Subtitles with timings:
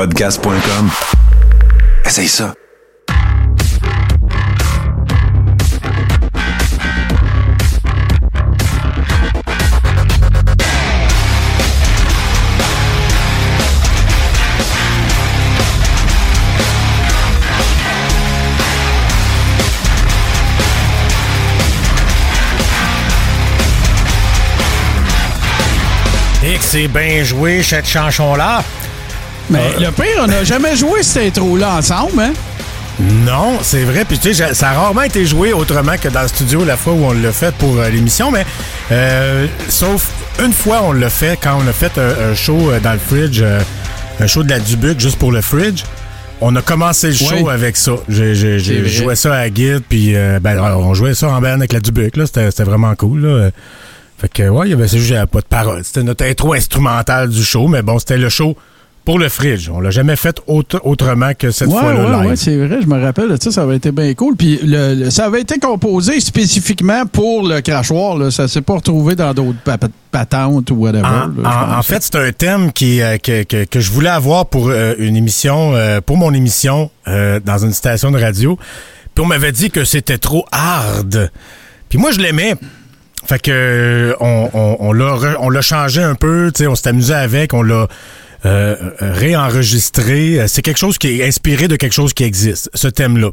[0.00, 0.90] Podcast.com.
[2.06, 2.54] Essaye ça.
[26.42, 28.62] Et que c'est bien joué, cette chanson-là.
[29.50, 32.32] Mais le pire, on n'a jamais joué cette intro-là ensemble, hein?
[33.00, 34.04] Non, c'est vrai.
[34.04, 36.92] Puis tu sais, ça a rarement été joué autrement que dans le studio la fois
[36.92, 38.44] où on l'a fait pour euh, l'émission, mais
[38.92, 40.10] euh, sauf
[40.44, 43.42] une fois on l'a fait quand on a fait un, show euh, dans le fridge,
[44.20, 45.82] un show de la Dubuc juste pour le fridge.
[46.42, 47.92] On a commencé le show avec ça.
[48.08, 52.16] J'ai joué ça à guide, puis ben, on jouait ça en band avec la Dubuc.
[52.16, 53.26] Là, c'était vraiment cool.
[53.26, 53.50] Là.
[54.16, 55.84] Fait que ouais, il y avait juste pas de parole.
[55.84, 58.56] C'était notre intro instrumentale du show, mais bon, c'était le show
[59.10, 59.68] pour le fridge.
[59.68, 62.20] On l'a jamais fait autrement que cette fois-là.
[62.20, 64.36] Oui, ouais, c'est vrai, je me rappelle ça, ça avait été bien cool.
[64.36, 64.60] Puis
[65.10, 68.16] ça avait été composé spécifiquement pour le crachoir.
[68.16, 68.30] Là.
[68.30, 69.58] Ça s'est pas retrouvé dans d'autres
[70.12, 71.08] patentes ou whatever.
[71.44, 75.74] En, fait, c'est un thème qui, euh, que, je voulais avoir pour euh, une émission,
[75.74, 78.56] euh, pour mon émission dans une station de radio.
[79.12, 81.32] Puis on m'avait dit que c'était trop hard.
[81.88, 82.54] Puis moi, je l'aimais
[83.26, 84.94] fait que on, on,
[85.40, 87.88] on l'a changé un peu, on s'est amusé avec, on l'a
[88.44, 90.48] réenregistré.
[90.48, 93.30] C'est quelque chose qui est inspiré de quelque chose qui existe, ce thème-là.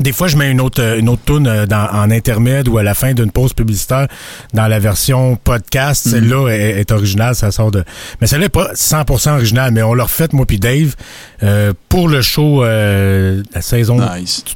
[0.00, 2.94] Des fois, je mets une autre une autre tune euh, en intermède ou à la
[2.94, 4.08] fin d'une pause publicitaire
[4.54, 6.06] dans la version podcast.
[6.06, 6.10] Mm.
[6.10, 7.84] Celle-là est, originale, ça sort de.
[8.20, 10.94] Mais celle-là n'est pas 100% originale, mais on l'a refait moi puis Dave
[11.42, 13.98] euh, pour le show euh, la saison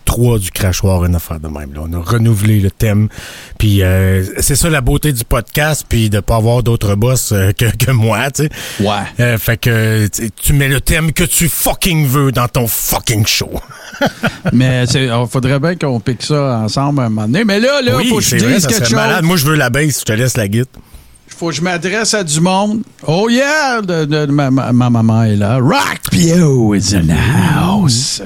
[0.04, 1.74] 3 du Crachoir, une affaire de même.
[1.74, 1.80] Là.
[1.84, 3.08] On a renouvelé le thème.
[3.58, 3.82] Puis
[4.38, 8.30] c'est ça la beauté du podcast, puis de pas avoir d'autres boss que, que moi,
[8.30, 8.50] tu sais.
[8.80, 9.36] Ouais.
[9.38, 10.08] fait que
[10.42, 13.50] tu mets le thème que tu fucking veux dans ton fucking show.
[14.52, 17.44] mais c'est faudrait bien qu'on pique ça ensemble un moment donné.
[17.44, 18.94] Mais là, là, faut que je dise quelque chose.
[18.94, 19.24] Malade.
[19.24, 20.66] Moi, je veux la base, je te laisse la guide.
[21.26, 22.82] Faut que je m'adresse à du monde.
[23.06, 23.80] Oh yeah!
[24.28, 25.58] ma, maman est là.
[25.58, 27.18] Rock Pio is in the
[27.56, 28.22] house.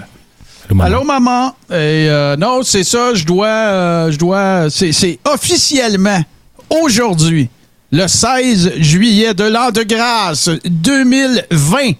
[0.80, 1.54] Allô, maman.
[1.70, 3.46] Et, euh, non, c'est ça, je dois.
[3.46, 4.68] Euh, je dois.
[4.70, 6.22] C'est officiellement
[6.68, 7.48] aujourd'hui,
[7.90, 11.92] le 16 juillet de l'an de grâce 2020,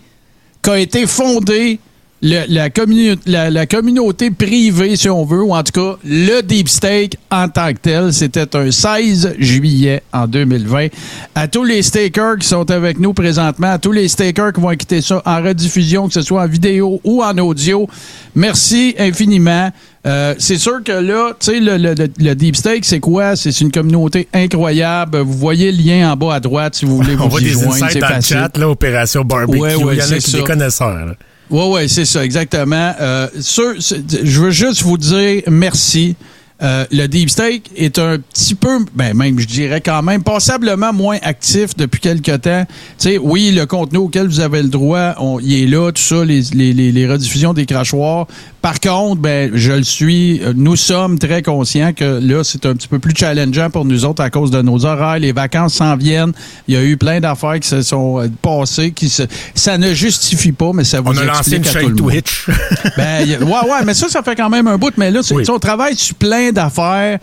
[0.60, 1.06] qu'a été
[2.22, 7.16] fondé la, la, communauté privée, si on veut, ou en tout cas le Deep Steak
[7.30, 10.88] en tant que tel, c'était un 16 juillet en 2020.
[11.34, 14.74] À tous les stakers qui sont avec nous présentement, à tous les stakers qui vont
[14.74, 17.88] quitter ça en rediffusion, que ce soit en vidéo ou en audio,
[18.34, 19.70] merci infiniment.
[20.06, 23.36] Euh, c'est sûr que là, tu sais, le, Deep Steak, c'est quoi?
[23.36, 25.18] C'est une communauté incroyable.
[25.18, 27.90] Vous voyez le lien en bas à droite si vous voulez vous On y joindre.
[27.90, 28.36] C'est facile.
[28.36, 29.60] Chat, là, Opération Barbecue.
[29.60, 31.14] Ouais, ouais, Il y en a qui des connaisseurs.
[31.50, 32.92] Oui, oui, c'est ça, exactement.
[33.00, 36.14] Euh, je veux juste vous dire merci.
[36.60, 40.92] Euh, le deep steak est un petit peu, ben même je dirais quand même, passablement
[40.92, 42.64] moins actif depuis quelques temps.
[42.98, 46.24] Tu sais, oui, le contenu auquel vous avez le droit, il est là, tout ça,
[46.24, 48.26] les, les rediffusions des crachoirs.
[48.68, 50.42] Par contre, ben, je le suis.
[50.54, 54.22] Nous sommes très conscients que là, c'est un petit peu plus challengeant pour nous autres
[54.22, 55.18] à cause de nos horaires.
[55.18, 56.32] Les vacances s'en viennent.
[56.66, 59.22] Il y a eu plein d'affaires qui se sont euh, passées, qui se,
[59.54, 62.46] ça ne justifie pas, mais ça vous On a lancé une chaîne Twitch.
[62.98, 64.92] ben, ouais, ouais, mais ça, ça fait quand même un bout.
[64.98, 67.18] Mais là, on travaille sur plein d'affaires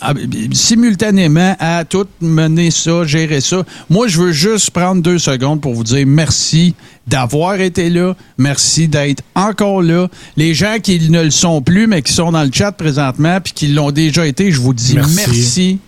[0.00, 0.14] ah,
[0.50, 3.62] simultanément à tout mener ça, gérer ça.
[3.88, 6.74] Moi, je veux juste prendre deux secondes pour vous dire merci
[7.08, 8.14] d'avoir été là.
[8.36, 10.08] Merci d'être encore là.
[10.36, 13.52] Les gens qui ne le sont plus, mais qui sont dans le chat présentement, puis
[13.52, 15.78] qui l'ont déjà été, je vous dis merci.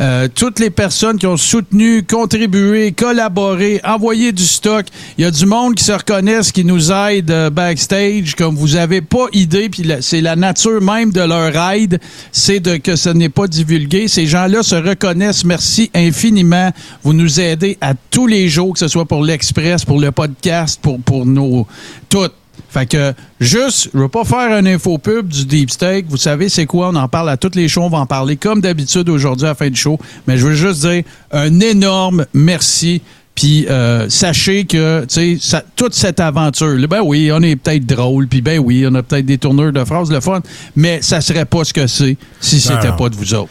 [0.00, 4.86] Euh, toutes les personnes qui ont soutenu, contribué, collaboré, envoyé du stock.
[5.18, 8.76] Il y a du monde qui se reconnaissent, qui nous aide euh, backstage, comme vous
[8.76, 12.00] avez pas idée, puis c'est la nature même de leur aide,
[12.32, 14.08] c'est de que ce n'est pas divulgué.
[14.08, 15.44] Ces gens-là se reconnaissent.
[15.44, 16.72] Merci infiniment.
[17.02, 20.80] Vous nous aidez à tous les jours, que ce soit pour l'Express, pour le podcast,
[20.82, 21.66] pour, pour nos...
[22.08, 22.34] Toutes
[22.74, 26.06] fait que, juste, je veux pas faire un info pub du deep steak.
[26.08, 26.88] Vous savez, c'est quoi?
[26.88, 27.82] On en parle à toutes les shows.
[27.82, 29.96] On va en parler comme d'habitude aujourd'hui à la fin du show.
[30.26, 33.00] Mais je veux juste dire un énorme merci.
[33.34, 38.28] Puis euh, sachez que, tu sais, toute cette aventure, ben oui, on est peut-être drôle,
[38.28, 40.40] puis ben oui, on a peut-être des tourneurs de phrases, le fun,
[40.76, 43.50] mais ça serait pas ce que c'est si c'était pas de vous autres.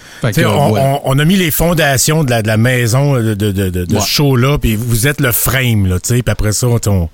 [1.04, 4.58] on, a mis les fondations de la, de la maison de, de, de, ce show-là,
[4.58, 7.10] puis vous êtes le frame, là, tu sais, puis après ça, on,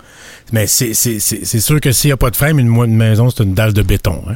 [0.51, 0.93] mais c'est
[1.59, 3.81] sûr que s'il n'y a pas de frame, une, une maison, c'est une dalle de
[3.81, 4.21] béton.
[4.29, 4.35] Hein.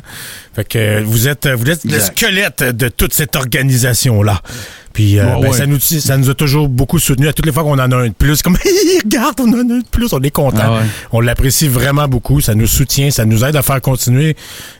[0.55, 4.41] Fait que vous êtes, vous êtes le squelette de toute cette organisation-là.
[4.93, 7.27] Puis euh, ben, ça, nous, ça nous a toujours beaucoup soutenu.
[7.27, 8.57] À toutes les fois qu'on en a un de plus, comme
[9.03, 10.57] regarde, on en a de plus, on est content.
[10.63, 10.81] Ah
[11.11, 12.39] on l'apprécie vraiment beaucoup.
[12.39, 14.35] Ça nous soutient, ça nous aide à faire continuer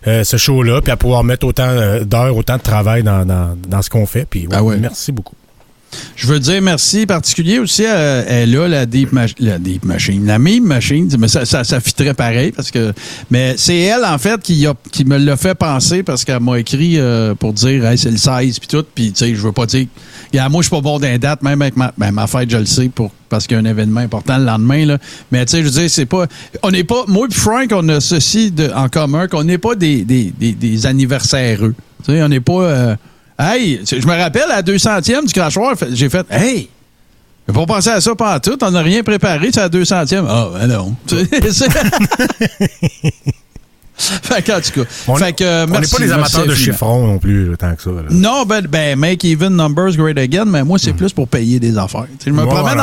[0.07, 3.81] euh, ce show-là, puis à pouvoir mettre autant euh, d'heures, autant de travail dans, dans,
[3.81, 4.25] ce qu'on fait.
[4.29, 5.35] Puis ah merci beaucoup.
[6.15, 7.95] Je veux dire merci particulier aussi à
[8.27, 9.09] elle a la Deep,
[9.39, 11.79] la Deep Machine, la Meme Machine, mais ça, ça, ça
[12.13, 12.93] pareil parce que
[13.31, 16.99] mais c'est elle en fait qui, qui me l'a fait penser parce qu'elle m'a écrit
[16.99, 19.87] euh, pour dire c'est le 16 puis tout puis tu sais je veux pas dire
[20.49, 22.65] moi je suis pas bon d'un date même avec ma, ben, ma fête je le
[22.65, 24.97] sais pour parce qu'il y a un événement important le lendemain là.
[25.31, 26.27] Mais tu sais je veux dire c'est pas
[26.61, 29.75] on n'est pas moi et Frank on a ceci de, en commun qu'on n'est pas
[29.75, 31.73] des, des, des, anniversaireux
[32.05, 32.95] tu sais on n'est pas euh,
[33.37, 36.69] Hey, je me rappelle, à 200e du crachoir, j'ai fait Hey!
[37.47, 38.57] J'ai pas pensé à ça pas tout.
[38.61, 40.25] On n'a rien préparé, c'est à 200e.
[40.27, 40.95] Ah, ben non.
[43.97, 44.89] fait en tout cas.
[45.07, 47.91] On n'est pas des amateurs de chiffrons non plus, tant que ça.
[48.09, 50.97] Non, ben, ben, make even numbers great again, mais moi, c'est hmm.
[50.97, 52.07] plus pour payer des affaires.
[52.25, 52.79] je me, promène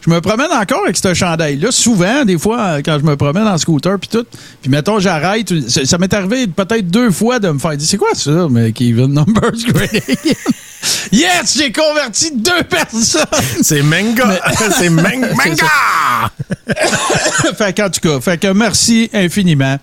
[0.00, 1.70] je me promène encore avec ce chandail-là.
[1.70, 4.26] Souvent, des fois, quand je me promène en scooter, puis tout,
[4.60, 5.52] puis mettons, j'arrête.
[5.68, 9.12] Ça, m'est arrivé peut-être deux fois de me faire dire c'est quoi ça, make even
[9.12, 10.34] numbers great again?
[11.12, 13.26] Yes, j'ai converti deux personnes.
[13.62, 14.40] C'est manga.
[14.78, 15.28] c'est manga.
[17.56, 19.78] fait qu'en tout cas, fait que merci infiniment.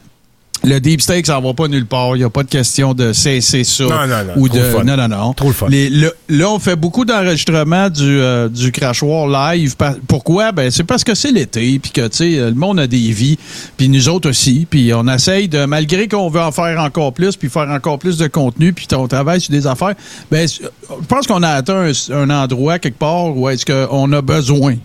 [0.64, 2.16] Le deep steak, ça va pas nulle part.
[2.16, 3.84] Il n'y a pas de question de cesser ça.
[3.84, 4.34] Non, non, non.
[4.38, 4.84] Ou de...
[4.84, 5.34] Non, non, non.
[5.34, 5.68] Trop le fun.
[5.70, 9.76] là, on fait beaucoup d'enregistrements du, euh, du crachoir live.
[10.08, 10.52] Pourquoi?
[10.52, 13.38] Ben, c'est parce que c'est l'été, puis que, tu sais, le monde a des vies,
[13.78, 14.68] puis nous autres aussi.
[14.70, 18.18] Puis on essaye de, malgré qu'on veut en faire encore plus, puis faire encore plus
[18.18, 19.96] de contenu, puis on travaille sur des affaires,
[20.32, 24.76] ben, je pense qu'on a atteint un, endroit quelque part où est-ce qu'on a besoin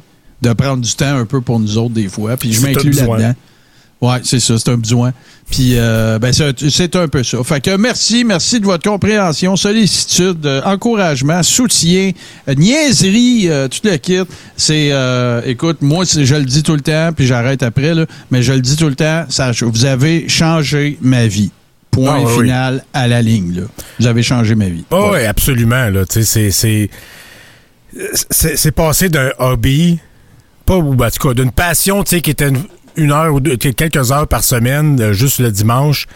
[0.42, 2.36] de prendre du temps un peu pour nous autres des fois.
[2.36, 3.34] Puis je m'inclus là-dedans.
[4.02, 5.12] Oui, c'est ça, c'est un besoin.
[5.48, 7.38] Puis, euh, ben, c'est un peu ça.
[7.44, 12.10] Fait que merci, merci de votre compréhension, sollicitude, euh, encouragement, soutien,
[12.48, 14.22] euh, niaiserie, tout le kit.
[14.56, 14.90] C'est,
[15.46, 18.60] écoute, moi, je le dis tout le temps, puis j'arrête après, là, mais je le
[18.60, 21.52] dis tout le temps, ça, vous avez changé ma vie.
[21.92, 23.62] Point ah, final à la ligne, là.
[24.00, 24.82] Vous avez changé ma vie.
[24.90, 26.06] Oh, Oui, absolument, là.
[26.06, 26.88] Tu sais, c'est.
[28.30, 29.98] C'est passé d'un hobby,
[30.64, 32.62] pas, ou en tout cas, d'une passion, tu sais, qui était une
[32.96, 36.06] une heure ou quelques heures par semaine, euh, juste le dimanche,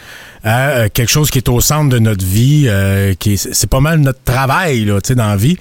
[0.44, 3.80] à euh, quelque chose qui est au centre de notre vie, euh, qui c'est pas
[3.80, 5.58] mal notre travail là, tu sais, dans la vie.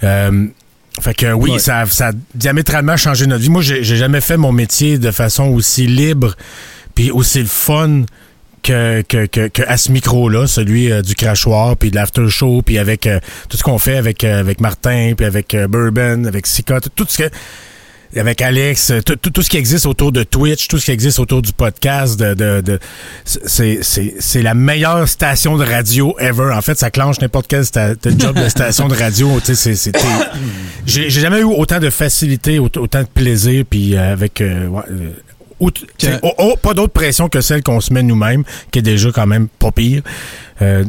[0.00, 3.50] fait que oui, ça, ça a diamétralement changé notre vie.
[3.50, 6.34] Moi, j'ai jamais fait mon métier de façon aussi libre
[6.94, 8.04] puis aussi fun
[8.62, 13.08] que, que, que, à ce micro-là, celui du crachoir, puis de l'after show, puis avec
[13.48, 17.30] tout ce qu'on fait avec, avec Martin, puis avec Bourbon, avec Sika, tout ce que
[18.16, 21.42] avec Alex, euh, tout, ce qui existe autour de Twitch, tout ce qui existe autour
[21.42, 22.78] du podcast, de, de,
[23.24, 26.52] c'est la meilleure station de radio ever.
[26.52, 27.64] En fait, ça clenche n'importe quel
[28.18, 29.40] job de station de radio.
[30.86, 34.68] J'ai jamais eu autant de facilité, autant de plaisir, puis euh, avec euh,
[35.60, 35.70] oh,
[36.38, 39.48] oh, pas d'autre pression que celle qu'on se met nous-mêmes, qui est déjà quand même
[39.48, 40.02] pas pire.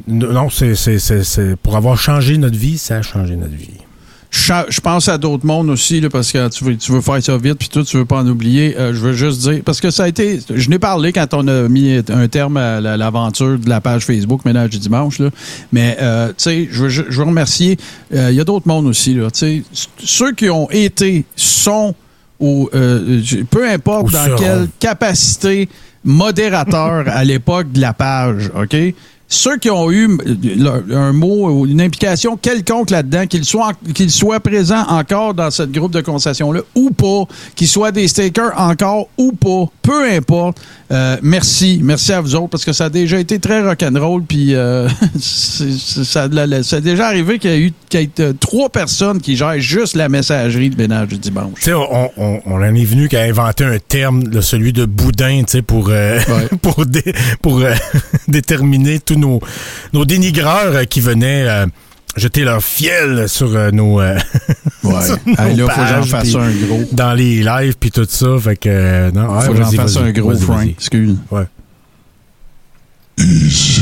[0.08, 3.86] non, c'est pour avoir changé notre vie, ça a changé notre vie
[4.36, 7.38] je pense à d'autres mondes aussi, là, parce que tu veux, tu veux faire ça
[7.38, 8.78] vite, puis tout, tu veux pas en oublier.
[8.78, 11.48] Euh, je veux juste dire, parce que ça a été, je n'ai parlé quand on
[11.48, 15.30] a mis un terme à l'aventure de la page Facebook Ménage du dimanche, là,
[15.72, 17.78] mais euh, tu sais, je veux, je veux remercier,
[18.14, 19.64] euh, il y a d'autres mondes aussi, là, tu sais,
[20.04, 21.96] ceux qui ont été, sont,
[22.40, 22.70] ou
[23.50, 25.70] peu importe dans quelle capacité
[26.04, 28.76] modérateur à l'époque de la page, OK?
[29.28, 30.18] Ceux qui ont eu
[30.94, 35.64] un mot ou une implication quelconque là-dedans, qu'ils soient, qu'ils soient présents encore dans ce
[35.64, 37.24] groupe de conversation-là ou pas,
[37.56, 41.80] qu'ils soient des stakers encore ou pas, peu importe, euh, merci.
[41.82, 44.24] Merci à vous autres parce que ça a déjà été très rock'n'roll.
[44.24, 44.88] Puis euh,
[45.20, 47.74] ça, a déjà arrivé qu'il y a eu
[48.20, 51.56] euh, trois personnes qui gèrent juste la messagerie de ménage du dimanche.
[51.56, 55.44] Tu sais, on, on, on, en est venu qu'à inventer un terme, celui de boudin,
[55.44, 55.92] tu sais, pour,
[56.62, 56.86] pour,
[57.42, 57.62] pour
[58.28, 59.40] déterminer tous nos,
[59.94, 61.66] nos dénigreurs qui venaient
[62.16, 64.16] jeter leur fiel sur nos, ouais.
[64.84, 66.84] là, faut que j'en fasse un gros.
[66.92, 68.28] Dans les lives puis tout ça.
[68.40, 70.68] Fait que, non, faut que j'en fasse un gros, Frank.
[70.68, 71.18] Excuse.
[71.32, 71.46] Ouais.
[73.18, 73.82] Easy.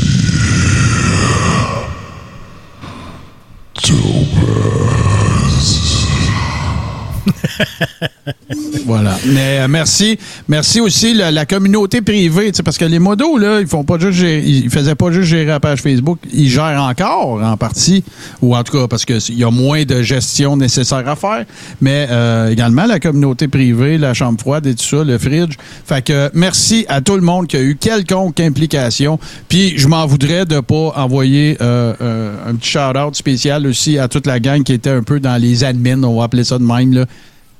[8.86, 9.16] Voilà.
[9.26, 10.18] Mais euh, merci.
[10.48, 14.18] Merci aussi la, la communauté privée, parce que les modos, là, ils font pas juste
[14.18, 18.04] gérer- ils faisaient pas juste gérer la page Facebook, ils gèrent encore en partie,
[18.42, 21.44] ou en tout cas parce qu'il y a moins de gestion nécessaire à faire,
[21.80, 25.54] mais euh, également la communauté privée, la chambre froide et tout ça, le fridge.
[25.86, 29.18] Fait que merci à tout le monde qui a eu quelconque implication.
[29.48, 34.08] Puis je m'en voudrais de pas envoyer euh, euh, un petit shout-out spécial aussi à
[34.08, 36.64] toute la gang qui était un peu dans les admins, on va appeler ça de
[36.64, 37.06] même, là.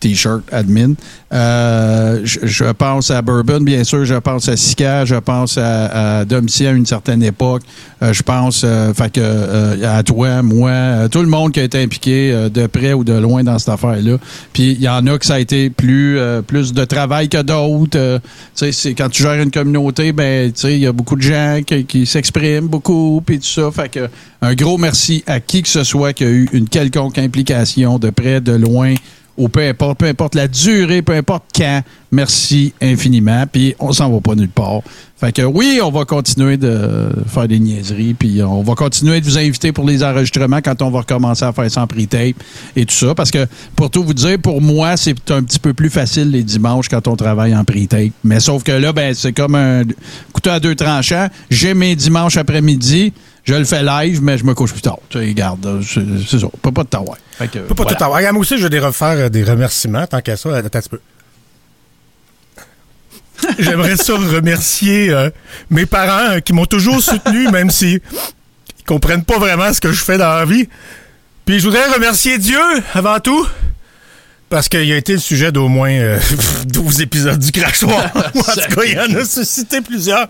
[0.00, 0.94] T-shirt admin.
[1.32, 4.04] Euh, je, je pense à Bourbon, bien sûr.
[4.04, 5.04] Je pense à Sika.
[5.04, 7.62] Je pense à, à Domicile à une certaine époque.
[8.02, 11.60] Euh, je pense euh, fait que, euh, à toi, moi, euh, tout le monde qui
[11.60, 14.18] a été impliqué euh, de près ou de loin dans cette affaire-là.
[14.52, 18.20] Puis il y en a que ça a été plus, plus de travail que d'autres.
[18.54, 22.06] C'est quand tu gères une communauté, ben, il y a beaucoup de gens qui, qui
[22.06, 23.70] s'expriment beaucoup, puis tout ça.
[23.70, 24.08] Fait que
[24.42, 28.10] un gros merci à qui que ce soit qui a eu une quelconque implication de
[28.10, 28.94] près, de loin
[29.36, 31.82] ou peu importe, importe la durée, peu importe quand.
[32.12, 33.44] Merci infiniment.
[33.50, 34.82] Puis on s'en va pas nulle part.
[35.16, 38.14] Fait que oui, on va continuer de faire des niaiseries.
[38.14, 41.52] Puis on va continuer de vous inviter pour les enregistrements quand on va recommencer à
[41.52, 42.36] faire en pre-tape
[42.76, 43.14] et tout ça.
[43.14, 46.44] Parce que pour tout vous dire, pour moi, c'est un petit peu plus facile les
[46.44, 48.12] dimanches quand on travaille en pre-tape.
[48.22, 49.82] Mais sauf que là, ben, c'est comme un
[50.32, 51.28] couteau à deux tranchants.
[51.50, 53.12] J'ai mes dimanches après-midi.
[53.44, 54.98] Je le fais live, mais je me couche plus tard.
[55.10, 56.46] Tu sais, regarde, c'est ça.
[56.62, 57.18] Peut pas tout avoir.
[57.32, 57.94] Fait que, pas voilà.
[57.94, 58.18] tout avoir.
[58.18, 60.56] Regarde, Moi aussi, je vais des refaire euh, des remerciements, tant qu'à ça.
[60.56, 61.00] Attends un petit peu.
[63.58, 65.30] J'aimerais ça remercier euh,
[65.70, 68.00] mes parents euh, qui m'ont toujours soutenu, même si
[68.78, 70.68] ils comprennent pas vraiment ce que je fais dans la vie.
[71.44, 72.60] Puis je voudrais remercier Dieu
[72.94, 73.46] avant tout.
[74.48, 76.18] Parce qu'il a été le sujet d'au moins euh,
[76.66, 78.04] 12 épisodes du crachoir.
[78.14, 80.28] en tout cas, il y en a suscité plusieurs.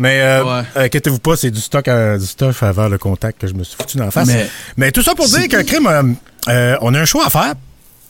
[0.00, 0.62] Mais euh, Ouais.
[0.86, 3.76] inquiétez-vous pas, c'est du stock à- du stuff avant le contact que je me suis
[3.78, 4.26] foutu dans la face.
[4.26, 6.02] Mais, Mais- tout ça pour dire que crime, euh,
[6.48, 7.52] euh, on a un choix à faire.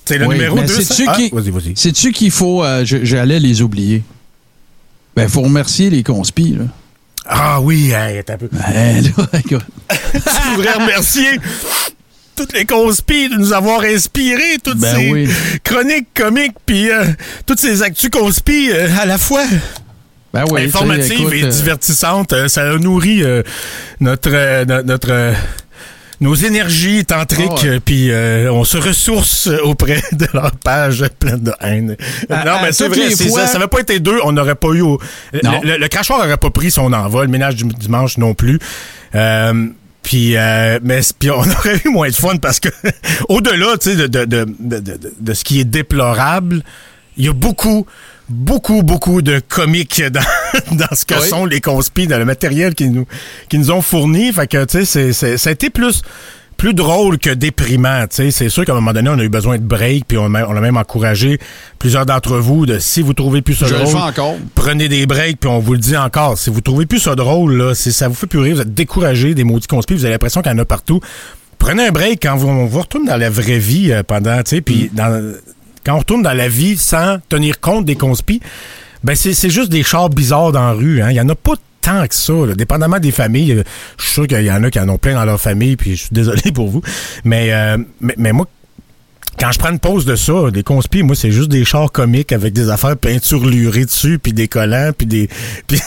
[0.05, 0.83] C'est le Oui, numéro mais 200.
[0.95, 2.63] sais-tu Ah, qui- vas-y, qu'il faut.
[2.65, 4.03] euh, J'allais les oublier?
[5.17, 6.65] Ben, faut remercier les conspis, là.
[7.27, 8.49] Ah oui, hey, un peu.
[8.53, 9.11] Ben, là.
[10.15, 11.41] Je voudrais remercier
[12.37, 15.29] toutes les conspires de nous avoir inspiré, toutes Ben ces oui.
[15.65, 17.05] chroniques comiques, puis euh,
[17.47, 19.45] toutes ces actus conspires euh, à la fois.
[20.33, 20.63] Ben oui.
[20.65, 22.33] écoute, et euh, divertissantes.
[22.33, 23.43] Euh, ça a nourri euh,
[24.01, 25.33] notre, euh, no- notre euh,
[26.21, 31.41] nos énergies tantriques, Ah euh, puis euh, on se ressource auprès de leur page pleine
[31.43, 31.97] de haine.
[32.29, 33.47] À- non, à mais c'est vrai, fois- ça.
[33.47, 34.83] Ça n'avait pas été deux, on n'aurait pas eu.
[34.83, 35.01] au-.
[35.33, 38.59] Le, le- le crachoir n'aurait pas pris son envol, le ménage du dimanche non plus.
[39.15, 39.67] Euh,
[40.03, 42.69] puis, euh, mais puis on aurait eu moins de fun parce que
[43.29, 46.63] au-delà, tu sais, de, de, de, de, de- de ce qui est déplorable,
[47.17, 47.87] il y a beaucoup,
[48.31, 50.21] beaucoup, beaucoup de comiques dans,
[50.77, 51.29] dans ce que Oui.
[51.29, 53.07] sont les conspis, dans le matériel qu'ils nous,
[53.49, 54.33] qu'ils nous ont fourni.
[54.33, 56.03] Fait que, tu sais, ça a été plus
[56.57, 58.31] plus drôle que déprimant, tu sais.
[58.31, 60.47] C'est sûr qu'à un moment donné, on a eu besoin de break, puis on, a-
[60.47, 61.39] on a même encouragé
[61.79, 64.37] plusieurs d'entre vous de si vous trouvez plus ça Je le drôle, encore.
[64.55, 66.37] prenez des breaks, puis on vous le dit encore.
[66.37, 68.75] Si vous trouvez plus ça drôle, là, si ça vous fait plus rire, vous êtes
[68.75, 71.01] découragé des maudits conspires, vous avez l'impression qu'il y en a partout.
[71.59, 74.57] Prenez un break quand vous, on vous retourne dans la vraie vie euh, pendant, tu
[74.57, 75.33] sais, puis dans-
[75.85, 78.41] quand on retourne dans la vie sans tenir compte des conspires,
[79.03, 81.01] ben c'est juste des chars bizarres dans la rue.
[81.01, 81.11] Hein.
[81.11, 83.65] Il y en a pas tant que ça, dépendamment des familles.
[83.97, 85.93] Je suis sûr qu'il y en a qui en ont plein dans leur famille, puis
[85.93, 86.83] je suis désolé pour vous.
[87.25, 88.47] Mais, euh, mais moi,
[89.39, 92.31] quand je prends une pause de ça, des conspires, moi, c'est juste des chars comiques
[92.33, 95.29] avec des affaires peinturlurées dessus, puis des collants, puis des...
[95.67, 95.81] Puis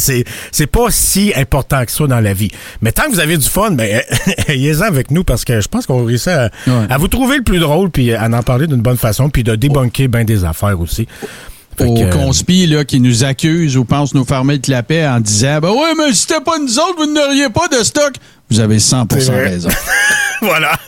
[0.00, 2.50] c'est- c'est pas si important que ça dans la vie.
[2.80, 4.00] Mais tant que vous avez du fun, ben,
[4.48, 6.86] ayez-en avec nous, parce que je pense qu'on va réussir à, Ouais.
[6.88, 9.54] à vous trouver le plus drôle, puis à en parler d'une bonne façon, puis de
[9.54, 11.06] débunker bien des affaires aussi.
[11.76, 15.18] Fait Aux que, euh, là, qui nous accusent ou pensent nous fermer le clapet en
[15.18, 18.12] disant Ben ouais, mais si c'était pas nous autres, vous n'auriez pas de stock.
[18.48, 19.48] Vous avez 100 C'est vrai.
[19.48, 19.68] raison.
[20.40, 20.78] voilà.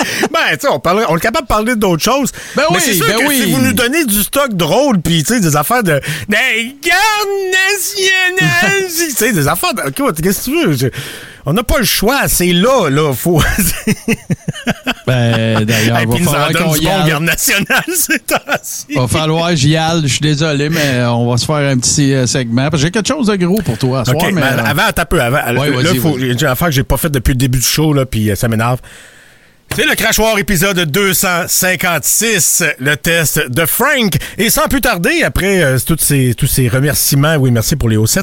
[0.32, 2.32] ben, tu sais, on, parlerait- on est capable de parler d'autres choses.
[2.56, 3.40] Ben mais oui, c'est sûr ben que oui.
[3.44, 6.00] si vous nous donnez du stock drôle, puis tu sais, des affaires de.
[6.28, 8.86] Des gardes nationales!
[8.88, 9.90] tu sais, des affaires de.
[9.90, 10.72] Qu'est-ce que tu veux?
[10.76, 10.86] Je-
[11.46, 13.12] on n'a pas le choix, c'est là, là.
[13.14, 13.40] Faut.
[15.06, 17.08] Ben, d'ailleurs, va puis, nous en falloir qu'on y bon aille.
[17.08, 18.94] garde national, c'est.
[18.94, 20.02] Va falloir j'y aille.
[20.02, 22.70] Je suis désolé, mais on va se faire un petit euh, segment.
[22.70, 24.40] Parce que j'ai quelque chose de gros pour toi ce OK, soir, mais.
[24.42, 25.38] mais euh, avant, un peu, avant.
[25.60, 27.92] Ouais, là, faut, j'ai une affaire que j'ai pas faite depuis le début du show,
[27.92, 28.78] là, puis euh, ça m'énerve.
[29.76, 34.16] C'est le crachoir épisode 256, le test de Frank.
[34.36, 38.06] Et sans plus tarder, après euh, ces, tous ces remerciements, oui, merci pour les hauts
[38.06, 38.22] sets,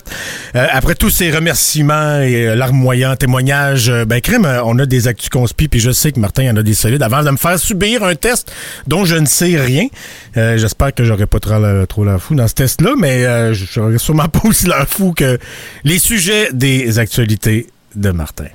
[0.55, 4.85] euh, après tous ces remerciements et euh, larmoyants témoignages, euh, ben crème, euh, on a
[4.85, 7.01] des actus conspi, puis je sais que Martin en a des solides.
[7.01, 8.51] Avant de me faire subir un test
[8.85, 9.87] dont je ne sais rien,
[10.35, 13.53] euh, j'espère que j'aurai pas trop la, trop la fou dans ce test-là, mais euh,
[13.53, 15.39] j'aurais sûrement pas aussi la fou que
[15.85, 18.47] les sujets des actualités de Martin.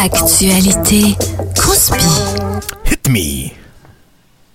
[0.00, 1.16] Actualité.
[1.60, 2.04] Conspi.
[2.84, 3.50] Hit me.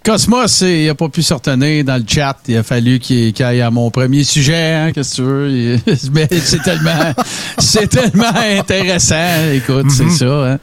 [0.03, 2.35] Cosmos, il n'a pas pu se retenir dans le chat.
[2.49, 4.73] Il a fallu qu'il aille à mon premier sujet.
[4.73, 5.77] Hein, Qu'est-ce que tu veux?
[6.13, 6.91] Mais c'est tellement,
[7.57, 9.15] c'est tellement intéressant.
[9.53, 10.25] Écoute, c'est ça.
[10.53, 10.59] Hein.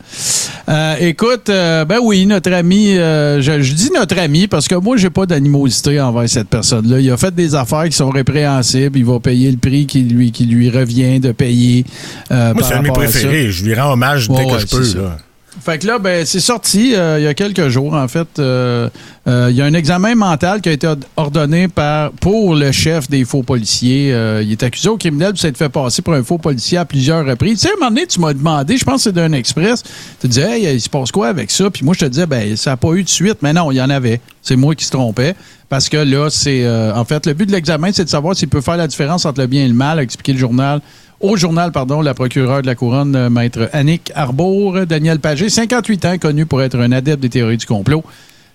[0.68, 4.74] Euh, écoute, euh, ben oui, notre ami, euh, je, je dis notre ami parce que
[4.74, 7.00] moi, j'ai pas d'animosité envers cette personne-là.
[7.00, 8.98] Il a fait des affaires qui sont répréhensibles.
[8.98, 11.86] Il va payer le prix qui lui, qui lui revient de payer.
[12.30, 13.50] euh, Moi, c'est un de mes préférés.
[13.50, 14.98] Je lui rends hommage dès Ouais, que ouais, je peux.
[15.02, 15.16] là.
[15.60, 18.26] Fait que là, ben, c'est sorti euh, il y a quelques jours, en fait.
[18.38, 18.88] Euh,
[19.28, 23.10] euh, il y a un examen mental qui a été ordonné par, pour le chef
[23.10, 24.12] des faux policiers.
[24.12, 26.84] Euh, il est accusé au criminel de s'être fait passer pour un faux policier à
[26.84, 27.60] plusieurs reprises.
[27.60, 29.82] Tu sais, à un moment donné, tu m'as demandé, je pense que c'est d'un express,
[30.20, 31.70] tu disais, hey, il se passe quoi avec ça?
[31.70, 33.38] Puis moi, je te disais, ben, ça n'a pas eu de suite.
[33.42, 34.20] Mais non, il y en avait.
[34.42, 35.34] C'est moi qui se trompais.
[35.68, 36.64] Parce que là, c'est.
[36.64, 39.24] euh, en fait, le but de l'examen, c'est de savoir s'il peut faire la différence
[39.24, 40.80] entre le bien et le mal, a expliqué le journal.
[41.20, 46.04] Au journal, pardon, la procureure de la Couronne, euh, maître Annick Arbour, Daniel Pagé, 58
[46.06, 48.02] ans, connu pour être un adepte des théories du complot.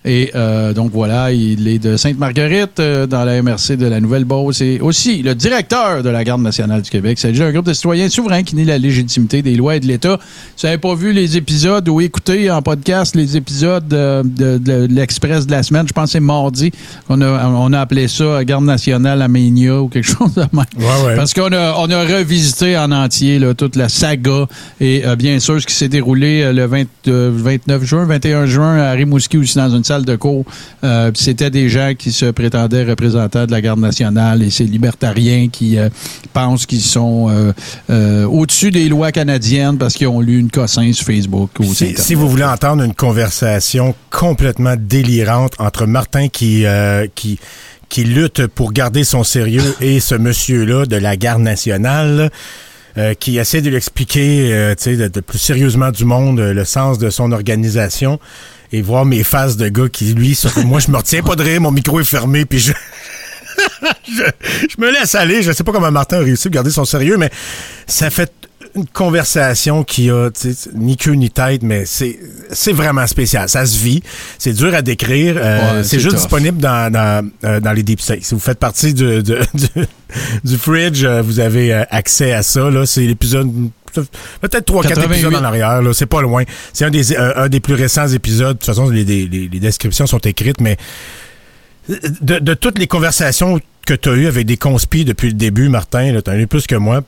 [0.08, 4.62] Et euh, donc voilà, il est de Sainte-Marguerite, euh, dans la MRC de la Nouvelle-Beauce,
[4.62, 7.18] et aussi le directeur de la Garde nationale du Québec.
[7.20, 10.20] C'est un groupe de citoyens souverains qui nie la légitimité des lois et de l'État.
[10.56, 14.58] Si vous n'avez pas vu les épisodes ou écouté en podcast les épisodes euh, de,
[14.60, 16.72] de- de l'Express de la semaine, je pense que c'est mardi,
[17.10, 20.66] on a, on a appelé ça Garde nationale Aménia ou quelque chose de même.
[20.78, 21.16] Ouais, ouais.
[21.16, 24.46] Parce qu'on a, on a revisité en entier là, toute la saga
[24.80, 28.46] et euh, bien sûr ce qui s'est déroulé euh, le 20, euh, 29 juin, 21
[28.46, 30.44] juin à Rimouski aussi dans une salle de cours.
[30.84, 35.50] Euh, C'était des gens qui se prétendaient représentants de la garde nationale et ces libertariens
[35.50, 35.90] qui euh,
[36.34, 37.54] pensent qu'ils sont
[37.90, 41.52] euh, au-dessus des lois canadiennes parce qu'ils ont lu une cossin sur Facebook.
[41.60, 46.66] ou Si, vous voulez entendre une conversation complètement délirante entre Martin qui,
[47.14, 47.40] qui,
[47.90, 52.32] qui lutte pour garder son sérieux et ce monsieur-là de la garde nationale,
[52.98, 56.40] euh, qui essaie de lui expliquer euh, tu sais, de, de plus sérieusement du monde
[56.40, 58.22] euh, le sens de son organisation
[58.72, 61.44] et voir mes faces de gars qui, lui, sur- moi, je me retiens pas de
[61.44, 62.74] rire, mon micro est fermé, puis je...
[64.08, 64.24] je,
[64.70, 65.42] je me laisse aller.
[65.42, 67.30] Je sais pas comment Martin a réussi à garder son sérieux, mais
[67.88, 68.32] ça fait
[68.76, 70.30] une conversation qui a
[70.74, 72.20] ni queue ni tête, mais c'est
[72.52, 73.48] c'est vraiment spécial.
[73.48, 74.04] Ça se vit.
[74.38, 75.36] C'est dur à décrire.
[75.38, 76.24] Euh, Ouais, c'est juste tough.
[76.24, 78.24] disponible dans, dans, euh, dans les deep states.
[78.24, 79.68] Si vous faites partie du, du, du,
[80.44, 82.70] du fridge, euh, vous avez euh, accès à ça.
[82.70, 83.50] Là, c'est l'épisode
[84.42, 85.14] peut-être trois quatre 88.
[85.16, 85.82] épisodes en arrière.
[85.94, 86.44] C'est pas loin.
[86.74, 88.48] C'est un des euh, un des plus récents épisodes.
[88.50, 90.78] De toute façon, les, les, les- les descriptions sont écrites, mais
[92.22, 95.70] de, de toutes les conversations que tu as eues avec des conspis depuis le début,
[95.70, 97.02] Martin, tu as eu plus que moi.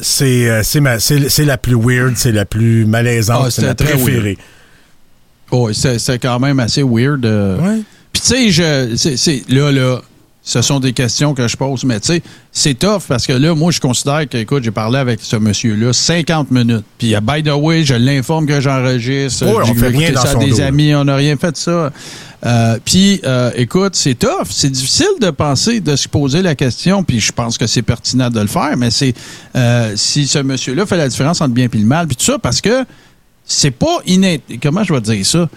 [0.00, 3.62] C'est euh, c'est ma- c'est c'est la plus weird, c'est la plus malaisante, Ah, c'est
[3.64, 4.36] la préférée.
[5.50, 7.24] Oh, c'est quand même assez weird.
[7.24, 7.58] euh.
[7.58, 7.80] Ouais.
[8.12, 10.00] Puis tu sais, je, c'est, c'est- là, là,
[10.46, 13.52] ce sont des questions que je pose, mais tu sais, c'est tough parce que là,
[13.56, 16.84] moi, je considère que, écoute, j'ai parlé avec ce monsieur-là 50 minutes.
[16.98, 19.44] Puis, euh, by the way, je l'informe que j'enregistre.
[19.48, 20.66] Oh, on J'ai fait rien dans ça son des dos, là.
[20.66, 21.90] amis, on n'a rien fait de ça.
[22.46, 24.46] Euh, puis, euh, écoute, c'est tough.
[24.50, 28.30] C'est difficile de penser, de se poser la question, puis je pense que c'est pertinent
[28.30, 29.14] de le faire, mais c'est
[29.56, 32.24] euh, si ce monsieur-là fait la différence entre le bien et le mal, puis tout
[32.24, 32.84] ça, parce que
[33.44, 34.40] c'est pas inné...
[34.62, 35.48] Comment je vais dire ça?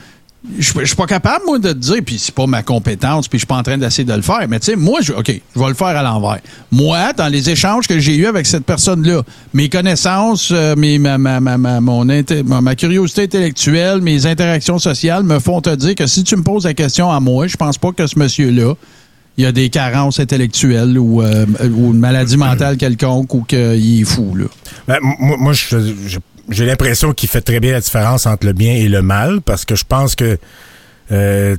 [0.57, 3.37] Je je suis pas capable, moi, de te dire, puis c'est pas ma compétence, puis
[3.37, 5.29] je suis pas en train d'essayer de le faire, mais tu sais, moi, je, OK,
[5.53, 6.39] je vais le faire à l'envers.
[6.71, 9.23] Moi, dans les échanges que j'ai eus avec cette personne-là,
[9.53, 15.23] mes connaissances, euh, mes, ma, ma, ma, ma- mon ma, curiosité intellectuelle, mes interactions sociales
[15.23, 17.77] me font te dire que si tu me poses la question à moi, je pense
[17.77, 18.75] pas que ce monsieur-là,
[19.37, 24.05] il a des carences intellectuelles ou, euh, ou une maladie mentale quelconque ou qu'il est
[24.05, 24.45] fou, là.
[24.87, 26.17] Ben, moi, je- je-
[26.49, 29.65] j'ai l'impression qu'il fait très bien la différence entre le bien et le mal, parce
[29.65, 30.37] que je pense que
[31.11, 31.55] euh,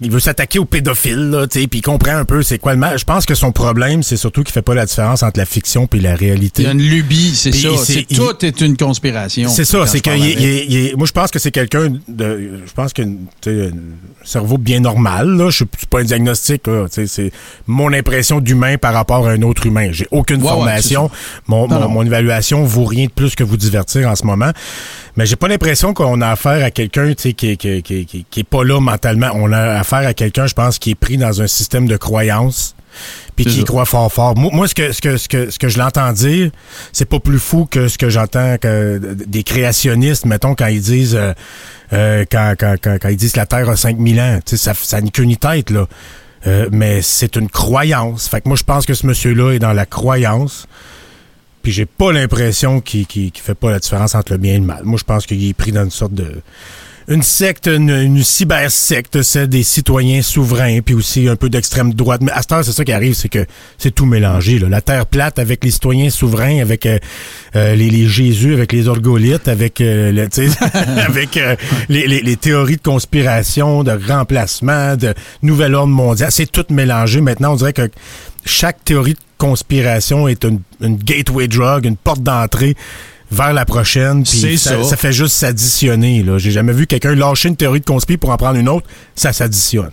[0.00, 2.98] il veut s'attaquer aux pédophiles, là, puis il comprend un peu c'est quoi le mal.
[2.98, 5.88] Je pense que son problème, c'est surtout qu'il fait pas la différence entre la fiction
[5.94, 6.62] et la réalité.
[6.62, 7.68] Il y a une lubie, c'est ça.
[8.08, 9.48] il- tout est une conspiration.
[9.48, 12.92] C'est ça, c'est que il- il- moi je pense que c'est quelqu'un de je pense
[12.92, 13.70] que un
[14.24, 17.30] cerveau bien normal là, je suis pas un diagnostic c'est
[17.66, 19.88] mon impression d'humain par rapport à un autre humain.
[19.92, 21.10] J'ai aucune Ouais, ouais, formation,
[21.46, 21.88] mon, Non, mon, non.
[21.88, 24.50] mon évaluation vaut rien de plus que vous divertir en ce moment.
[25.18, 28.24] Mais j'ai pas l'impression qu'on a affaire à quelqu'un tu sais, qui, qui, qui, qui,
[28.30, 29.30] qui est pas là mentalement.
[29.34, 32.76] On a affaire à quelqu'un, je pense, qui est pris dans un système de croyance
[33.34, 34.36] puis qui croit fort fort.
[34.36, 36.52] Moi, moi, ce que ce que ce que ce que je l'entends dire,
[36.92, 41.16] c'est pas plus fou que ce que j'entends que des créationnistes, mettons quand ils disent
[41.16, 41.32] euh,
[41.92, 44.72] euh, quand, quand, quand, quand ils disent que la Terre a 5000 ans, tu sais
[44.72, 45.88] ça ça queue ni tête là.
[46.46, 48.28] Euh, mais c'est une croyance.
[48.28, 50.68] Fait que moi je pense que ce monsieur-là est dans la croyance.
[51.68, 54.64] Puis j'ai pas l'impression qu'il qu'il fait pas la différence entre le bien et le
[54.64, 54.84] mal.
[54.84, 56.40] Moi je pense qu'il est pris dans une sorte de
[57.08, 62.22] une secte, une, une cyber-secte, c'est des citoyens souverains, puis aussi un peu d'extrême droite.
[62.22, 63.44] Mais à ce temps, c'est ça qui arrive, c'est que
[63.76, 64.58] c'est tout mélangé.
[64.58, 64.70] Là.
[64.70, 66.98] La Terre plate avec les citoyens souverains, avec euh,
[67.54, 70.10] euh, les, les, Jésus, avec les orgolites, avec, euh,
[71.06, 71.54] avec euh,
[71.90, 76.32] les, les, les, théories de conspiration, de remplacement, de nouvel ordre mondial.
[76.32, 77.20] C'est tout mélangé.
[77.20, 77.90] Maintenant, on dirait que
[78.46, 82.76] chaque théorie de conspiration est une, une gateway drug, une porte d'entrée
[83.30, 84.24] vers la prochaine.
[84.24, 84.84] Puis ça, ça.
[84.84, 86.24] ça, fait juste s'additionner.
[86.36, 88.86] J'ai jamais vu quelqu'un lâcher une théorie de conspiration pour en prendre une autre.
[89.14, 89.92] Ça s'additionne.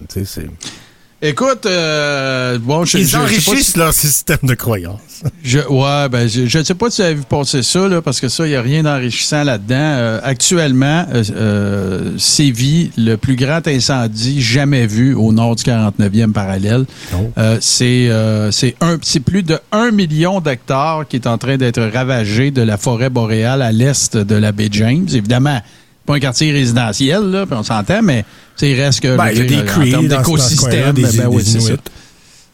[1.21, 3.79] Écoute, euh, bon, je, Ils je, enrichissent si...
[3.79, 4.99] leur système de croyance.
[5.43, 8.19] Je, ouais, ben, je ne sais pas si vous avez vu passer ça, là, parce
[8.19, 9.75] que ça, il n'y a rien d'enrichissant là-dedans.
[9.79, 16.33] Euh, actuellement, euh, euh, sévit le plus grand incendie jamais vu au nord du 49e
[16.33, 16.85] parallèle.
[17.13, 17.31] Oh.
[17.37, 22.51] Euh, c'est euh, c'est plus de 1 million d'hectares qui est en train d'être ravagé
[22.51, 25.07] de la forêt boréale à l'est de la baie James.
[25.13, 25.61] Évidemment,
[26.05, 28.25] pas un quartier résidentiel, là, puis on s'entend, mais
[28.61, 29.17] il reste que.
[29.17, 30.93] Ben, il y a des cris d'écosystème.
[30.93, 31.73] Ben, ben, oui, c'est ça.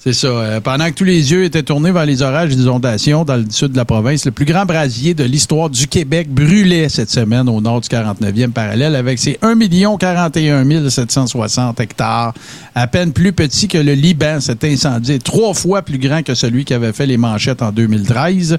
[0.03, 0.29] C'est ça.
[0.29, 3.35] Euh, pendant que tous les yeux étaient tournés vers les orages et les inondations dans
[3.35, 7.11] le sud de la province, le plus grand brasier de l'histoire du Québec brûlait cette
[7.11, 9.59] semaine au nord du 49e parallèle avec ses 1
[9.99, 12.33] 41 760 hectares,
[12.73, 14.39] à peine plus petit que le Liban.
[14.39, 18.57] Cet incendie trois fois plus grand que celui qui avait fait les manchettes en 2013.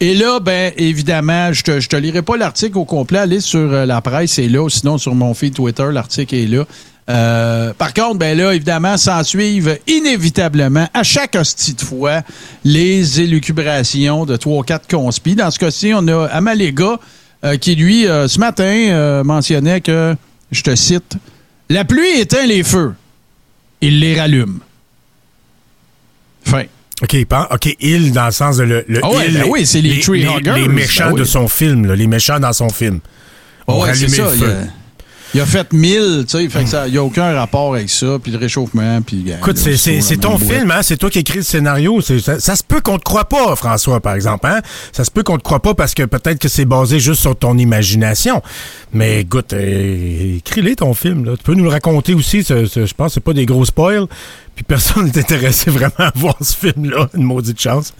[0.00, 3.20] Et là, ben évidemment, je te, je te lirai pas l'article au complet.
[3.20, 4.68] Allez sur euh, la presse, c'est là.
[4.68, 6.64] Sinon, sur mon feed Twitter, l'article est là.
[7.10, 12.22] Euh, par contre, ben là, évidemment, s'en suivent inévitablement, à chaque hostie de fois,
[12.64, 15.34] les élucubrations de trois ou quatre conspis.
[15.34, 16.98] Dans ce cas-ci, on a Amalega
[17.44, 20.14] euh, qui, lui, euh, ce matin, mentionnait que,
[20.52, 21.16] je te cite,
[21.68, 22.94] La pluie éteint les feux.
[23.80, 24.60] Il les rallume.
[26.44, 26.64] Fin.
[27.02, 27.16] OK,
[27.50, 29.94] OK, il dans le sens de le, le oh ouais, il, ben oui, c'est les,
[29.94, 31.20] les, les, les méchants ben oui.
[31.20, 33.00] de son film, là, les méchants dans son film.
[33.66, 34.30] Oh ouais, c'est ça.
[35.34, 37.88] Il a fait 1000, tu sais, fait que ça, il n'y a aucun rapport avec
[37.88, 39.24] ça, puis le réchauffement, puis...
[39.30, 42.00] Écoute, c'est ton film, hein, c'est toi qui écris le scénario.
[42.02, 44.60] Ça, ça, se peut qu'on te croit pas, François, par exemple, hein?
[44.92, 47.34] Ça se peut qu'on te croit pas parce que peut-être que c'est basé juste sur
[47.34, 48.42] ton imagination.
[48.92, 51.36] Mais écoute, euh, écris-les ton film, là.
[51.36, 53.64] Tu peux nous le raconter aussi, ce, ce, je pense que c'est pas des gros
[53.64, 54.06] spoils,
[54.54, 57.94] puis personne n'est intéressé vraiment à voir ce film-là, une maudite chance.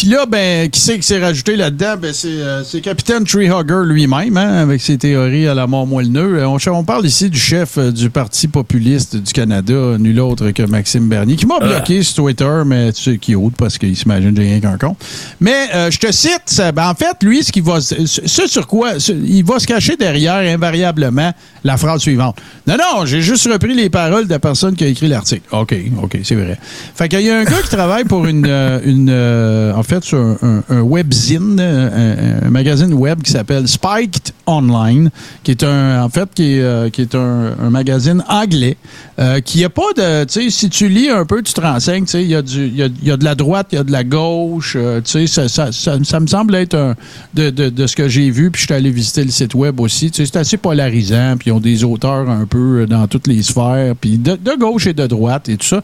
[0.00, 1.96] Puis là, ben, qui c'est qui s'est rajouté là-dedans?
[2.00, 6.42] Ben, c'est euh, Capitaine Treehugger lui-même, hein, avec ses théories à la mort moelleneux.
[6.46, 10.62] On, on parle ici du chef euh, du Parti populiste du Canada, nul autre que
[10.62, 12.02] Maxime Bernier, qui m'a bloqué euh.
[12.02, 14.96] sur Twitter, mais tu sais, qui autre, parce qu'il s'imagine que j'ai rien qu'un compte.
[15.38, 18.66] Mais euh, je te cite, ça, ben, en fait, lui, ce, qui va, ce sur
[18.66, 22.38] quoi ce, il va se cacher derrière, invariablement, la phrase suivante.
[22.66, 25.42] Non, non, j'ai juste repris les paroles de la personne qui a écrit l'article.
[25.52, 26.58] OK, OK, c'est vrai.
[26.94, 28.46] Fait qu'il y a un gars qui travaille pour une...
[28.86, 35.10] une en fait, sur un, webzine, un, un, magazine web qui s'appelle Spiked Online,
[35.42, 38.76] qui est un, en fait, qui est, euh, un, magazine anglais,
[39.18, 42.04] euh, qui a pas de, tu sais, si tu lis un peu, tu te renseignes,
[42.04, 43.78] tu sais, il y, a du, y, a, y a de la droite, il y
[43.78, 46.94] a de la gauche, euh, tu sais, ça, ça, ça, me semble être un,
[47.34, 49.80] de, de, de ce que j'ai vu, puis je suis allé visiter le site web
[49.80, 53.26] aussi, tu sais, c'est assez polarisant, puis ils ont des auteurs un peu dans toutes
[53.26, 55.82] les sphères, puis de gauche et de droite et tout ça.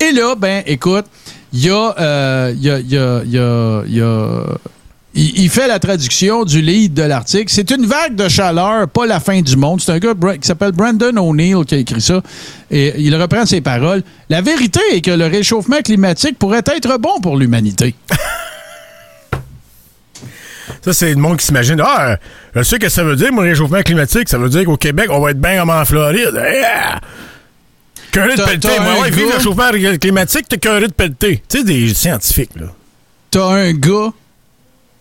[0.00, 1.06] Et là, ben, écoute,
[1.52, 4.42] il y a, euh, il y a,
[5.14, 7.46] il fait la traduction du lead de l'article.
[7.48, 9.80] C'est une vague de chaleur, pas la fin du monde.
[9.80, 12.20] C'est un gars qui s'appelle Brandon O'Neill qui a écrit ça.
[12.70, 14.02] Et il reprend ses paroles.
[14.28, 17.94] La vérité est que le réchauffement climatique pourrait être bon pour l'humanité.
[20.82, 21.82] Ça, c'est le monde qui s'imagine.
[21.84, 22.16] Ah,
[22.54, 24.28] je sais que ça veut dire, mon réchauffement climatique.
[24.28, 26.40] Ça veut dire qu'au Québec, on va être bien comme en Floride.
[28.24, 28.80] De pelleter.
[28.80, 31.42] Moi, ouais, vivre le chauffement climatique, t'es curé de pelleter.
[31.48, 32.66] Tu sais, des scientifiques, là.
[33.30, 34.12] T'as un gars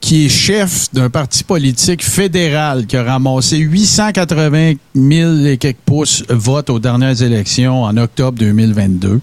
[0.01, 6.23] qui est chef d'un parti politique fédéral qui a ramassé 880 000 et quelques pouces
[6.29, 9.21] votes aux dernières élections en octobre 2022.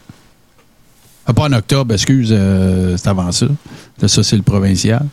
[1.26, 3.46] Ah, pas en octobre, excuse, euh, c'est avant ça.
[4.00, 5.06] Là, ça, c'est le provincial.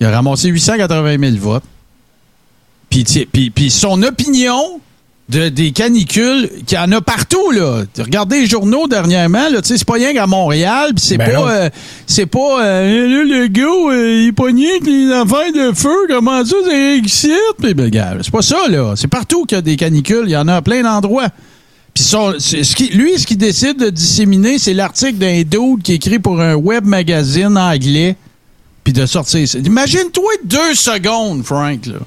[0.00, 1.64] Il a ramassé 880 000 votes.
[2.90, 4.80] Puis, puis, puis son opinion
[5.28, 7.84] de, des canicules qu'il y en a partout là.
[7.98, 11.30] Regardez les journaux dernièrement là, tu sais c'est pas rien qu'à Montréal, puis c'est, ben
[11.30, 11.70] pas euh,
[12.06, 16.56] c'est pas euh, le gars euh, il pogné avec les affaires de feu, comment ça
[16.64, 19.76] c'est excite, puis ben gars, c'est pas ça là, c'est partout qu'il y a des
[19.76, 21.28] canicules, il y en a à plein d'endroits.
[21.92, 26.20] Puis ce qui, lui ce qu'il décide de disséminer, c'est l'article d'un dude qui écrit
[26.20, 28.16] pour un web magazine anglais
[28.84, 31.98] puis de sortir Imagine-toi deux secondes, Frank là.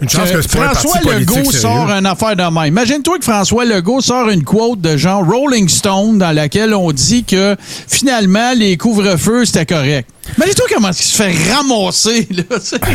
[0.00, 2.66] Une chance que, que François Legault sort une affaire de même.
[2.66, 7.24] Imagine-toi que François Legault sort une quote de genre Rolling Stone dans laquelle on dit
[7.24, 7.56] que
[7.88, 10.08] finalement les couvre-feux c'était correct.
[10.36, 12.42] Imagine-toi comment il se fait ramasser là.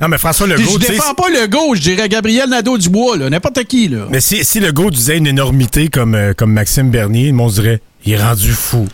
[0.00, 0.78] Non, mais François Legault.
[0.80, 4.06] Je défends pas Legault, je dirais Gabriel Nadeau-Dubois, là, n'importe qui, là.
[4.10, 8.12] Mais si, si Legault disait une énormité comme, euh, comme Maxime Bernier, on dirait, il
[8.12, 8.86] est rendu fou.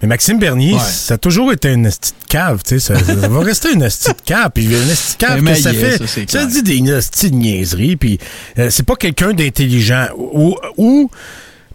[0.00, 2.94] Mais Maxime Bernier, ça a toujours été une petite cave, tu sais.
[2.94, 4.50] Ça, va rester une petite cave.
[4.54, 6.30] Puis une petite cave que ça fait.
[6.30, 7.96] Ça, dit des petites niaiseries.
[7.96, 8.18] Puis
[8.58, 10.06] euh, c'est pas quelqu'un d'intelligent.
[10.16, 10.56] Ou.
[10.76, 11.10] ou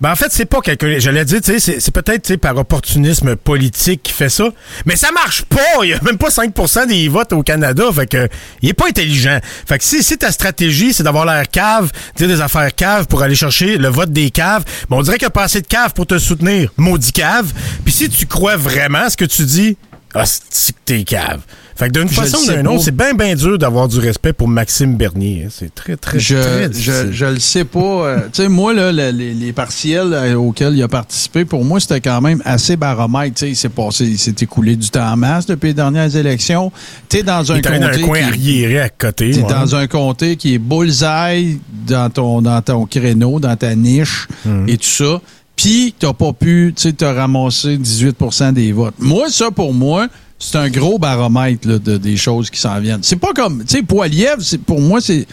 [0.01, 0.99] ben en fait, c'est pas quelqu'un.
[0.99, 4.49] Je l'ai dit, tu sais, c'est peut-être par opportunisme politique qui fait ça.
[4.85, 5.83] Mais ça marche pas.
[5.83, 7.83] Il y a même pas 5% des votes au Canada.
[7.93, 8.27] Fait que
[8.61, 9.39] il est pas intelligent.
[9.67, 13.21] Fait que si, si ta stratégie, c'est d'avoir l'air cave, dire des affaires cave pour
[13.23, 15.67] aller chercher le vote des caves, ben on dirait qu'il n'y a pas assez de
[15.67, 16.71] caves pour te soutenir.
[16.77, 17.51] Maudit cave.
[17.83, 19.77] Puis si tu crois vraiment ce que tu dis,
[20.19, 21.41] ah, c'est que t'es cave?
[21.77, 24.47] Fait que d'une façon ou d'une autre, c'est bien, bien dur d'avoir du respect pour
[24.47, 25.43] Maxime Bernier.
[25.45, 25.49] Hein.
[25.51, 27.09] C'est très, très, je, très difficile.
[27.11, 27.79] Je, je le sais pas.
[27.79, 31.79] Euh, tu sais, moi, là, les, les, partiels euh, auxquels il a participé, pour moi,
[31.79, 33.35] c'était quand même assez baromètre.
[33.35, 36.15] Tu sais, il s'est passé, il s'est écoulé du temps en masse depuis les dernières
[36.15, 36.71] élections.
[37.09, 37.79] Tu es dans un comté.
[37.79, 39.29] dans un coin arriéré à côté.
[39.29, 44.27] Tu dans un comté qui est bullseye dans ton, dans ton créneau, dans ta niche
[44.47, 44.67] hum.
[44.67, 45.21] et tout ça.
[45.57, 48.93] Puis, t'as pas pu, tu sais, te ramasser 18% des votes.
[48.99, 50.07] Moi, ça, pour moi,
[50.39, 53.01] c'est un gros baromètre de, des choses qui s'en viennent.
[53.01, 55.27] C'est pas comme, tu sais, Poiliev, pour moi, c'est,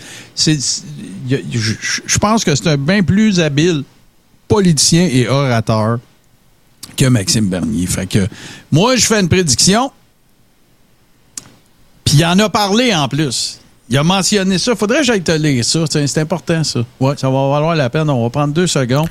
[1.28, 3.84] je pense que c'est un bien plus habile
[4.48, 5.98] politicien et orateur
[6.96, 7.86] que Maxime Bernier.
[7.86, 8.26] Fait que
[8.72, 9.92] moi, je fais une prédiction.
[12.04, 13.58] Puis il en a parlé en plus.
[13.90, 14.74] Il a mentionné ça.
[14.74, 15.84] Faudrait que j'aille te lire ça.
[15.88, 16.80] C'est important, ça.
[17.00, 18.08] Ouais, ça va valoir la peine.
[18.08, 19.08] On va prendre deux secondes.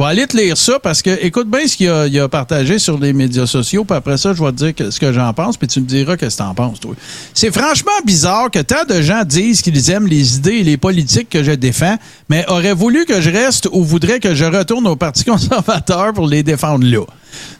[0.00, 2.98] Vais aller te lire ça parce que, écoute bien ce qu'il a, a, partagé sur
[2.98, 3.84] les médias sociaux.
[3.84, 5.58] Puis après ça, je vais te dire ce que j'en pense.
[5.58, 6.94] Puis tu me diras ce que tu en penses, toi.
[7.34, 11.28] C'est franchement bizarre que tant de gens disent qu'ils aiment les idées et les politiques
[11.28, 11.96] que je défends,
[12.30, 16.26] mais auraient voulu que je reste ou voudraient que je retourne au Parti conservateur pour
[16.26, 17.04] les défendre là.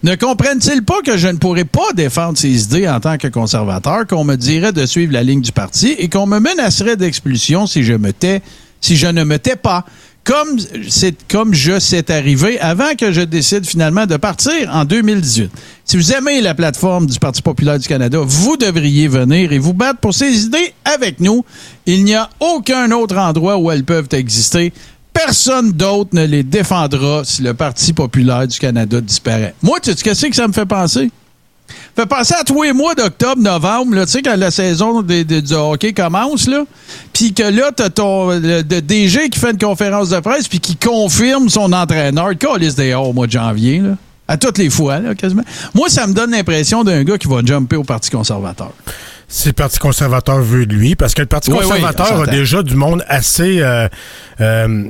[0.03, 4.07] Ne comprennent-ils pas que je ne pourrais pas défendre ces idées en tant que conservateur,
[4.07, 7.83] qu'on me dirait de suivre la ligne du parti et qu'on me menacerait d'expulsion si
[7.83, 8.41] je me tais,
[8.81, 9.85] si je ne me tais pas?
[10.25, 15.51] Comme c'est comme je sais arrivé avant que je décide finalement de partir en 2018.
[15.85, 19.73] Si vous aimez la plateforme du Parti populaire du Canada, vous devriez venir et vous
[19.73, 21.45] battre pour ces idées avec nous.
[21.87, 24.73] Il n'y a aucun autre endroit où elles peuvent exister
[25.13, 29.55] personne d'autre ne les défendra si le Parti populaire du Canada disparaît.
[29.63, 31.11] Moi, tu sais ce que ça me fait penser?
[31.97, 35.93] Fait penser à tous les mois d'octobre, novembre, tu sais, quand la saison du hockey
[35.93, 36.65] commence, là,
[37.13, 40.77] puis que là, t'as ton le, DG qui fait une conférence de presse puis qui
[40.77, 43.97] confirme son entraîneur, liste des au mois de janvier, là,
[44.29, 45.43] à toutes les fois, là, quasiment.
[45.75, 48.73] Moi, ça me donne l'impression d'un gars qui va jumper au Parti conservateur.
[49.27, 52.77] Si le Parti conservateur veut de lui, parce que le Parti conservateur a déjà du
[52.77, 53.61] monde assez...
[53.61, 53.89] Euh,
[54.41, 54.85] euh,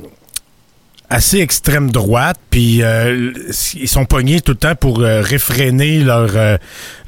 [1.11, 3.31] assez extrême droite, puis euh,
[3.75, 6.31] ils sont pognés tout le temps pour réfréner leur,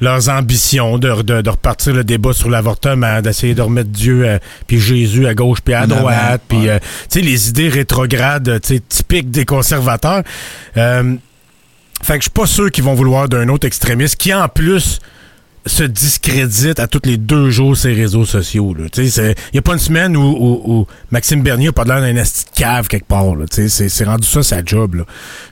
[0.00, 5.26] leurs ambitions, de, de, repartir le débat sur l'avortement, d'essayer de remettre Dieu puis Jésus
[5.26, 6.68] à gauche puis à droite, puis tu
[7.08, 10.22] sais les idées rétrogrades, typiques des conservateurs.
[10.74, 11.18] fait
[12.02, 15.00] que je suis pas sûr qu'ils vont vouloir d'un autre extrémiste qui en plus
[15.66, 18.74] se discrédite à tous les deux jours ces réseaux sociaux.
[18.96, 22.22] Il n'y a pas une semaine où, Maxime Bernier n'a pas l'air d'un
[22.54, 23.34] cave quelque part.
[23.50, 24.96] C'est rendu ça sa job.
[24.96, 25.04] Là.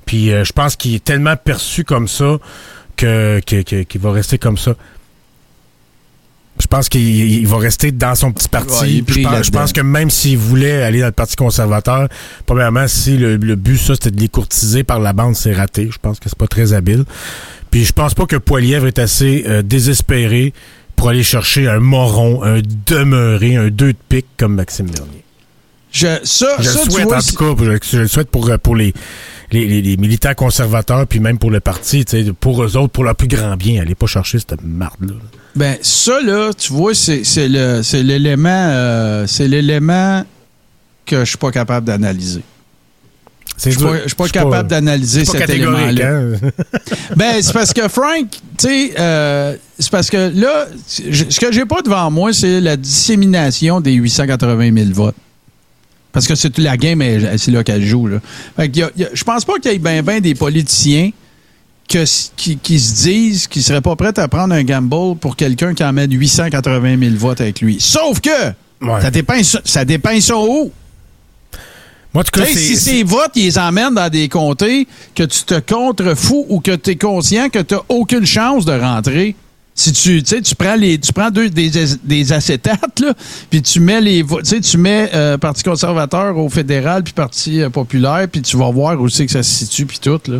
[0.04, 2.38] Puis euh, je pense qu'il est tellement perçu comme ça
[2.96, 4.74] que qu'il va rester comme ça.
[6.60, 9.02] Je pense qu'il va rester dans son petit parti.
[9.08, 12.08] je, pense, que même s'il voulait aller dans le Parti conservateur,
[12.44, 15.88] premièrement, si le, le but, ça, c'était de les courtiser par la bande, c'est raté.
[15.90, 17.04] Je pense que c'est pas très habile.
[17.72, 20.52] Puis je pense pas que Poilièvre est assez euh, désespéré
[20.94, 25.24] pour aller chercher un moron, un demeuré, un deux de pique comme Maxime Bernier.
[25.90, 28.92] Je, ça, je le souhaite, en tout cas, je, le souhaite pour, euh, pour les,
[29.50, 32.04] les, militants conservateurs, puis même pour le parti,
[32.40, 33.80] pour eux autres, pour leur plus grand bien.
[33.80, 35.14] Allez pas chercher cette marde-là.
[35.56, 40.24] Ben, ça, là, tu vois, c'est l'élément euh, c'est l'élément
[41.06, 42.42] que je suis pas capable d'analyser.
[43.58, 46.08] Je ne suis pas, capable d'analyser cet élément-là.
[46.08, 46.32] Hein?
[47.16, 51.64] ben, c'est parce que Frank, tu sais, euh, c'est parce que là, ce que j'ai
[51.64, 55.14] pas devant moi, c'est la dissémination des 880 000 votes.
[56.12, 57.02] Parce que c'est la game,
[57.36, 58.06] c'est là qu'elle joue.
[58.06, 58.18] Là.
[58.58, 61.10] je pense pas qu'il y ait bien ben des politiciens
[61.88, 62.04] que,
[62.36, 66.12] qui, se disent qu'ils seraient pas prêts à prendre un gamble pour quelqu'un qui emmène
[66.12, 67.78] 880 000 votes avec lui.
[67.80, 68.30] Sauf que
[69.00, 69.34] ça dépend
[69.64, 70.70] ça dépend ça où?
[72.14, 76.60] Moi, si ces votes, ils les emmènent dans des comtés que tu te contrefous ou
[76.60, 79.34] que tu es conscient que tu n'as aucune chance de rentrer,
[79.74, 81.70] si tu tu prends les tu prends deux des,
[82.04, 83.14] des acétates là,
[83.48, 87.70] puis tu mets les tu tu mets euh, Parti conservateur au fédéral puis Parti euh,
[87.70, 90.38] populaire puis tu vas voir où c'est que ça se situe puis tout là.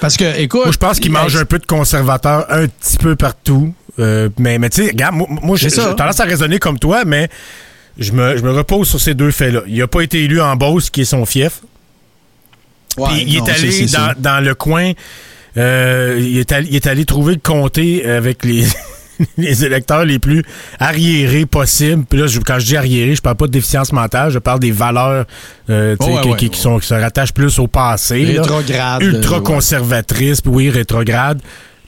[0.00, 3.16] Parce que écoute, moi je pense qu'ils mangent un peu de conservateur un petit peu
[3.16, 3.72] partout.
[3.98, 7.28] Euh, mais mais tu sais, regarde, moi, moi j'ai tendance à raisonner comme toi, mais
[7.98, 9.62] je me, je me repose sur ces deux faits-là.
[9.66, 11.60] Il n'a pas été élu en Beauce, qui est son fief.
[12.96, 14.92] Puis il non, est allé dans, dans le coin.
[15.56, 18.64] euh, il, est allé, il est allé trouver le comté avec les,
[19.38, 20.42] les électeurs les plus
[20.78, 22.04] arriérés possibles.
[22.08, 24.58] Puis là, je- quand je dis arriérés, je parle pas de déficience mentale, je parle
[24.60, 25.24] des valeurs
[25.70, 28.24] euh, Ouais, qui, ouais, qui- qui sont, qui se rattachent plus au passé.
[28.24, 29.02] Rétrograde.
[29.02, 29.44] Ultra euh, ouais.
[29.44, 31.40] conservatrice, puis oui, rétrograde.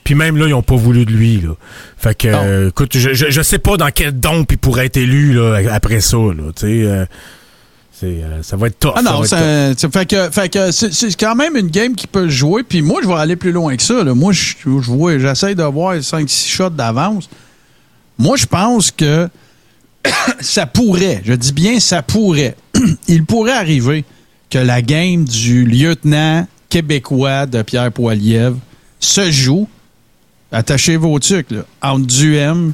[0.03, 1.39] Puis même là, ils ont pas voulu de lui.
[1.41, 1.55] Là.
[1.97, 4.97] Fait que, euh, écoute, je, je, je sais pas dans quel don il pourrait être
[4.97, 6.17] élu là, après ça.
[6.17, 7.05] Là, euh,
[8.03, 8.93] euh, ça va être tough.
[8.95, 9.91] Ah non, tough.
[9.91, 12.63] fait que, fait que c'est, quand même une game qui peut se jouer.
[12.63, 14.03] Puis moi, je vais aller plus loin que ça.
[14.03, 14.13] là.
[14.13, 17.29] Moi, je, je vois, j'essaie de voir 5-6 shots d'avance.
[18.17, 19.29] Moi, je pense que
[20.39, 22.55] ça pourrait, je dis bien ça pourrait,
[23.07, 24.05] il pourrait arriver
[24.49, 28.57] que la game du lieutenant québécois de Pierre Poilievre
[28.99, 29.67] se joue,
[30.53, 32.73] attachez vos trucs, là, entre Duhem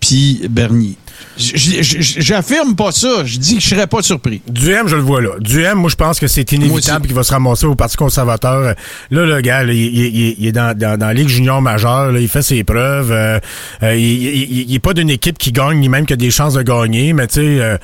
[0.00, 0.96] puis Bernier.
[1.36, 4.40] J'affirme pas ça, je dis que je serais pas surpris.
[4.48, 5.30] Duhem, je le vois là.
[5.40, 8.74] Duhem, moi, je pense que c'est inévitable qu'il va se ramasser au Parti conservateur.
[9.10, 11.60] Là, le gars, là, il, il- il- il est dans, dans, dans la Ligue junior
[11.60, 13.10] majeure, là, il fait ses preuves.
[13.10, 13.40] euh,
[13.82, 16.30] euh, il, il, il est pas d'une équipe qui gagne, ni même qui a des
[16.30, 17.76] chances de gagner, mais tu sais, euh,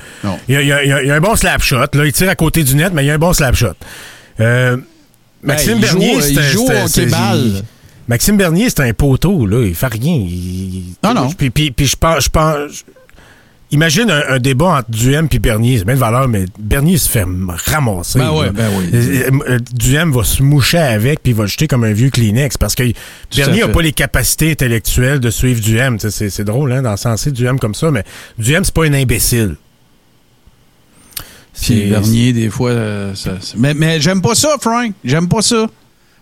[0.49, 1.77] il, y a- il a- un bon slap shot.
[1.95, 3.75] Là, il tire à côté du net, mais il y a un bon slap shot.
[4.39, 4.85] Maxime
[5.43, 7.63] Ben, il Bernier, joue, il joue au hockey-ball.
[8.09, 9.65] Maxime Bernier, c'est un poteau, là.
[9.67, 10.15] Il fait rien.
[10.15, 11.31] Il- Non, non.
[11.31, 12.25] Puis, puis, puis je pense.
[12.25, 12.85] Je pense
[13.71, 15.79] Imagine un, un débat entre Duhem et Bernier.
[15.79, 17.25] C'est bien de valeur, mais Bernier se fait
[17.67, 18.21] ramasser.
[18.21, 18.85] Ben ouais, ben oui.
[18.95, 22.11] Euh, euh, Duhem va se moucher avec puis il va le jeter comme un vieux
[22.11, 22.85] Kleenex parce que
[23.35, 25.99] Bernier n'a pas les capacités intellectuelles de suivre Duhem.
[25.99, 28.05] C'est drôle, hein, d'en senser Duhem comme ça, mais
[28.39, 29.57] Duhem, c'est pas un imbécile.
[31.61, 34.93] Puis Bernier, des fois, euh, ça- ça- mais, mais j'aime pas ça, Frank.
[35.05, 35.67] J'aime pas ça.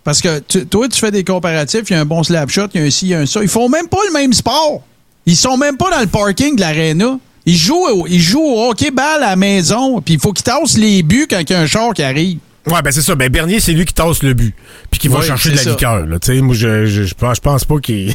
[0.05, 2.67] Parce que tu- toi, tu fais des comparatifs, il y a un bon slap shot,
[2.75, 3.41] il y a un ci, il y a un ça.
[3.43, 4.83] Ils font même pas le même sport.
[5.27, 7.19] Ils sont même pas dans le parking de l'aréna.
[7.47, 10.77] Ils jouent, au- ils jouent au hockey-ball à la maison, puis il faut qu'ils tassent
[10.77, 12.39] les buts quand il y a un char qui arrive.
[12.67, 13.17] Ouais, ben c'est ça.
[13.17, 14.55] Ben Bernier, c'est lui qui tasse le but,
[14.91, 15.71] puis qui va chercher de la ça.
[15.71, 16.07] liqueur.
[16.07, 16.19] Là.
[16.43, 18.15] Moi, je, je, je pense, je pense pas qu'il.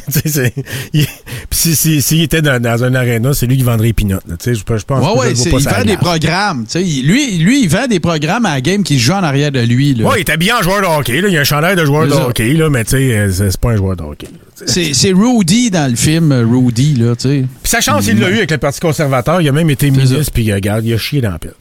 [0.94, 1.06] il- Puis
[1.50, 4.22] si, si, s'il était dans, dans un aréna, c'est lui qui vendrait les pinottes.
[4.26, 4.36] là.
[4.42, 6.64] Je, je pense Ouais, ouais, il pas la vend des programmes.
[6.76, 9.52] Il- Lui, lui, il vend des programmes à la game qui se joue en arrière
[9.52, 9.92] de lui.
[9.94, 10.06] là.
[10.08, 11.20] Ouais, il est habillé en joueur de hockey.
[11.20, 11.28] Là.
[11.28, 13.60] Il y a un chandail de joueur de hockey, là, mais tu sais, euh, c'est
[13.60, 14.28] pas un joueur de hockey.
[14.66, 17.44] C'est Rudy dans le film, euh, Rudy, là, tu sais.
[17.62, 19.42] Puis sa chance, il l'a eu avec le Parti conservateur.
[19.42, 21.52] Il a même été ministre, puis regarde, il a chié dans la pile.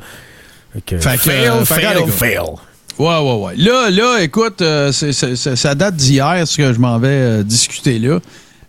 [0.73, 2.11] Fait que, Fait que, fail, euh, fait que, fail, gars.
[2.11, 2.39] fail.
[2.99, 3.55] Ouais, ouais, ouais.
[3.57, 8.19] Là, là écoute, euh, ça date d'hier, ce que je m'en vais euh, discuter là.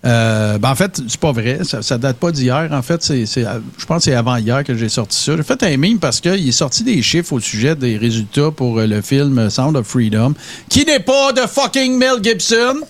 [0.05, 1.61] Euh, ben, en fait, c'est pas vrai.
[1.64, 2.69] Ça, date pas d'hier.
[2.71, 5.37] En fait, c'est, je pense que c'est avant hier que j'ai sorti ça.
[5.37, 8.79] J'ai fait un meme parce qu'il est sorti des chiffres au sujet des résultats pour
[8.81, 10.35] le film Sound of Freedom,
[10.69, 12.81] qui n'est pas de fucking Mel Gibson.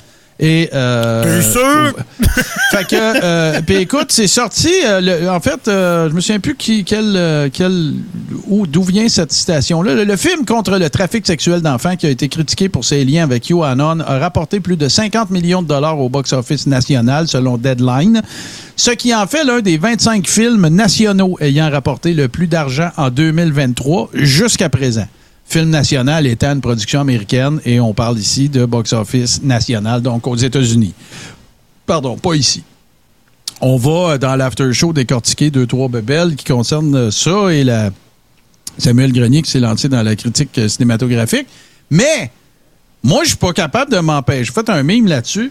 [0.40, 1.94] Et euh, sûr?
[2.70, 4.70] fait que, euh, puis écoute, c'est sorti.
[4.87, 7.94] euh, le- en fait, je me souviens plus qui, quel, quel,
[8.46, 9.94] où, d'où vient cette citation-là.
[9.96, 13.24] Le, le film contre le trafic sexuel d'enfants, qui a été critiqué pour ses liens
[13.24, 18.22] avec QAnon, a rapporté plus de 50 millions de dollars au box-office national, selon Deadline,
[18.77, 23.11] ce qui en fait l'un des 25 films nationaux ayant rapporté le plus d'argent en
[23.11, 25.07] 2023 jusqu'à présent.
[25.48, 30.37] Film national étant une production américaine et on parle ici de box-office national, donc aux
[30.37, 30.92] États-Unis.
[31.87, 32.62] Pardon, pas ici.
[33.62, 37.64] On va euh, dans l'after show décortiquer deux, trois bebelles qui concernent euh, ça et
[37.64, 37.90] la
[38.76, 41.46] Samuel Grenier qui s'est lancé dans la critique euh, cinématographique.
[41.90, 42.30] Mais
[43.02, 44.44] moi, je suis pas capable de m'empêcher.
[44.44, 45.50] J'ai fait un mime là-dessus.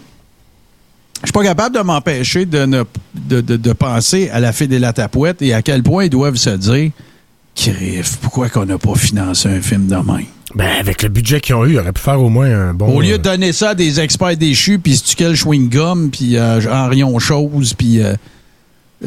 [1.22, 4.80] Je suis pas capable de m'empêcher de, de, penser à la fée des
[5.40, 6.92] et à quel point ils doivent se dire
[7.58, 10.26] Criff, pourquoi qu'on n'a pas financé un film de même?
[10.54, 12.86] Ben, avec le budget qu'ils ont eu, il aurait pu faire au moins un bon.
[12.86, 16.60] Au lieu euh, de donner ça à des experts déchus, puis Stukel chewing-gum, puis euh,
[16.70, 18.14] Henrion Chose, puis euh,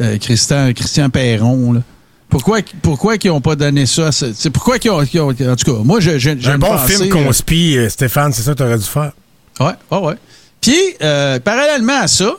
[0.00, 1.80] euh, Christian, Christian Perron, là.
[2.28, 4.10] Pourquoi, pourquoi qu'ils n'ont pas donné ça?
[4.10, 5.40] C'est pourquoi qu'ils ont, En tout
[5.76, 8.78] cas, moi, j'aime un bon penser, film euh, conspi, euh, Stéphane, c'est ça que t'aurais
[8.78, 9.12] dû faire.
[9.60, 10.14] Ouais, ouais, ouais.
[10.60, 12.32] Puis, euh, parallèlement à ça,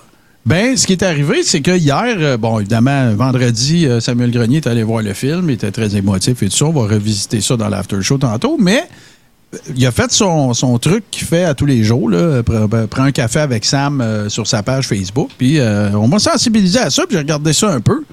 [0.46, 4.58] ben, ce qui est arrivé, c'est que hier, euh, bon, évidemment, vendredi, euh, Samuel Grenier
[4.58, 6.66] est allé voir le film, il était très émotif et tout ça.
[6.66, 8.84] On va revisiter ça dans l'after show tantôt, mais
[9.54, 10.52] euh, il a fait son,
[10.82, 14.64] truc qu'il fait à tous les jours, là, prend, un café avec Sam sur sa
[14.64, 18.04] page Facebook, puis on m'a sensibilisé à ça, puis j'ai regardé ça un peu.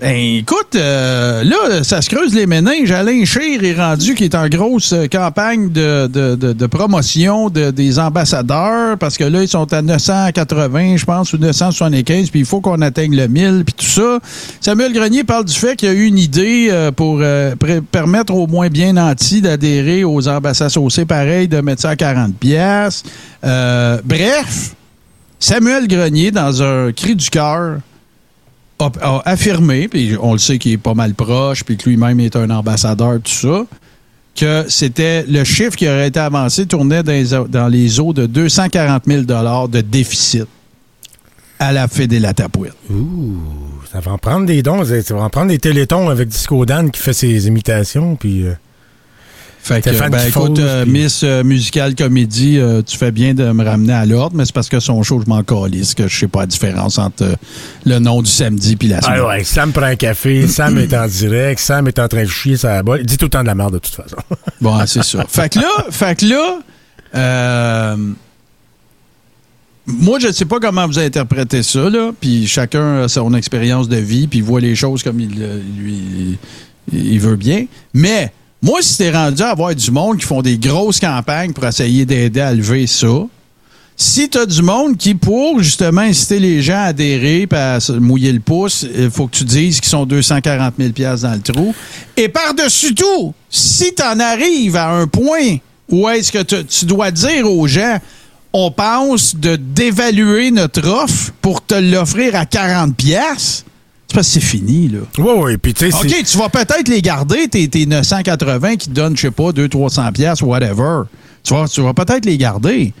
[0.00, 2.92] Ben, écoute, euh, là, ça se creuse les méninges.
[2.92, 9.18] Alain Chir est rendu qui est en grosse campagne de, promotion de- des ambassadeurs parce
[9.18, 13.16] que là, ils sont à 980, je pense, ou 975, puis il faut qu'on atteigne
[13.16, 14.20] le 1000, puis tout ça.
[14.60, 17.56] Samuel Grenier parle du fait qu'il y a eu une idée euh, pour euh,
[17.90, 22.36] permettre au moins bien nantis d'adhérer aux ambassades saucées, pareil, de mettre ça à 40
[22.36, 23.02] pièces.
[23.42, 24.74] bref,
[25.40, 27.78] Samuel Grenier, dans un cri du cœur,
[28.78, 32.36] a, affirmé, puis on le sait qu'il est pas mal proche, puis que lui-même est
[32.36, 33.64] un ambassadeur, tout ça,
[34.36, 39.22] que c'était le chiffre qui aurait été avancé tournait dans les, eaux- de 240 000
[39.22, 40.46] de déficit
[41.58, 42.74] à la Fédé Tapouette.
[42.88, 43.34] Ouh,
[43.90, 44.84] ça va en prendre des dons.
[44.84, 48.14] Ça va en prendre des télétons avec Disco Dan qui fait ses imitations.
[48.14, 48.52] Puis, euh,
[49.60, 53.52] Fait que, ben, écoute, euh, puis- Miss euh, Musical Comédie, euh, tu fais bien de
[53.52, 56.18] me ramener à l'ordre, mais c'est parce que son show, je m'en calisse, que je
[56.20, 57.34] sais pas la différence entre euh,
[57.84, 59.20] le nom du samedi puis la semaine.
[59.22, 62.28] ah ouais, Sam prend un café, Sam est en direct, Sam est en train de
[62.28, 63.00] chier sa balle.
[63.00, 64.16] Il dit tout le temps de la merde de toute façon.
[64.60, 65.24] Bon, c'est ça.
[65.28, 66.58] fait que là, fait que là
[67.14, 67.96] euh,
[69.86, 73.88] moi, je ne sais pas comment vous interprétez ça, là, puis chacun a son expérience
[73.88, 75.30] de vie, puis voit les choses comme il,
[75.78, 76.38] lui,
[76.92, 77.66] il veut bien.
[77.94, 78.32] Mais
[78.62, 82.04] moi, si t'es rendu à avoir du monde qui font des grosses campagnes pour essayer
[82.04, 83.06] d'aider à lever ça,
[83.96, 87.92] si tu as du monde qui, pour justement inciter les gens à adhérer à se
[87.92, 91.74] mouiller le pouce, il faut que tu dises qu'ils sont 240 000 dans le trou.
[92.16, 95.56] Et par-dessus tout, si tu en arrives à un point
[95.90, 97.98] où est-ce que tu- tu dois dire aux gens,
[98.52, 103.64] on pense de d'évaluer notre offre pour te l'offrir à 40 pièces,
[104.08, 105.00] c'est parce que c'est fini, là.
[105.18, 105.56] Oui, oui.
[105.58, 109.16] Puis, tu sais, OK, tu vas peut-être les garder, tes, tes 980 qui te donnent,
[109.16, 111.02] je sais pas, 200-300 pièces whatever.
[111.44, 112.92] Tu vas, tu vas peut-être les garder,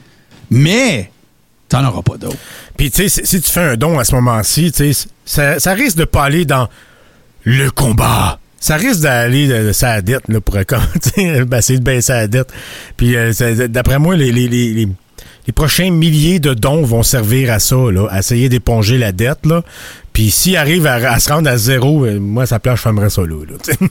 [0.50, 1.10] mais
[1.68, 2.36] t'en auras pas d'autres.
[2.76, 5.72] Puis, tu sais, si- tu fais un don à ce moment-ci, tu sais, ça, ça
[5.74, 6.68] risque de pas aller dans
[7.44, 8.38] le combat.
[8.60, 10.54] Ça risque d'aller de, de sa dette, là, pour
[11.16, 12.48] ben, essayer de baisser la dette.
[12.96, 13.32] Puis, euh,
[13.68, 14.88] d'après moi, les, les, les, les-
[15.46, 19.46] les prochains milliers de dons vont servir à ça, là, à essayer d'éponger la dette,
[19.46, 19.62] là.
[20.18, 23.08] Puis, s'il arrive à, à se rendre à zéro, euh, moi, sa place, je fermerais
[23.08, 23.36] ça, là.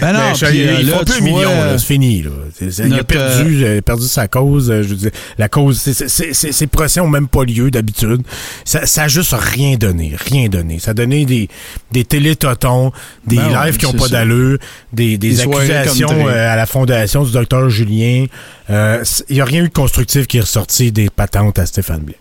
[0.00, 2.22] Ben non, euh, il là, faut plus un million, c'est fini.
[2.22, 2.30] Là.
[2.60, 4.68] Il a perdu, il a perdu sa cause.
[4.68, 8.22] euh, Je veux dire, la cause, ces procès ont même pas lieu d'habitude.
[8.64, 10.80] Ça, ça a juste rien donné, rien donné.
[10.80, 11.48] Ça a donné des,
[11.92, 12.90] des télétotons,
[13.24, 14.58] des Ben ouais, lives qui ont c'est pas d'allure,
[14.92, 18.26] des, des accusations euh, à la fondation du docteur Julien.
[18.70, 22.00] Euh, Il n'y a rien eu de constructif qui est ressorti des patentes à Stéphane
[22.00, 22.18] Blais.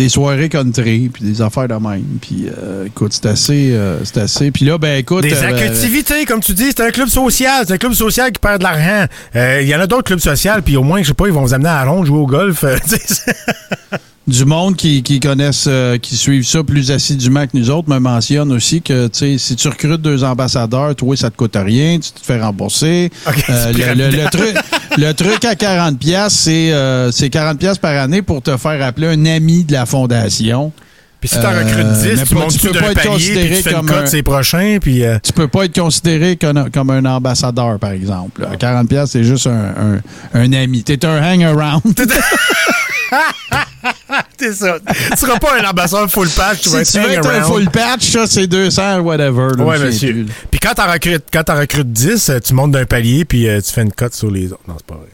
[0.00, 2.18] Des soirées country, puis des affaires de même.
[2.22, 4.50] Puis, euh, écoute, c'est assez, euh, c'est assez.
[4.50, 5.22] Puis là, ben écoute...
[5.22, 7.64] Des euh, activités, comme tu dis, c'est un club social.
[7.66, 9.04] C'est un club social qui perd de l'argent.
[9.36, 11.34] Euh, Il y en a d'autres clubs sociaux, puis au moins, je sais pas, ils
[11.34, 12.64] vont vous amener à la ronde jouer au golf.
[14.30, 17.88] euh, du monde qui, qui connaissent, euh, qui suivent ça plus assidûment que nous autres
[17.88, 22.10] me mentionne aussi que, si tu recrutes deux ambassadeurs, toi, ça te coûte rien, tu
[22.12, 23.10] te fais rembourser.
[23.26, 24.56] Ok, c'est Euh, le, le- le truc,
[24.98, 28.82] le truc à 40 pièces, c'est euh, c'est 40 pièces par année pour te faire
[28.84, 30.72] appeler un ami de la fondation.
[31.20, 33.62] Puis si t'en Euh, recrutes mais 10, tu pas- montes tu peux pas être considéré
[33.62, 35.04] comme un- ces prochains, puis...
[35.04, 38.46] euh, Tu peux pas être considéré comme, comme un ambassadeur, par exemple.
[38.50, 40.82] À 40 pièces, c'est juste un, un, un ami.
[40.82, 41.82] T'es un hang-around.
[44.38, 44.76] c'est ça.
[45.10, 47.68] tu seras pas un ambassadeur full patch, tu vas si tu veux être un full
[47.70, 49.48] patch, ça, c'est 200, whatever.
[49.56, 50.12] là, Ouais, monsieur.
[50.12, 50.26] plus.
[50.50, 53.60] Puis quand t'en recrutes, quand t'en recrutes 10, euh, tu montes d'un palier, puis euh,
[53.60, 54.62] tu fais une cote sur les autres.
[54.68, 55.06] Non, c'est pas vrai.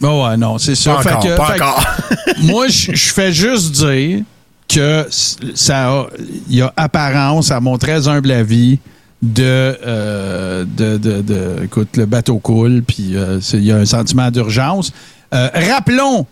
[0.00, 0.94] Bon, ouais, non, c'est ça.
[1.02, 1.84] Pas encore, que- pas encore.
[2.42, 4.22] moi, je fais juste dire
[4.68, 5.06] que
[5.54, 6.06] ça a,
[6.48, 8.78] il y a apparence, à mon très humble avis,
[9.22, 9.42] de,
[9.86, 14.30] euh, de, de, de- écoute, le bateau coule, puis euh, il y a un sentiment
[14.30, 14.92] d'urgence.
[15.32, 16.26] Euh, rappelons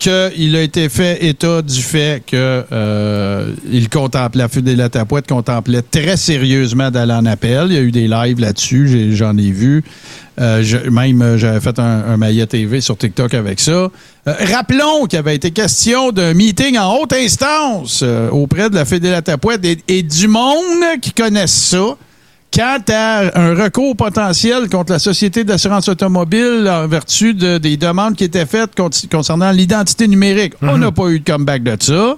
[0.00, 3.52] qu'il a été fait état du fait que euh,
[3.92, 7.66] contemplait, la Fédé la Tapouette contemplait très sérieusement d'aller en appel.
[7.68, 9.84] Il y a eu des lives là-dessus, j'en ai vu.
[10.40, 13.72] Euh, je- même, euh, j'avais fait un, Maya TV sur TikTok avec ça.
[13.72, 13.88] Euh,
[14.26, 19.10] rappelons qu'il avait été question d'un meeting en haute instance euh, auprès de la Fédé
[19.10, 21.96] la Tapouette et, et du monde qui connaissent ça.
[22.52, 28.16] Quant à un recours potentiel contre la Société d'assurance automobile en vertu de- des demandes
[28.16, 32.16] qui étaient faites con- concernant l'identité numérique, on n'a pas eu de comeback de ça.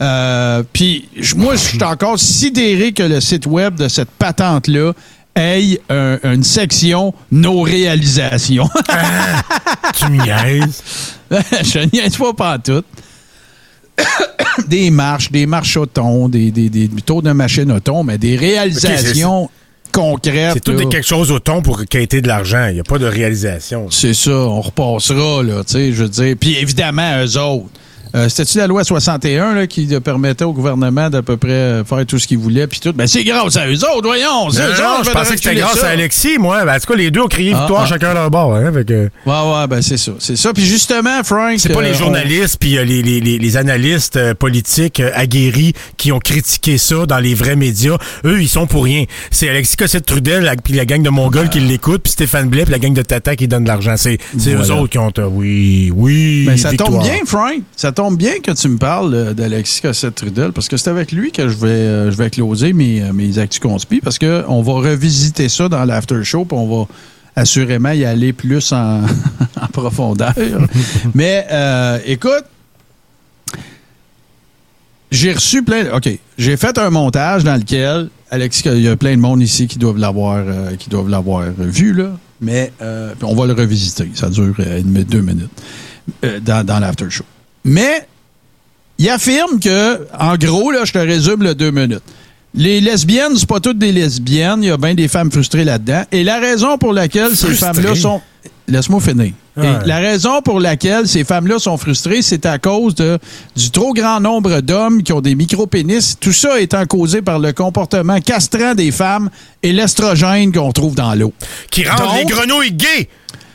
[0.00, 4.92] Euh, Puis moi, je suis encore sidéré que le site web de cette patente-là
[5.36, 8.68] ait un- une section nos réalisations.
[9.94, 10.82] tu me niaises.
[11.30, 12.84] je niaise pas pantoute.
[14.68, 18.18] des marches, des marches au thon, des, des, des tours de machine au thon, mais
[18.18, 19.50] des réalisations
[19.92, 20.52] concrètes.
[20.54, 22.66] C'est tout des quelque chose au ton pour quêter de l'argent.
[22.68, 23.88] Il n'y a pas de réalisation.
[23.90, 26.36] C'est ça, on repassera, là, tu sais, je veux dire.
[26.38, 27.68] Puis évidemment, eux autres.
[28.14, 32.04] Euh, C'était-tu la loi 61 là, qui permettait au gouvernement d'à peu près euh, faire
[32.06, 32.92] tout ce qu'il voulait, puis tout?
[32.92, 34.44] Ben, c'est grâce à eux autres, voyons!
[34.44, 35.86] Non, eux non, autres je pensais que c'était grâce ça.
[35.88, 36.64] à Alexis, moi.
[36.64, 37.86] Ben, en tout cas, les deux ont crié Ah, victoire ah.
[37.86, 38.54] chacun à leur bord.
[38.54, 40.52] Hein, que- Ouais, ouais, ben c'est ça, c'est ça.
[40.52, 41.54] Puis justement, Frank...
[41.58, 45.00] C'est pas euh, les on- journalistes puis euh, les, les, les, les analystes euh, politiques
[45.00, 47.96] euh, aguerris qui ont critiqué ça dans les vrais médias.
[48.26, 49.04] Eux, ils sont pour rien.
[49.30, 52.72] C'est Alexis Cossette-Trudel la- puis la gang de Mongols qui l'écoutent, puis Stéphane Blais puis
[52.72, 53.94] la gang de Tata qui donne de l'argent.
[53.96, 54.74] C'est c'est eux Voilà.
[54.82, 55.10] autres qui ont...
[55.18, 56.90] euh, oui, oui, Mais ça victoire.
[56.90, 57.54] tombe bien, Frank.
[57.76, 61.12] Ça tombe tombe bien que tu me parles euh, d'Alexis Cossette-Trudel parce que c'est avec
[61.12, 64.60] lui que je vais, euh, je vais closer mes, euh, mes actus conspi parce qu'on
[64.60, 66.88] va revisiter ça dans l'after show puis on va
[67.36, 69.02] assurément y aller plus en,
[69.60, 70.34] en profondeur.
[71.14, 72.44] Mais euh, écoute,
[75.12, 75.94] j'ai reçu plein.
[75.94, 76.08] OK.
[76.38, 79.78] J'ai fait un montage dans lequel, Alexis, il y a plein de monde ici qui
[79.78, 82.10] doivent l'avoir euh, qui doivent l'avoir vu, là.
[82.40, 84.10] Mais euh, on va le revisiter.
[84.14, 85.50] Ça dure euh, deux minutes
[86.42, 87.24] dans, dans l'after show.
[87.64, 88.06] Mais
[88.98, 92.02] il affirme que, en gros, là, je te résume le deux minutes.
[92.54, 94.62] Les lesbiennes, c'est pas toutes des lesbiennes.
[94.62, 96.02] Il y a bien des femmes frustrées là-dedans.
[96.12, 98.20] Et la raison pour laquelle ces femmes-là sont.
[98.68, 99.32] Laisse-moi finir.
[99.56, 103.18] Et la raison pour laquelle ces femmes-là sont frustrées, c'est à cause de,
[103.56, 106.16] du trop grand nombre d'hommes qui ont des micro-pénis.
[106.18, 109.30] Tout ça étant causé par le comportement castrant des femmes
[109.62, 111.32] et l'estrogène qu'on trouve dans l'eau.
[111.70, 113.08] Qui Donc- les grenouilles gays.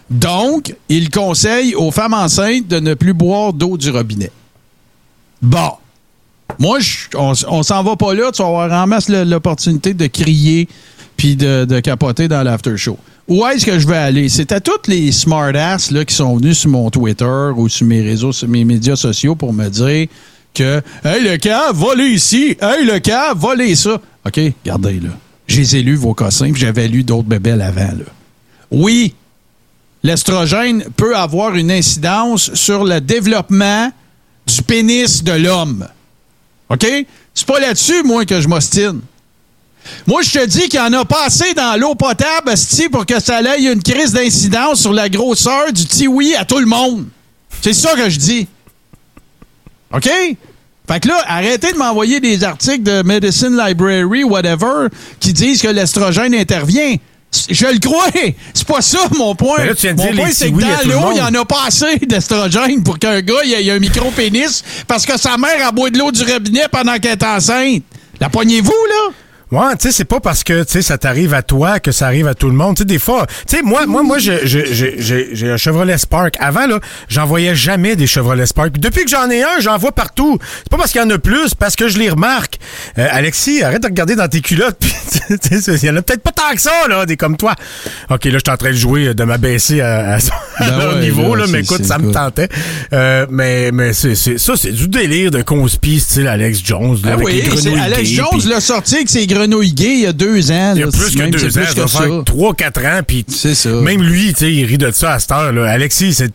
[0.10, 4.32] Donc, il conseille aux femmes enceintes de ne plus boire d'eau du robinet.
[5.42, 5.72] Bon.
[6.60, 6.80] Moi,
[7.16, 8.32] on, on s'en va pas là.
[8.32, 10.68] Tu vas avoir en masse l'opportunité de crier
[11.18, 12.98] puis de, capoter dans l'after show.
[13.28, 14.30] Où est-ce que je vais aller?
[14.30, 18.02] C'est à toutes les smartasses là, qui sont venus sur mon Twitter ou sur mes
[18.02, 20.08] réseaux, sur mes médias sociaux pour me dire
[20.54, 22.56] que Hey, le cas, volez ici!
[22.62, 24.00] Hey, le cas, volez ça!
[24.26, 25.10] OK, regardez là.
[25.48, 27.82] J'ai lu vos cossins, j'avais lu d'autres bébelles avant.
[27.82, 28.06] Là.
[28.72, 29.14] Oui,
[30.08, 33.92] l'estrogène peut avoir une incidence sur le développement
[34.48, 35.86] du pénis de l'homme.
[36.70, 36.88] OK?
[37.34, 39.02] C'est pas là-dessus, moi, que je m'ostine.
[40.06, 43.06] Moi, je te dis qu'il y en a pas assez dans l'eau potable, asti, pour
[43.06, 47.06] que ça ait une crise d'incidence sur la grosseur du tiwi à tout le monde.
[47.62, 48.48] C'est ça que je dis.
[49.94, 50.10] OK?
[50.90, 54.88] Fait que là, arrêtez de m'envoyer des articles de Medicine Library, whatever,
[55.20, 56.96] qui disent que l'estrogène intervient.
[57.50, 58.08] Je le crois.
[58.54, 59.66] C'est pas ça mon point.
[59.66, 61.98] Là, tu de mon point, c'est que dans l'eau, il n'y en a pas assez
[61.98, 66.12] d'estrogène pour qu'un gars ait un micro-pénis parce que sa mère a boit de l'eau
[66.12, 67.84] du robinet pendant qu'elle est enceinte.
[68.20, 69.14] La poignez-vous, là?
[69.52, 72.08] Ouais, tu sais, c'est pas parce que tu sais ça t'arrive à toi que ça
[72.08, 72.76] arrive à tout le monde.
[72.76, 76.36] Tu sais, des fois, tu sais, moi, moi, moi, j'ai j'ai un Chevrolet Spark.
[76.40, 78.72] Avant là, j'en voyais jamais des Chevrolet Spark.
[78.72, 80.38] Puis depuis que j'en ai un, j'en vois partout.
[80.60, 82.58] C'est pas parce qu'il y en a plus, c'est parce que je les remarque.
[82.98, 84.78] Euh, Alexis, arrête de regarder dans tes culottes.
[84.82, 84.94] Puis,
[85.50, 87.56] tu sais, il y en a peut-être pas tant que ça là, des comme toi.
[88.10, 90.88] Ok, là, je suis en train de jouer, de m'abaisser à, à, son- à Ben
[90.96, 92.50] ouais, niveau là, là, mais c'est- écoute, c'est ça me tentait.
[92.94, 96.96] Euh, mais mais c'est c'est- ça, c'est du délire de conspi style Alex Jones.
[96.96, 99.94] là, Ben avec les oui, c'est grenouilles Alex Jones l'a sorti avec ses grenouilles gays
[99.96, 100.74] il y a deux ans.
[100.76, 100.92] il y a là.
[100.92, 102.00] plus que Même, deux ans, plus ça que va ça.
[102.04, 103.70] faire trois, quatre ans, puis ça.
[103.82, 105.52] même lui, il rit de ça à cette heure.
[105.54, 105.70] Là.
[105.70, 106.32] Alexis, c'est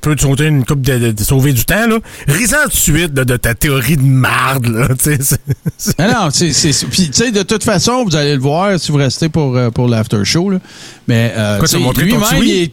[0.00, 1.98] tu peux te sauter une coupe de, de- de sauver du temps, là.
[2.28, 4.86] Risant tout de suite de, de ta théorie de marde, là.
[5.98, 6.52] Ah non, c'est.
[6.52, 9.56] c'est- Puis, tu sais, de toute façon, vous allez le voir si vous restez pour,
[9.56, 10.50] euh, pour l'after show.
[10.50, 10.60] Là.
[11.08, 11.58] Mais euh,
[11.96, 12.70] lui-même, il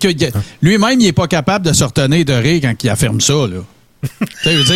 [0.62, 3.34] il- il est pas capable de se retenir de rire quand il affirme ça.
[3.34, 3.58] Là.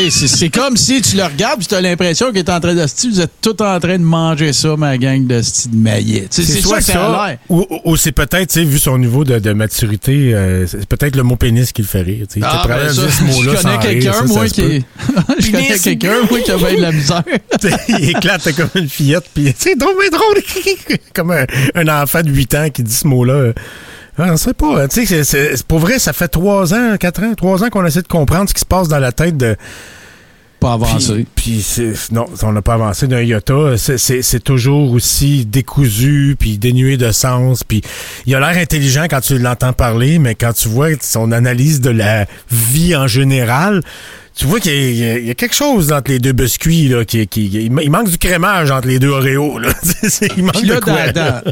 [0.09, 2.85] C'est, comme si tu le regardes et tu as l'impression qu'il est en train de.
[2.87, 6.27] si Vous êtes tout en train de manger ça, ma gang de style de maillet.
[6.29, 7.37] C'est, ça que ça a l'air.
[7.49, 11.15] ou, ou- c'est peut-être, tu sais, vu son niveau de, de maturité, euh, c'est peut-être
[11.15, 12.25] le mot pénis qui le fait rire.
[12.41, 14.85] Ah, ben ça, je connais quelqu'un, ça, moi, ça se qui.
[15.39, 17.23] je connais quelqu'un, moi, qui a bien de la misère.
[17.89, 20.41] Il éclate comme une fillette, puis c'est drôle, mais drôle,
[21.13, 23.33] comme un, un enfant de 8 ans qui dit ce mot-là.
[23.33, 23.53] euh.
[24.19, 24.87] Ah, on sait pas.
[24.87, 28.07] Tu sais, pour vrai, ça fait 3 ans, 4 ans, 3 ans qu'on essaie de
[28.07, 29.55] comprendre ce qui se passe dans la tête de.
[30.59, 31.25] Pas avancé.
[31.35, 31.65] Puis,
[32.11, 33.77] non, on n'a pas avancé d'un iota.
[33.77, 37.63] C'est- toujours aussi décousu, puis dénué de sens.
[37.63, 37.81] Puis
[38.25, 41.91] il a l'air intelligent quand tu l'entends parler, mais quand tu vois son analyse de
[41.91, 43.81] la vie en général,
[44.35, 46.89] tu vois qu'il y, a- y quelque chose entre les deux biscuits.
[46.89, 49.59] Là, qui, qui- il ma- il manque du crémage entre les deux Oreos.
[49.59, 49.69] Là.
[50.35, 51.13] Il manque de quoi.
[51.13, 51.51] dans- dans-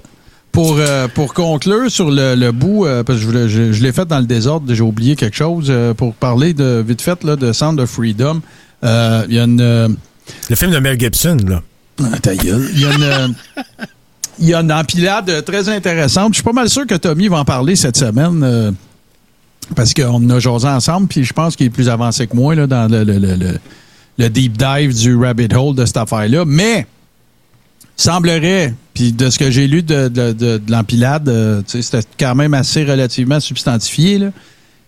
[0.57, 3.91] pour, euh, pour conclure sur le, le bout, euh, parce que je, je- je l'ai
[3.91, 7.35] fait dans le désordre, j'ai oublié quelque chose, euh, pour parler de vite fait là,
[7.35, 8.41] de Sound of Freedom.
[8.81, 8.87] Il
[9.35, 9.95] y a une.
[10.49, 11.61] Le film de Mel Gibson, là.
[12.03, 12.67] ah, ta gueule.
[12.73, 13.35] Il y a une.
[14.39, 16.29] Il y a une empilade très intéressante.
[16.33, 18.73] Je suis pas mal sûr que Tommy va en parler cette semaine.
[19.75, 22.65] parce qu'on a jasé ensemble, puis je pense qu'il est plus avancé que moi là,
[22.65, 23.59] dans le, le- le- le-
[24.17, 26.45] le deep dive du rabbit hole de cette affaire-là.
[26.47, 26.87] Mais
[27.95, 32.35] semblerait, puis de ce que j'ai lu de, de- de- de l'empilade, euh, c'était quand
[32.35, 34.19] même assez relativement substantifié,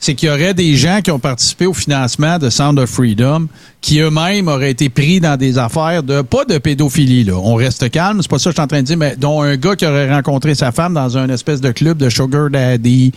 [0.01, 3.47] c'est qu'il y aurait des gens qui ont participé au financement de Sound of Freedom
[3.81, 7.33] qui eux-mêmes auraient été pris dans des affaires de, pas de pédophilie, là.
[7.37, 9.41] On reste calme, c'est pas ça que je suis en train de dire, mais dont
[9.41, 13.11] un gars qui aurait rencontré sa femme dans un espèce de club de sugar daddy,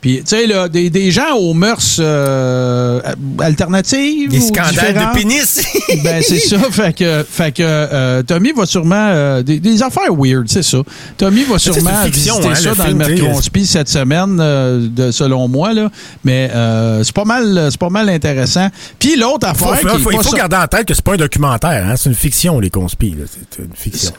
[0.00, 3.00] Puis, tu sais, là, des, des gens aux mœurs euh,
[3.40, 4.30] alternatives.
[4.30, 5.60] Des scandales de pénis.
[6.04, 6.58] Ben, c'est ça.
[6.70, 8.94] Fait que, fait que euh, Tommy va sûrement.
[9.08, 10.78] euh, des, des affaires weird, c'est ça.
[11.16, 13.22] Tommy va sûrement fiction, visiter hein, ça le dans film, le tu sais.
[13.22, 15.90] Mercronspi cette semaine, euh, de, selon moi, là.
[16.24, 18.68] Mais euh, c'est pas mal c'est pas mal intéressant.
[18.98, 19.68] Puis l'autre affaire.
[19.80, 21.94] faut- qui est faut- il faut garder en tête que c'est pas un documentaire, hein,
[21.96, 23.16] c'est une fiction, les conspires.
[23.50, 24.12] C'est une fiction.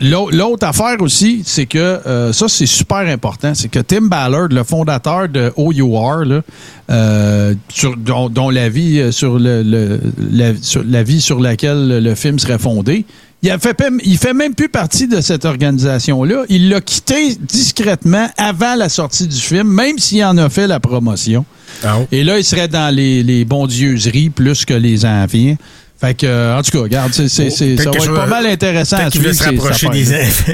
[0.00, 3.54] L'au- L'autre affaire aussi, c'est que euh, ça, c'est super important.
[3.54, 6.42] C'est que Tim Ballard, le fondateur de OUR, là,
[6.90, 10.00] euh, sur, dont, dont la vie euh, sur, le, le-
[10.32, 13.06] la, sur la vie sur laquelle le film serait fondé,
[13.42, 16.44] il, a fait, il fait même plus partie de cette organisation-là.
[16.48, 20.80] Il l'a quitté discrètement avant la sortie du film, même s'il en a fait la
[20.80, 21.44] promotion.
[21.84, 22.06] Ah, oh.
[22.12, 25.56] Et là, il serait dans les, les bondieuseries plus que les enviens.
[26.00, 28.46] Fait que, euh, en tout cas, regarde, c'est, c'est, c'est- ça va être pas mal
[28.46, 29.32] intéressant à suivre.
[29.32, 30.52] se rapprocher des enfants.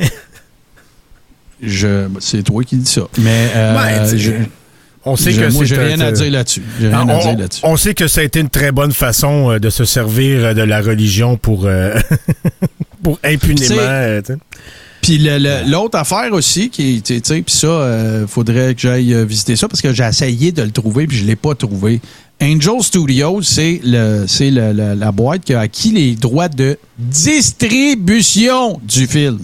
[1.63, 3.03] Je, c'est toi qui dis ça.
[3.19, 4.33] Mais euh, Ouais, je-
[5.05, 6.63] On sait je- que moi, j'ai rien à dire là-dessus.
[6.81, 7.61] J'ai rien Ah, à on, dire là-dessus.
[7.65, 10.63] on sait que ça a été une très bonne façon euh, de se servir de
[10.63, 11.95] la religion pour, euh,
[13.03, 14.21] pour impunément.
[15.01, 15.19] Puis
[15.67, 19.83] l'autre affaire aussi, qui, tu sais, puis ça, euh, faudrait que j'aille visiter ça parce
[19.83, 22.01] que j'ai essayé de le trouver puis je l'ai pas trouvé.
[22.43, 29.07] Angel Studios, c'est le, c'est la boîte qui a acquis les droits de distribution du
[29.07, 29.39] film.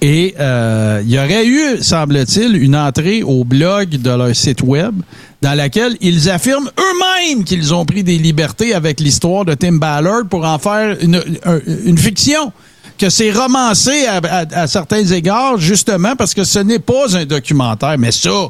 [0.00, 4.94] Et euh, il y aurait eu, semble-t-il, une entrée au blog de leur site web
[5.42, 10.24] dans laquelle ils affirment eux-mêmes qu'ils ont pris des libertés avec l'histoire de Tim Ballard
[10.28, 12.52] pour en faire une, un- une fiction.
[12.96, 17.96] Que c'est romancé à- à certains égards, justement, parce que ce n'est pas un documentaire.
[17.96, 18.48] Mais ça,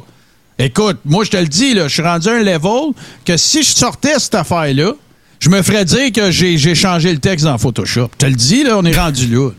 [0.59, 2.93] écoute, moi, je te le dis, là, je suis rendu à un level
[3.25, 4.93] que si je sortais cette affaire-là,
[5.39, 8.09] je me ferais dire que j'ai changé le texte dans Photoshop.
[8.13, 9.49] Je te le dis, là, on est rendu là.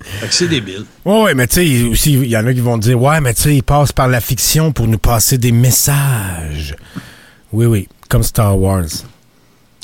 [0.00, 0.84] Fait que c'est débile.
[1.04, 3.34] Ouais, ouais, mais tu sais, aussi, il y en a qui vont dire, ouais, mais
[3.34, 6.74] tu sais, ils passent par la fiction pour nous passer des messages.
[7.52, 8.84] Oui, oui, comme Star Wars.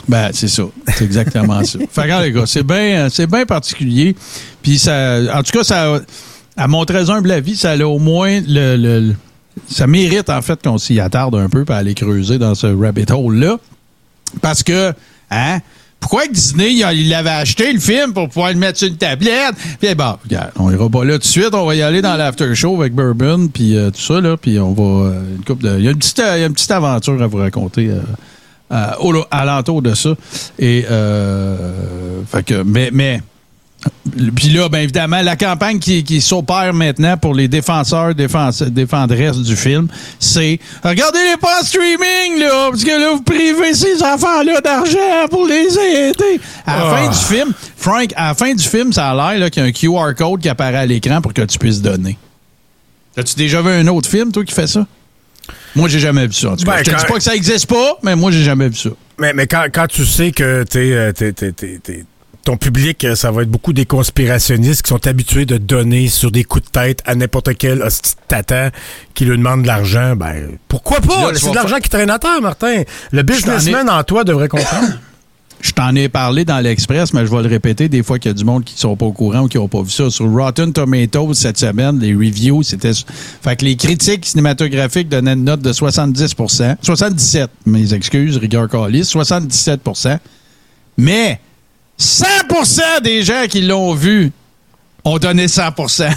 [0.06, 0.64] Ben, c'est ça.
[0.96, 1.78] C'est exactement ça.
[1.90, 4.14] Fait que, les gars, c'est bien c'est bien particulier.
[4.62, 6.00] Puis, ça, en tout cas, ça,
[6.56, 9.14] à mon très humble avis, ça a au moins le-
[9.68, 13.06] ça mérite, en fait, qu'on s'y attarde un peu pour aller creuser dans ce rabbit
[13.10, 13.58] hole-là.
[14.40, 14.92] Parce que,
[15.30, 15.58] hein,
[16.00, 19.54] pourquoi Disney, il l'avait acheté, le film, pour pouvoir le mettre sur une tablette?
[19.80, 21.54] Puis, bon, regarde, on ira pas là tout de suite.
[21.54, 24.36] On va y aller dans l'after show avec Bourbon, puis euh, tout ça, là.
[24.36, 24.82] Puis, on va.
[25.08, 27.22] euh, une de- il y a une petite, euh, il y a une petite aventure
[27.22, 27.90] à vous raconter.
[27.90, 28.00] euh,
[29.00, 30.14] au- alentour de ça.
[30.58, 30.82] Et,
[32.26, 33.22] fait que, mais, mais,
[34.36, 39.38] puis là, bien évidemment, la campagne qui, qui s'opère maintenant pour les défenseurs, défense, défendresses
[39.38, 39.88] du film,
[40.20, 45.46] c'est regardez-les pas en streaming, là, parce que là, vous privez ces enfants-là d'argent pour
[45.46, 46.40] les aider.
[46.66, 46.96] À la Ah.
[46.96, 49.68] fin du film, Frank, à la fin du film, ça a l'air qu'il y a
[49.68, 52.16] un QR code qui apparaît à l'écran pour que tu puisses donner.
[53.16, 54.86] As-tu déjà vu un autre film, toi, qui fait ça?
[55.76, 56.50] Moi, j'ai jamais vu ça.
[56.52, 56.72] En tout cas.
[56.76, 58.90] Ben, je te dis pas que ça existe pas, mais moi, j'ai jamais vu ça.
[59.18, 61.12] Mais, mais quand, quand tu sais que t'es,
[62.44, 66.30] ton public, euh, ça va être beaucoup des conspirationnistes qui sont habitués de donner sur
[66.30, 68.70] des coups de tête à n'importe quel hostie tata
[69.14, 71.34] qui lui demande de l'argent, ben pourquoi pas?
[71.34, 72.82] C'est de l'argent qui traîne à terre, Martin.
[73.12, 74.88] Le businessman en toi devrait comprendre.
[75.64, 78.34] Je t'en ai parlé dans l'Express, mais je vais le répéter des fois qu'il y
[78.34, 80.10] a du monde qui sont pas au courant ou qui n'ont pas vu ça.
[80.10, 82.92] Sur Rotten Tomatoes cette semaine, les reviews, c'était.
[82.92, 89.10] Fait que les critiques cinématographiques donnaient une note de 70% 77, mes excuses, rigueur calice,
[89.14, 90.18] 77%
[90.98, 91.40] Mais
[91.98, 94.32] 100% des gens qui l'ont vu
[95.04, 96.10] ont donné 100%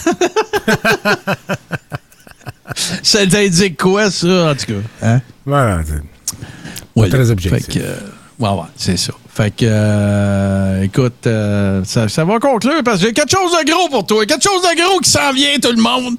[3.04, 4.74] Ça t'indique quoi, ça, en tout cas?
[5.08, 5.22] Hein?
[5.46, 5.80] voilà.
[5.86, 6.02] c'est-
[6.96, 7.10] Ouais.
[7.10, 7.64] Très objectif.
[7.66, 7.96] Fait que, euh,
[8.40, 9.14] ouais, ouais, c'est ça.
[9.32, 13.72] Fait que, euh, écoute, euh, ça, ça va conclure parce que j'ai quelque chose de
[13.72, 14.26] gros pour toi.
[14.26, 16.16] Quelque chose de gros qui s'en vient, tout le monde.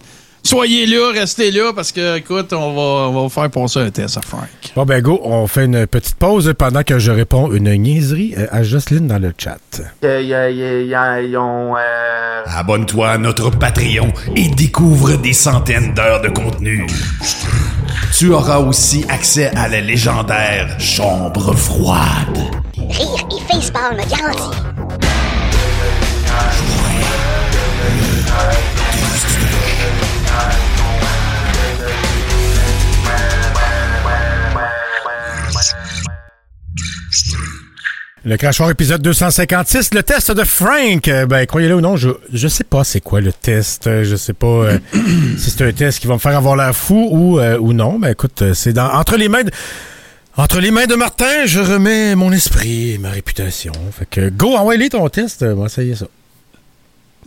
[0.49, 4.17] Soyez là, restez là parce que, écoute, on va, on va faire passer un test
[4.17, 4.49] à Frank.
[4.75, 8.47] Bon ben go, on fait une petite pause pendant que je réponds une niaiserie euh,
[8.51, 9.59] à Jocelyne dans le chat.
[10.05, 10.95] Euh,
[12.47, 16.87] Abonne-toi à notre Patreon et découvre des centaines d'heures de contenu.
[18.17, 22.39] Tu auras aussi accès à la légendaire Chambre froide.
[22.89, 24.57] Rire et facepalm garanti.
[38.25, 41.07] Le crachoir épisode 256, le test de Frank.
[41.09, 43.87] Euh, Ben, croyez-le ou non, je, je sais pas c'est quoi le test.
[43.87, 44.79] Euh, Je sais pas euh,
[45.39, 47.99] si c'est un test qui va me faire avoir l'air fou ou, ou non.
[47.99, 49.51] Ben, écoute, c'est dans, entre les mains de,
[50.37, 53.73] entre les mains de Martin, je remets mon esprit et ma réputation.
[53.97, 55.43] Fait que, go, envoie-les ton test.
[55.43, 56.07] Euh, On va essayer ça.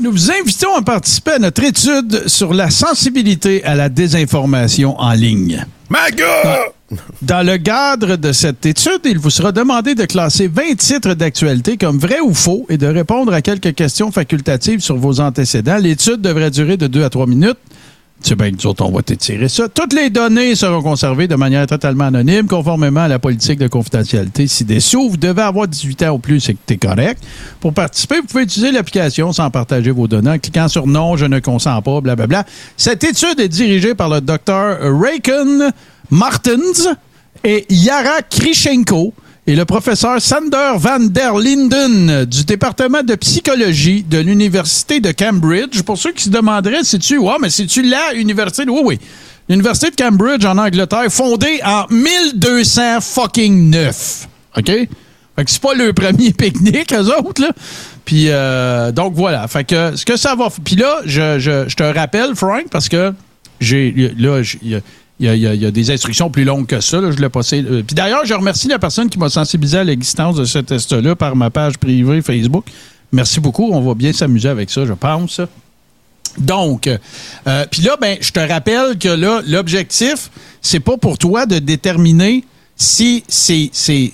[0.01, 5.13] Nous vous invitons à participer à notre étude sur la sensibilité à la désinformation en
[5.13, 5.63] ligne.
[5.89, 6.71] MAGA!
[7.21, 11.77] Dans le cadre de cette étude, il vous sera demandé de classer 20 titres d'actualité
[11.77, 15.77] comme vrais ou faux et de répondre à quelques questions facultatives sur vos antécédents.
[15.77, 17.59] L'étude devrait durer de 2 à 3 minutes.
[18.24, 19.67] C'est bien que nous autres, on va t'étirer ça.
[19.67, 24.45] Toutes les données seront conservées de manière totalement anonyme, conformément à la politique de confidentialité
[24.47, 25.09] ci-dessous.
[25.09, 27.24] Vous devez avoir 18 ans ou plus, c'est que t'es correct.
[27.59, 31.26] Pour participer, vous pouvez utiliser l'application sans partager vos données en cliquant sur non, je
[31.26, 32.45] ne consens pas, blablabla.
[32.78, 35.72] Cette étude est dirigée par le docteur Raycon
[36.11, 36.89] Martens
[37.43, 39.13] et Yara Krishenko
[39.47, 45.81] et le professeur Sander van der Linden du département de psychologie de l'Université de Cambridge.
[45.81, 48.63] Pour ceux qui se demanderaient, c'est-tu, ouais, mais c'est-tu la université?
[48.69, 48.99] Oui, oui.
[49.49, 54.27] L'Université de Cambridge en Angleterre, fondée en 1200 fucking neuf.
[54.55, 54.67] OK?
[54.67, 54.87] Fait
[55.45, 57.49] que c'est pas le premier pique-nique, eux autres, là.
[58.05, 59.47] Puis, euh, donc voilà.
[59.47, 60.49] Fait que ce que ça va.
[60.63, 63.11] Puis là, je, je, je te rappelle, Frank, parce que
[63.59, 64.13] j'ai.
[64.17, 64.81] Là, il
[65.22, 66.99] il y, a, des instructions plus longues que ça.
[67.11, 67.63] je l'ai passé.
[67.63, 71.15] euh, Puis d'ailleurs, je remercie la personne qui m'a sensibilisé à l'existence de ce test-là
[71.15, 72.65] par ma page privée Facebook.
[73.11, 73.69] Merci beaucoup.
[73.72, 75.41] On va bien s'amuser avec ça, je pense.
[76.38, 81.45] Donc, euh, puis là, ben, je te rappelle que là, l'objectif, c'est pas pour toi
[81.45, 82.43] de déterminer
[82.76, 84.13] si c'est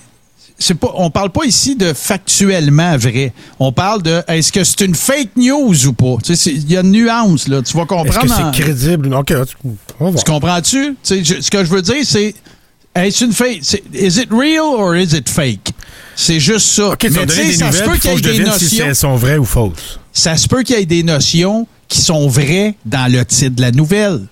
[0.58, 3.32] c'est pas on parle pas ici de factuellement vrai.
[3.58, 6.16] On parle de est-ce que c'est une fake news ou pas?
[6.24, 8.20] Tu sais, il y a une nuance là, tu vas Est-ce comprendre.
[8.36, 9.14] que en- c'est crédible?
[9.14, 9.32] OK,
[10.00, 10.96] on va tu comprends-tu?
[11.02, 12.34] Tu sais, je- ce que je veux dire, c'est.
[12.94, 13.60] Est-ce une fake?
[13.62, 15.70] c'est- Is it real or is it fake?
[16.16, 16.88] C'est juste ça.
[16.88, 18.64] OK, tu vas Mais tu ça se peut qu'il y que ait des devine si
[18.64, 18.86] notions.
[18.86, 20.00] elles sont vraies ou fausses.
[20.12, 23.60] Ça se peut qu'il y ait des notions qui sont vraies dans le titre de
[23.60, 24.22] la nouvelle.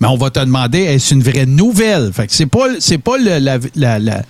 [0.00, 2.10] Mais on va te demander, est-ce une vraie nouvelle?
[2.14, 4.22] Fait que c'est pas, c'est pas le- la, la, la,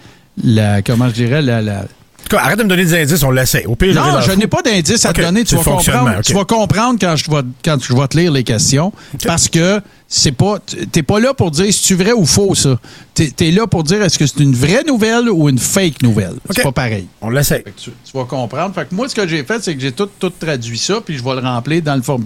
[0.43, 3.23] la- comment je dirais, la, la- En tout cas, arrête de me donner des indices,
[3.23, 3.67] on l'essaie.
[3.67, 5.45] Au pire, non, je n'ai pas d'indice à te donner.
[5.45, 8.33] Tu c'est vas, comprendre, tu vas comprendre quand je vais, quand je vais te lire
[8.33, 8.93] les questions.
[9.25, 10.59] Parce que c'est pas,
[10.91, 12.79] t'es pas là pour dire si tu vrai ou faux, ça.
[13.15, 16.35] T'es es là pour dire est-ce que c'est une vraie nouvelle ou une fake nouvelle.
[16.51, 17.07] C'est pas pareil.
[17.21, 17.63] On l'essaie.
[17.77, 18.75] Tu, tu vas comprendre.
[18.75, 21.17] Fait que moi, ce que j'ai fait, c'est que j'ai tout, tout traduit ça, puis
[21.17, 22.25] je vais le remplir dans le forme.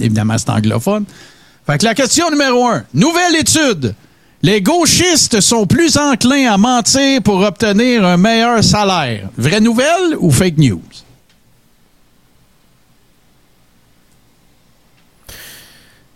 [0.00, 1.04] Évidemment, c'est anglophone.
[1.66, 2.84] Fait que la question numéro un.
[2.94, 3.94] Nouvelle étude.
[4.42, 9.28] Les gauchistes sont plus enclins à mentir pour obtenir un meilleur salaire.
[9.36, 10.82] Vraie nouvelle ou fake news?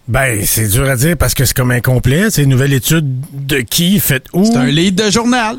[0.06, 2.30] Ben, c'est dur à dire parce que c'est comme incomplet.
[2.30, 4.44] C'est une nouvelle étude de qui, faite où?
[4.44, 5.58] C'est un lead de journal.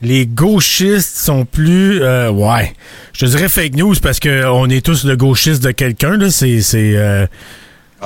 [0.00, 2.02] Les gauchistes sont plus...
[2.02, 2.72] euh, ouais.
[3.12, 6.30] Je te dirais fake news parce qu'on est tous le gauchiste de quelqu'un.
[6.30, 7.26] c'est, euh,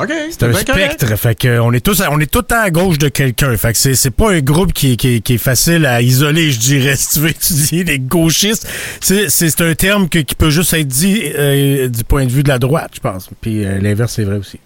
[0.01, 0.13] OK.
[0.31, 1.17] C'est un spectre.
[1.17, 3.57] Fait que on est tous, on est tout le temps à gauche de quelqu'un.
[3.57, 6.03] Fait que c'est, c'est pas un groupe qui, est- qui, est- qui est facile à
[6.03, 8.69] isoler, je dirais, si tu veux étudier les gauchistes.
[9.01, 12.31] C'est, c'est, c'est un terme que- qui peut juste être dit euh, du point de
[12.31, 13.29] vue de la droite, je pense.
[13.41, 14.59] Puis euh, l'inverse, c'est vrai aussi.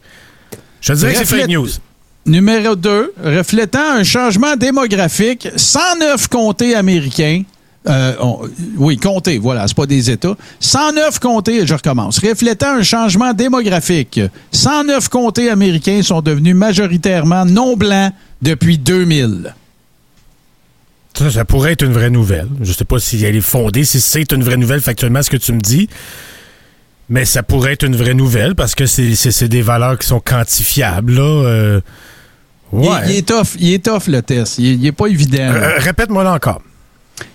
[0.80, 1.68] Je te dirais que c'est fake news.
[2.26, 7.42] Numéro 2, reflétant un changement démographique, 109 comtés américains.
[7.88, 8.40] Euh, on-
[8.76, 10.36] oui, comtés, voilà, c'est pas des États.
[10.60, 12.18] 109 comtés, je recommence.
[12.18, 14.20] Reflétant un changement démographique,
[14.52, 18.12] 109 comtés américains sont devenus majoritairement non blancs
[18.42, 19.54] depuis 2000.
[21.16, 22.48] Ça, ça pourrait être une vraie nouvelle.
[22.60, 25.36] Je sais pas si elle est fondée, si c'est une vraie nouvelle factuellement ce que
[25.36, 25.88] tu me dis.
[27.08, 31.14] Mais ça pourrait être une vraie nouvelle parce que c'est, des valeurs qui sont quantifiables.
[31.14, 31.22] Là.
[31.22, 31.80] Euh,
[32.72, 32.86] Il, ouais.
[33.08, 34.58] il est tough, il est tough le test.
[34.58, 35.38] Il, il est pas évident.
[35.52, 35.54] là.
[35.54, 36.62] Euh, Répète-moi là encore.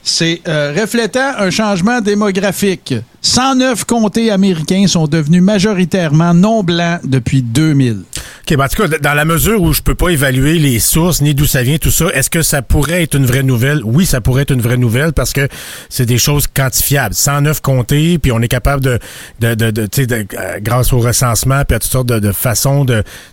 [0.03, 2.93] C'est euh, reflétant un changement démographique.
[3.21, 8.03] 109 comtés américains sont devenus majoritairement non blancs depuis 2000.
[8.47, 11.21] OK, ben en tout cas, dans la mesure où je peux pas évaluer les sources
[11.21, 13.81] ni d'où ça vient, tout ça, est-ce que ça pourrait être une vraie nouvelle?
[13.83, 15.47] Oui, ça pourrait être une vraie nouvelle parce que
[15.89, 17.15] c'est des choses quantifiables.
[17.15, 18.99] 109 comtés, puis on est capable de,
[19.39, 22.85] de, de, de, de- euh, grâce au recensement, puis à toutes sortes de, façons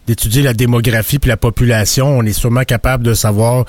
[0.06, 3.64] d'étudier la démographie puis la population, on est sûrement capable de savoir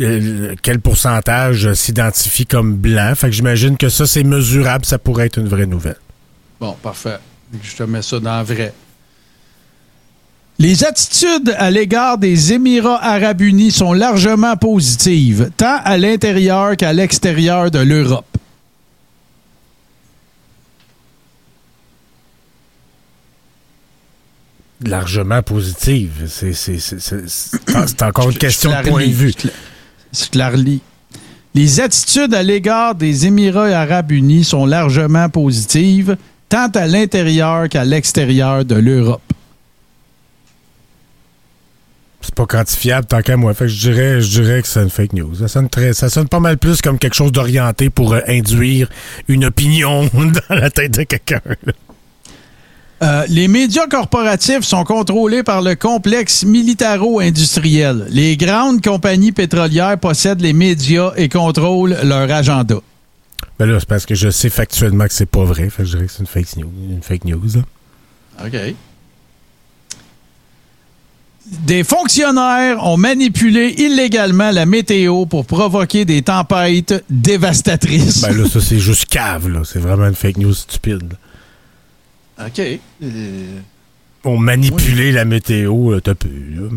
[0.00, 3.12] euh, quel pourcentage s'identifie comme blanc.
[3.14, 5.96] Fait que j'imagine que ça, c'est mesurable, ça pourrait être une vraie nouvelle.
[6.60, 7.16] Bon, parfait.
[7.62, 8.72] Je te mets ça dans vrai.
[10.58, 16.92] Les attitudes à l'égard des Émirats arabes unis sont largement positives, tant à l'intérieur qu'à
[16.94, 18.24] l'extérieur de l'Europe.
[24.84, 26.26] Largement positive.
[26.28, 29.30] C'est encore une question de point de vue.
[29.30, 29.52] Je te la-
[30.12, 30.80] Je te la relis.
[31.54, 36.16] Les attitudes à l'égard des Émirats arabes unis sont largement positives,
[36.50, 39.25] tant à l'intérieur qu'à l'extérieur de l'Europe.
[42.26, 43.54] C'est pas quantifiable tant qu'à moi.
[43.54, 45.36] Fait que je dirais, je dirais que c'est une fake news.
[45.36, 48.88] Ça sonne, très, ça sonne pas mal plus comme quelque chose d'orienté pour euh, induire
[49.28, 51.40] une opinion dans la tête de quelqu'un.
[53.02, 58.06] Euh, les médias corporatifs sont contrôlés par le complexe militaro-industriel.
[58.10, 62.80] Les grandes compagnies pétrolières possèdent les médias et contrôlent leur agenda.
[63.60, 65.70] Ben là, c'est parce que je sais factuellement que c'est pas vrai.
[65.70, 66.72] Fait que je dirais que c'est une fake news.
[66.90, 68.46] Une fake news là.
[68.46, 68.74] OK.
[71.64, 78.22] Des fonctionnaires ont manipulé illégalement la météo pour provoquer des tempêtes dévastatrices.
[78.22, 79.60] Ben là, ça, c'est juste cave, là.
[79.64, 81.14] C'est vraiment une fake news stupide.
[82.44, 82.60] OK.
[82.60, 83.58] Euh,
[84.24, 86.68] On manipulé la météo, là, t'as peu, là.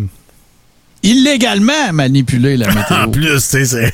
[1.01, 2.97] illégalement manipulé la météo.
[3.07, 3.93] En plus, tu sais, c'est.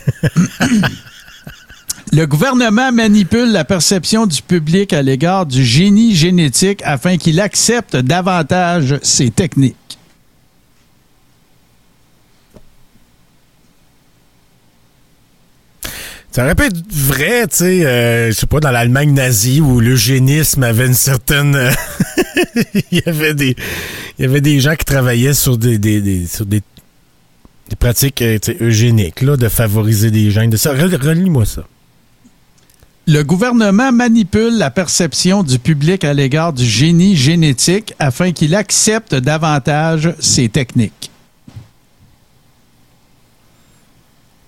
[2.11, 7.95] Le gouvernement manipule la perception du public à l'égard du génie génétique afin qu'il accepte
[7.95, 9.75] davantage ces techniques.
[16.35, 19.79] Ça aurait pu être vrai, tu sais, euh, je sais pas, dans l'Allemagne nazie où
[19.79, 21.55] l'eugénisme avait une certaine.
[21.55, 21.71] euh,
[22.91, 23.55] il y avait des.
[24.19, 25.77] Il y avait des gens qui travaillaient sur des.
[25.77, 26.61] des, des- sur des,
[27.79, 30.49] pratiques euh, eugéniques, là, de favoriser des gènes.
[30.49, 30.73] De ça.
[30.73, 31.63] Rel- Relis-moi ça.
[33.07, 39.15] Le gouvernement manipule la perception du public à l'égard du génie génétique afin qu'il accepte
[39.15, 41.11] davantage ces techniques.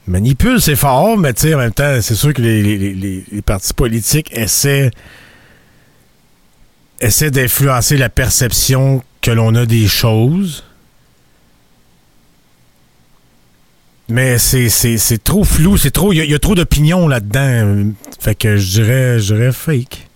[0.08, 3.42] Manipule, c'est fort, mais tu sais, en même temps, c'est sûr que les, les- les-
[3.42, 4.90] partis politiques essaient,
[7.02, 10.64] essaient d'influencer la perception que l'on a des choses.
[14.10, 16.14] Mais c'est, trop flou, c'est trop.
[16.14, 17.92] Il y, y a trop d'opinions là-dedans.
[18.22, 20.08] Fait que je dirais, je dirais fake.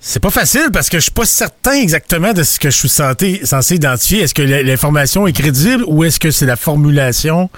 [0.00, 2.88] C'est pas facile parce que je suis pas certain exactement de ce que je suis
[2.90, 4.20] censé, censé identifier.
[4.20, 7.48] Est-ce que l'information est crédible ou est-ce que c'est la formulation?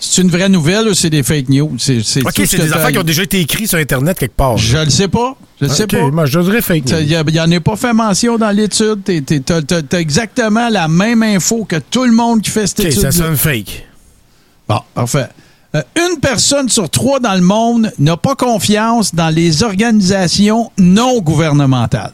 [0.00, 1.74] C'est une vraie nouvelle ou c'est des fake news?
[1.78, 4.56] C'est, c'est Ok, c'est des affaires qui ont déjà été écrites sur Internet quelque part.
[4.56, 5.36] Je le sais pas.
[5.60, 6.10] Je le sais pas.
[6.10, 6.98] moi, je dirais fake news.
[7.00, 9.02] Il n'y en a pas fait mention dans l'étude.
[9.04, 13.00] Tu as, exactement la même info que tout le monde qui fait cette étude.
[13.00, 13.86] ça sonne fake.
[14.68, 15.28] Bon, parfait.
[15.74, 21.20] Euh, une personne sur trois dans le monde n'a pas confiance dans les organisations non
[21.20, 22.12] gouvernementales.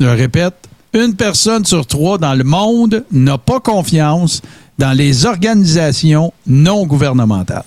[0.00, 4.42] Je répète, une personne sur trois dans le monde n'a pas confiance
[4.78, 7.64] dans les organisations non gouvernementales.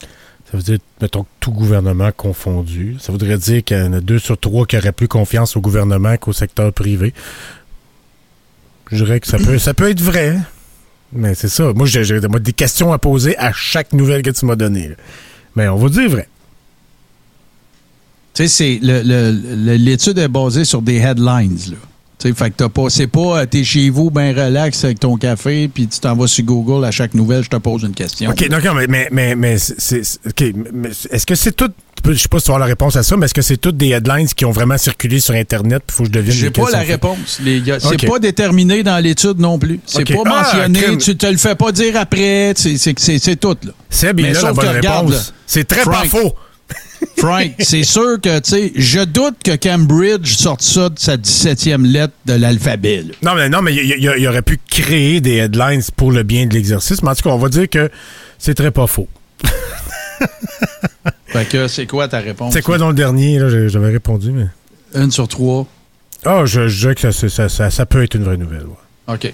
[0.50, 2.98] Ça veut dire, mettons, tout gouvernement confondu.
[3.00, 5.62] Ça voudrait dire qu'il y en a deux sur trois qui auraient plus confiance au
[5.62, 7.14] gouvernement qu'au secteur privé.
[8.92, 10.38] Je dirais que ça peut, ça peut être vrai.
[11.14, 11.72] Mais c'est ça.
[11.74, 14.90] Moi, j'ai des questions à poser à chaque nouvelle que tu m'as donnée.
[14.90, 14.96] là.
[15.56, 16.28] Mais on va dire vrai.
[18.34, 21.78] Tu sais, l'étude est basée sur des headlines, là.
[22.22, 25.00] Tu sais, fait que t'as pas, c'est pas, euh, t'es chez vous, ben relax avec
[25.00, 27.94] ton café, puis tu t'en vas sur Google à chaque nouvelle, je te pose une
[27.96, 28.30] question.
[28.30, 31.72] OK, d'accord, mais, mais, mais, mais c'est- c'est- OK, mais est-ce que c'est tout.
[32.06, 33.78] Je sais pas si tu as la réponse à ça, mais est-ce que c'est toutes
[33.78, 35.84] des headlines qui ont vraiment circulé sur Internet?
[35.90, 36.32] Il faut que je devine.
[36.34, 37.40] J'ai pas la réponse.
[37.44, 37.80] Les gars.
[37.80, 38.08] C'est Ok.
[38.08, 39.80] pas déterminé dans l'étude non plus.
[39.86, 40.24] C'est Ok.
[40.24, 40.80] pas Ah, mentionné.
[40.82, 40.98] crème.
[40.98, 42.54] tu te le fais pas dire après.
[42.56, 43.72] C'est, c'est, c'est- c'est tout, là.
[43.90, 45.28] Seb, il Mais a la sauf bonne que regarde, réponse.
[45.28, 46.34] là, C'est très pas faux.
[47.18, 51.86] Frank, c'est sûr que, tu sais, je doute que Cambridge sorte ça de sa 17e
[51.86, 53.14] lettre de l'alphabet, là.
[53.22, 57.02] Non, mais, non, mais il, aurait pu créer des headlines pour le bien de l'exercice.
[57.04, 57.90] Mais en tout cas, on va dire que
[58.38, 59.08] c'est très pas faux.
[61.28, 62.54] Fait que c'est quoi ta réponse?
[62.54, 63.40] C'est quoi dans le dernier?
[63.40, 63.50] là?
[63.50, 64.48] J'ai- J'avais répondu, mais.
[64.94, 65.66] Une sur trois.
[66.26, 68.66] Ah, je, je dirais que ça, ça, ça- ça peut être une vraie nouvelle.
[68.66, 69.14] ouais.
[69.16, 69.34] OK.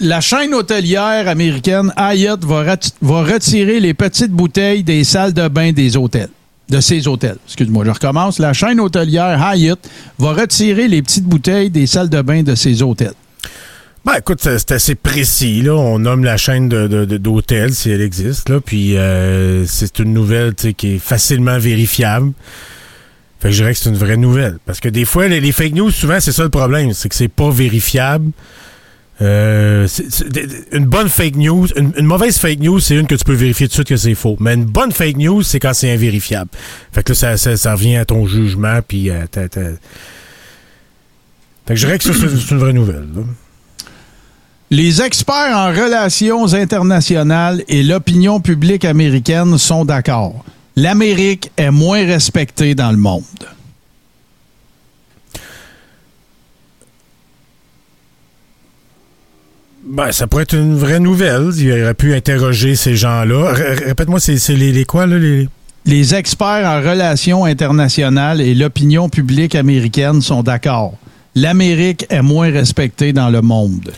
[0.00, 5.72] La chaîne hôtelière américaine Hyatt va, va retirer les petites bouteilles des salles de bain
[5.72, 6.28] des hôtels.
[6.68, 7.36] De ces hôtels.
[7.46, 8.40] Excuse-moi, je recommence.
[8.40, 9.78] La chaîne hôtelière Hyatt
[10.18, 13.14] va retirer les petites bouteilles des salles de bain de ces hôtels.
[14.04, 15.64] Ben, écoute, c'est assez précis.
[15.68, 18.56] On nomme la chaîne d'hôtels, si elle existe.
[18.60, 22.32] Puis, euh, c'est une nouvelle qui est facilement vérifiable.
[23.40, 24.58] Fait que je dirais que c'est une vraie nouvelle.
[24.64, 26.92] Parce que des fois, les, les fake news, souvent, c'est ça le problème.
[26.92, 28.30] C'est que c'est pas vérifiable.
[29.22, 29.88] Euh,
[30.72, 33.70] une bonne fake news, une, mauvaise fake news, c'est une que tu peux vérifier tout
[33.70, 34.36] de suite que c'est faux.
[34.40, 36.50] Mais une bonne fake news, c'est quand c'est invérifiable.
[36.92, 39.60] Fait que là, ça, ça, revient à ton jugement, puis à ta- ta-
[41.66, 43.06] Fait que je dirais que ça, c'est une vraie nouvelle.
[44.70, 50.44] Les experts en relations internationales et l'opinion publique américaine sont d'accord.
[50.74, 53.22] L'Amérique est moins respectée dans le monde.
[59.88, 61.50] Ben, ça pourrait être une vraie nouvelle.
[61.56, 63.52] Il aurait pu interroger ces gens-là.
[63.52, 65.18] Répète-moi, c'est les, les quoi, là?
[65.18, 65.48] Les...
[65.84, 70.94] Les experts en relations internationales et l'opinion publique américaine sont d'accord.
[71.36, 73.92] L'Amérique est moins respectée dans le monde.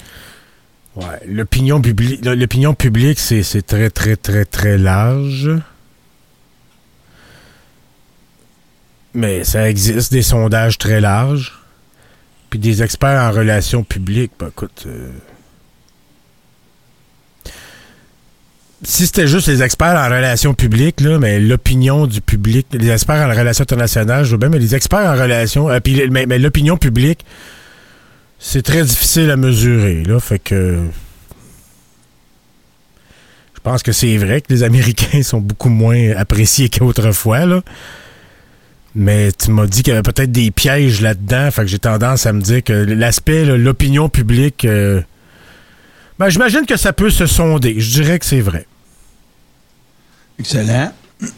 [0.96, 5.50] Ouais, l'opinion publique, l'opinion publique, c'est c'est très, très, très, très large.
[9.14, 11.58] Mais ça existe, des sondages très larges.
[12.50, 14.32] Puis des experts en relations publiques.
[14.38, 14.84] Ben, écoute.
[14.86, 15.08] euh,
[18.84, 23.26] Si c'était juste les experts en relations publiques, là, mais l'opinion du public, les experts
[23.26, 25.68] en relations internationales, je veux bien, mais les experts en relations.
[25.68, 27.24] euh, puis mais, l'opinion publique,
[28.38, 30.20] c'est très difficile à mesurer, là.
[30.20, 30.78] Fait que.
[33.54, 37.62] Je pense que c'est vrai que les Américains sont beaucoup moins appréciés qu'autrefois, là.
[38.94, 41.50] Mais tu m'as dit qu'il y avait peut-être des pièges là-dedans.
[41.50, 44.64] Fait que j'ai tendance à me dire que l'aspect, l'opinion publique.
[44.64, 45.02] euh,
[46.18, 47.78] ben, j'imagine que ça peut se sonder.
[47.78, 48.66] Je dirais que c'est vrai.
[50.38, 50.92] Excellent.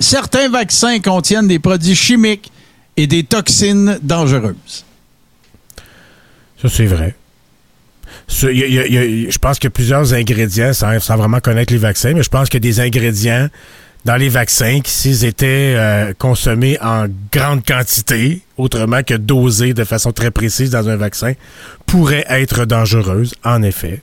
[0.00, 2.50] Certains vaccins contiennent des produits chimiques
[2.96, 4.84] et des toxines dangereuses.
[6.60, 7.14] Ça, c'est vrai.
[8.26, 9.70] Ça, il y a- il y a- il y a- je pense qu'il y a
[9.70, 12.80] plusieurs ingrédients, sans, sans vraiment connaître les vaccins, mais je pense qu'il y a des
[12.80, 13.48] ingrédients
[14.04, 19.84] dans les vaccins qui, s'ils étaient euh, consommés en grande quantité, autrement que dosés de
[19.84, 21.34] façon très précise dans un vaccin,
[21.86, 24.02] pourraient être dangereuses, en effet.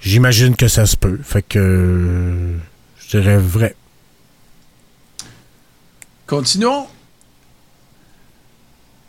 [0.00, 1.18] J'imagine que ça se peut.
[1.22, 2.56] Fait que euh,
[2.98, 3.74] je dirais vrai.
[6.26, 6.86] Continuons.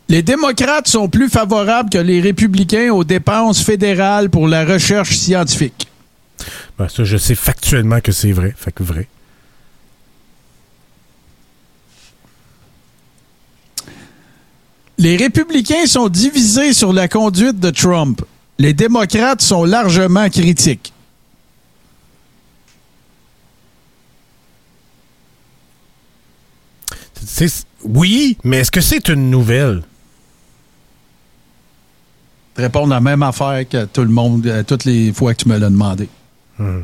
[0.08, 5.88] Les démocrates sont plus favorables que les républicains aux dépenses fédérales pour la recherche scientifique.
[6.78, 8.54] Ben, ça, je sais factuellement que c'est vrai.
[8.56, 9.08] Fait que vrai.
[14.98, 18.22] Les républicains sont divisés sur la conduite de Trump.
[18.58, 20.92] Les démocrates sont largement critiques.
[27.84, 29.82] Oui, mais est-ce que c'est une nouvelle?
[32.56, 35.58] Répondre la même affaire que tout le monde, euh, toutes les fois que tu me
[35.58, 36.08] l'as demandé.
[36.58, 36.80] Hmm.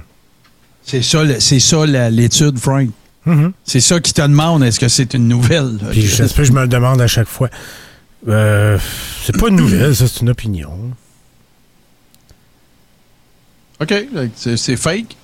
[0.84, 2.90] C'est ça, c'est ça l'étude, Frank.
[3.24, 3.52] Mhm.
[3.64, 5.78] C'est ça qui te demande est-ce que c'est une nouvelle?
[5.90, 7.48] Puis je me le demande à chaque fois.
[8.28, 8.78] Euh,
[9.24, 10.70] c'est pas une nouvelle, ça, c'est une opinion.
[13.80, 13.92] OK,
[14.36, 15.16] c'est fake?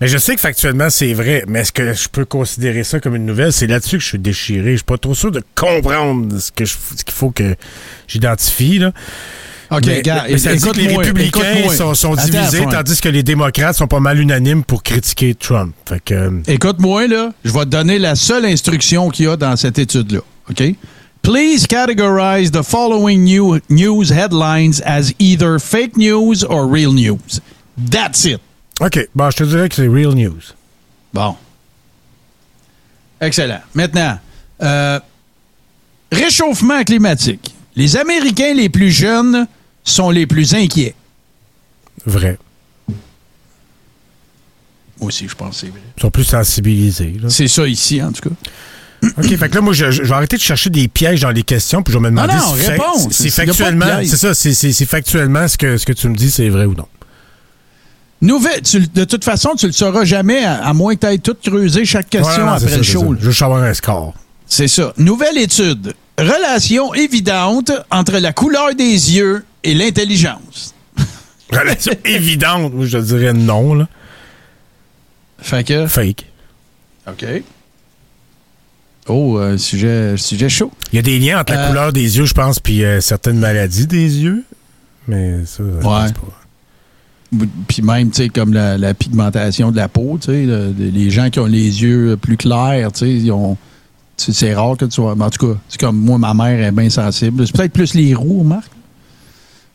[0.00, 1.44] Mais je sais que factuellement, c'est vrai.
[1.48, 3.52] Mais est-ce que je peux considérer ça comme une nouvelle?
[3.52, 4.72] C'est là-dessus que je suis déchiré.
[4.72, 7.56] Je suis pas trop sûr de comprendre ce que je- ce qu'il faut que
[8.06, 8.78] j'identifie.
[8.78, 8.92] Là.
[9.70, 12.72] OK, mais, gars, mais ça dit que les républicains sont, sont Attends, divisés, Frank.
[12.72, 15.74] tandis que les démocrates sont pas mal unanimes pour critiquer Trump.
[15.88, 19.36] Fait que, euh, Écoute-moi, là, je vais te donner la seule instruction qu'il y a
[19.36, 20.20] dans cette étude-là.
[20.50, 20.62] OK?
[21.28, 27.42] Please categorize the following new news headlines as either fake news or real news.
[27.76, 28.40] That's it.
[28.80, 30.54] OK, bon, je te dirais que c'est real news.
[31.12, 31.36] Bon.
[33.20, 33.60] Excellent.
[33.74, 34.18] Maintenant,
[34.62, 34.98] euh,
[36.10, 37.54] réchauffement climatique.
[37.76, 39.46] Les Américains les plus jeunes
[39.84, 40.94] sont les plus inquiets.
[42.06, 42.38] Vrai.
[42.88, 45.82] Moi aussi, je pense que c'est vrai.
[45.94, 47.18] Ils sont plus sensibilisés.
[47.20, 47.28] là.
[47.28, 48.34] C'est ça ici, en tout cas.
[49.18, 51.42] OK, fait que là, moi, je, je vais arrêter de chercher des pièges dans les
[51.44, 55.46] questions, puis je vais me demander non, si, si C'est- factuellement, c'est ça, c'est- factuellement
[55.46, 56.88] ce que, ce que tu me dis, c'est vrai ou non.
[58.20, 61.20] Nouvelle, tu- de toute façon, tu le sauras jamais, à, à moins que tu ailles
[61.20, 63.14] tout creuser chaque question Ouais, non, c'est après ça, le show.
[63.18, 64.14] Je veux juste avoir un score.
[64.46, 64.92] C'est ça.
[64.96, 65.94] Nouvelle étude.
[66.18, 70.74] Relation évidente entre la couleur des yeux et l'intelligence.
[71.52, 73.86] Relation évidente, je dirais non, là.
[75.40, 75.86] Fait que?
[75.86, 76.26] Fake.
[77.06, 77.24] OK.
[79.08, 80.70] Oh, euh, sujet, sujet chaud.
[80.92, 83.00] Il y a des liens entre la Euh, couleur des yeux, je pense, puis euh,
[83.00, 84.44] certaines maladies des yeux.
[85.06, 86.20] Mais ça, je pense pas.
[87.68, 91.10] Puis même, tu sais, comme la, la pigmentation de la peau, tu sais, le- les
[91.10, 93.56] gens qui ont les yeux plus clairs, tu sais, ils ont.
[94.16, 96.90] C'est rare que tu mais En tout cas, c'est comme moi, ma mère est bien
[96.90, 97.46] sensible.
[97.46, 98.70] C'est peut-être plus les roux, Marc.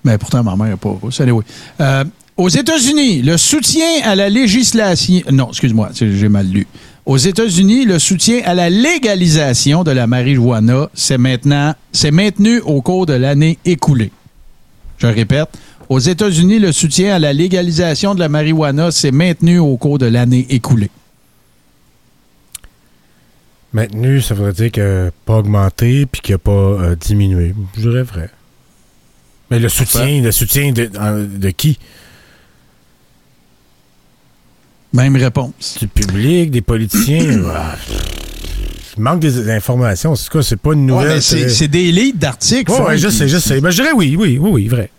[0.03, 1.21] Mais pourtant, ma mère n'est pas rousse.
[1.21, 1.43] Anyway.
[1.79, 2.03] Euh,
[2.35, 5.21] aux États-Unis, le soutien à la législation.
[5.31, 6.67] Non, excuse-moi, j'ai mal lu.
[7.05, 12.81] Aux États-Unis, le soutien à la légalisation de la marijuana s'est maintenant, s'est maintenu au
[12.81, 14.11] cours de l'année écoulée.
[14.99, 15.49] Je répète,
[15.89, 20.05] aux États-Unis, le soutien à la légalisation de la marijuana s'est maintenu au cours de
[20.05, 20.89] l'année écoulée.
[23.73, 27.53] Maintenu, ça voudrait dire que pas augmenté puis qu'il n'a pas euh, diminué.
[27.75, 28.29] Je dirais vrai.
[29.51, 31.79] Mais le soutien, le soutien de, qui?
[34.93, 35.77] Même réponse.
[35.79, 37.41] Du public, des politiciens?
[38.95, 40.15] Il manque des informations.
[40.15, 40.43] C'est quoi?
[40.43, 41.21] C'est pas une nouvelle.
[41.21, 42.71] c'est c'est des livres d'articles.
[42.71, 43.59] Ouais, je sais, je sais.
[43.59, 44.91] Ben, je dirais oui, oui, oui, oui, vrai.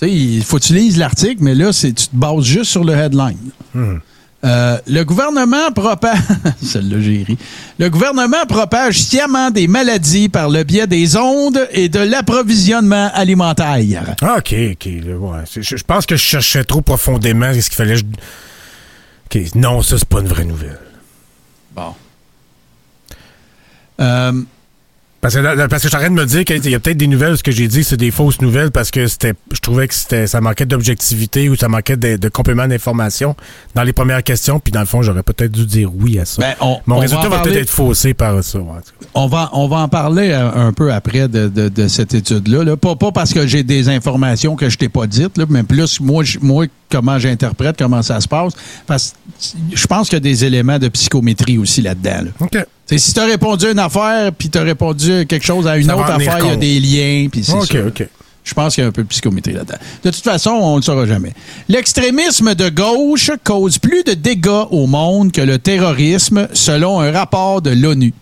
[0.00, 2.70] Tu sais, il faut que tu lises l'article, mais là, c'est- tu te bases juste
[2.72, 3.36] sur le headline.
[3.74, 3.98] Hmm.
[4.44, 6.18] Euh, le gouvernement propage.
[6.62, 7.38] Celle-là, j'ai ri.
[7.78, 14.16] Le gouvernement propage sciemment des maladies par le biais des ondes et de l'approvisionnement alimentaire.
[14.20, 14.86] Ah, OK, OK.
[14.86, 15.38] ouais.
[15.60, 17.96] Je, je pense que je cherchais trop profondément ce qu'il fallait.
[17.96, 18.02] je-
[19.54, 20.78] non, ça, c'est pas une vraie nouvelle.
[21.72, 21.94] Bon.
[24.00, 24.42] Euh,
[25.20, 26.96] parce que, parce que je suis en train de me dire qu'il y a peut-être
[26.96, 29.88] des nouvelles, ce que j'ai dit, c'est des fausses nouvelles parce que c'était, je trouvais
[29.88, 33.34] que c'était, ça manquait d'objectivité ou ça manquait de, de complément d'information
[33.74, 34.60] dans les premières questions.
[34.60, 36.40] Puis dans le fond, j'aurais peut-être dû dire oui à ça.
[36.40, 38.60] Ben, on- Mon on résultat va, peut-être être faussé par ça.
[39.14, 42.62] On va, on va en parler euh, un peu après de, de- de cette étude-là.
[42.62, 42.76] là.
[42.76, 45.98] Pas, pas parce que j'ai des informations que je t'ai pas dites, là, mais plus
[46.00, 48.52] moi, moi comment j'interprète, comment ça se passe.
[48.86, 52.22] Parce que je pense qu'il y a des éléments de psychométrie aussi là-dedans.
[52.22, 52.30] là.
[52.40, 52.64] OK.
[52.96, 55.86] Si tu as répondu à une affaire, puis tu as répondu quelque chose à une
[55.86, 57.86] Ça autre affaire, il y a des liens, puis c'est OK, ça.
[57.86, 58.08] OK.
[58.44, 59.76] Je pense qu'il y a un peu de psychométrie là-dedans.
[60.04, 61.34] De toute façon, on ne le saura jamais.
[61.68, 67.60] L'extrémisme de gauche cause plus de dégâts au monde que le terrorisme, selon un rapport
[67.60, 68.14] de l'ONU.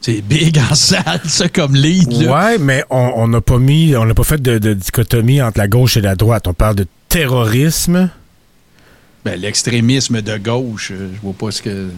[0.00, 2.12] C'est big en salle, ça, comme lead.
[2.12, 2.44] Là.
[2.44, 5.58] Ouais, mais on on n'a pas mis, on n'a pas fait de, de dichotomie entre
[5.58, 6.46] la gauche et la droite.
[6.46, 8.08] On parle de terrorisme.
[9.24, 11.88] Ben, L'extrémisme de gauche, euh, je vois pas ce que...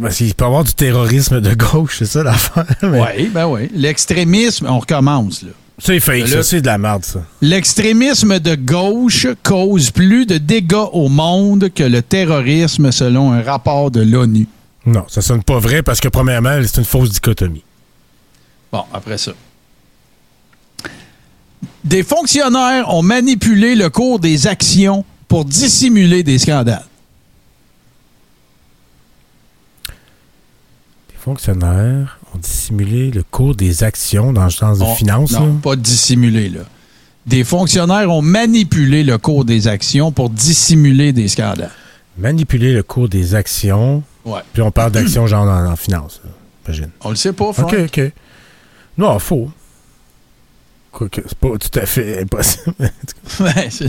[0.00, 2.66] Parce qu'il peut y avoir du terrorisme de gauche, c'est ça l'affaire.
[2.82, 3.68] mais- Oui, ben oui.
[3.74, 5.50] L'extrémisme, on recommence, là.
[5.82, 7.24] C'est fake, ça, c'est de la merde, ça.
[7.40, 13.90] L'extrémisme de gauche cause plus de dégâts au monde que le terrorisme, selon un rapport
[13.90, 14.46] de l'ONU.
[14.84, 17.64] Non, ça sonne pas vrai parce que, premièrement, c'est une fausse dichotomie.
[18.70, 19.32] Bon, après ça.
[21.84, 26.84] Des fonctionnaires ont manipulé le cours des actions pour dissimuler des scandales.
[31.10, 35.30] Les fonctionnaires ont dissimulé le cours des actions dans le sens de On- finance.
[35.30, 35.52] Non, là?
[35.62, 36.62] pas dissimuler, là.
[37.26, 41.70] Des fonctionnaires ont manipulé le cours des actions pour dissimuler des scandales.
[42.18, 44.02] Manipuler le cours des actions?
[44.24, 44.40] Ouais.
[44.52, 46.30] Puis on parle d'actions genre en, en finance, là,
[46.66, 46.90] j'imagine.
[47.02, 47.72] On le sait pas, Frank.
[47.72, 48.12] OK, OK.
[48.98, 49.48] Non, faux.
[50.98, 52.74] C'est pas tout à fait impossible.
[53.40, 53.86] Ouais, c'est-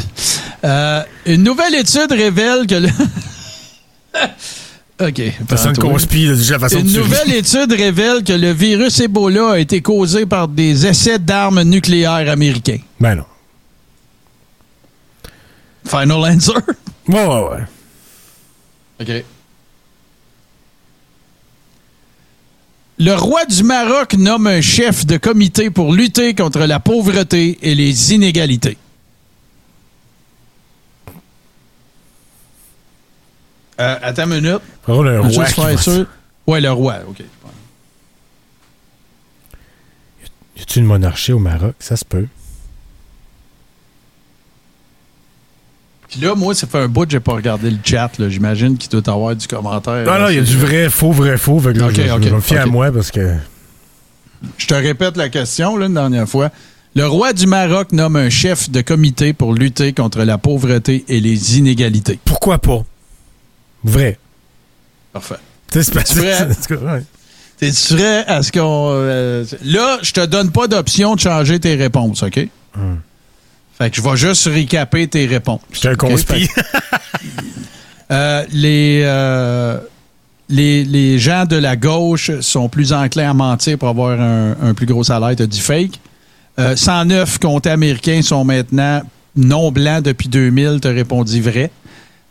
[0.64, 2.90] Euh, une nouvelle étude révèle que le.
[5.00, 5.22] OK.
[6.50, 10.86] la façon Une nouvelle étude révèle que le virus Ebola a été causé par des
[10.86, 12.80] essais d'armes nucléaires américains.
[13.00, 13.26] Ben non.
[15.86, 16.54] Final answer?
[17.08, 17.64] Ouais, ouais, ouais.
[19.02, 19.24] OK.
[23.00, 27.74] Le roi du Maroc nomme un chef de comité pour lutter contre la pauvreté et
[27.74, 28.78] les inégalités.
[33.82, 34.60] Euh, attends une minute.
[34.86, 36.06] Vraiment, le roi faire sûr?
[36.48, 37.20] Ouais, le roi, OK.
[40.58, 41.76] Y a-tu une monarchie au Maroc?
[41.80, 42.28] Ça se peut.
[46.10, 48.12] Puis là, moi, ça fait un bout que j'ai pas regardé le chat.
[48.20, 48.28] là.
[48.30, 50.06] J'imagine qu'il doit avoir du commentaire.
[50.06, 51.60] Non, non, il y a du vrai, faux, vrai, faux.
[51.60, 53.36] Fait que là, Ok, je, je ok, vais me fier à moi parce que.
[54.58, 56.50] Je te répète la question, là, une dernière fois.
[56.96, 61.22] Le roi du Maroc nomme un chef de comité pour lutter contre la pauvreté et
[61.22, 62.20] les inégalités.
[62.26, 62.84] Pourquoi pas?
[63.84, 64.18] Vrai.
[65.14, 65.36] Parfait.
[65.72, 66.46] C'est ferais-
[66.96, 67.04] Ouais.
[67.58, 68.90] T'es-tu prêt à ce qu'on.
[68.94, 72.36] euh, là, je te donne pas d'option de changer tes réponses, OK?
[73.78, 75.62] Fait que je vais juste recaper tes réponses.
[75.72, 75.98] J'étais un OK?
[75.98, 76.48] conspi.
[76.48, 76.62] Fait que,
[78.12, 79.80] euh, les, euh,
[80.50, 84.74] les, les gens de la gauche sont plus enclins à mentir pour avoir un, un
[84.74, 85.36] plus gros salaire.
[85.36, 86.00] T'as dit fake.
[86.60, 89.02] Euh, 109 comtés américains sont maintenant
[89.36, 90.80] non blancs depuis 2000.
[90.82, 91.72] T'as répondu vrai.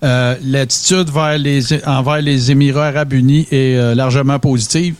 [0.02, 4.94] Euh, L'attitude vers les, envers les Émirats arabes unis est euh, largement positive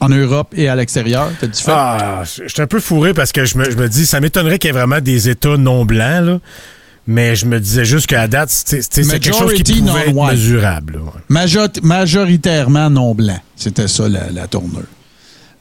[0.00, 1.30] en Europe et à l'extérieur.
[1.40, 1.48] T'as.
[1.68, 4.58] Ah, je suis un peu fourré parce que je me, je me dis, ça m'étonnerait
[4.58, 6.38] qu'il y ait vraiment des États non blancs, là.
[7.08, 8.80] Mais je me disais juste qu'à date, c'est
[9.20, 10.94] quelque chose qui pouvait être mesurable.
[10.94, 11.10] là, ouais.
[11.28, 13.38] Major- majoritairement non blanc.
[13.54, 14.82] C'était ça la, la tournure.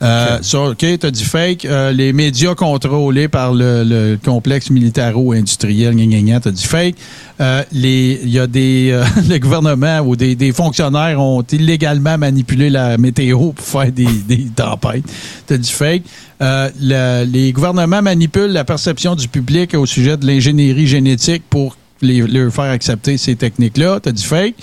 [0.02, 1.66] Euh, ça, OK, t'as dit fake.
[1.66, 6.96] Euh, les médias contrôlés par le, le complexe militaro-industriel, gna, t'as dit fake.
[7.40, 12.70] Euh, les- y a des euh, le gouvernement ou des, des fonctionnaires ont illégalement manipulé
[12.70, 15.06] la météo pour faire des, des tempêtes.
[15.48, 16.04] T'as dit fake.
[16.42, 21.78] Euh, le- les gouvernements manipulent la perception du public au sujet de l'ingénierie génétique pour
[22.02, 24.00] les, faire accepter ces techniques-là.
[24.02, 24.56] Tu dit fake.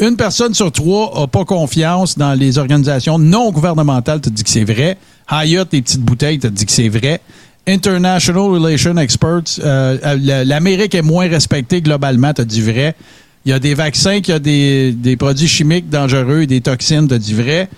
[0.00, 4.20] Une personne sur trois n'a pas confiance dans les organisations non gouvernementales.
[4.20, 4.96] Tu dit que c'est vrai.
[5.30, 7.20] Hyatt, les petites bouteilles, tu dit que c'est vrai.
[7.66, 12.94] International Relations Experts, euh, euh, l'Amérique est moins respectée globalement, tu dit vrai.
[13.44, 17.06] Il y a des vaccins, qu'il y a des, des produits chimiques dangereux des toxines,
[17.06, 17.68] tu dit vrai.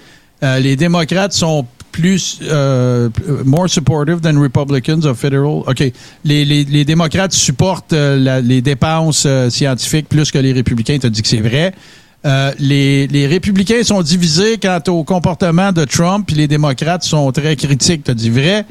[0.43, 3.08] Euh, les démocrates sont plus euh,
[3.45, 5.62] more supportive than Republicans of federal.
[5.67, 5.80] OK.
[6.25, 10.99] Les, les, les démocrates supportent euh, les dépenses euh, scientifiques plus que les républicains.
[10.99, 11.75] Tu dit que c'est vrai.
[12.25, 17.33] Euh, les, les républicains sont divisés quant au comportement de Trump, puis les démocrates sont
[17.33, 18.04] très critiques.
[18.04, 18.64] Tu dit vrai.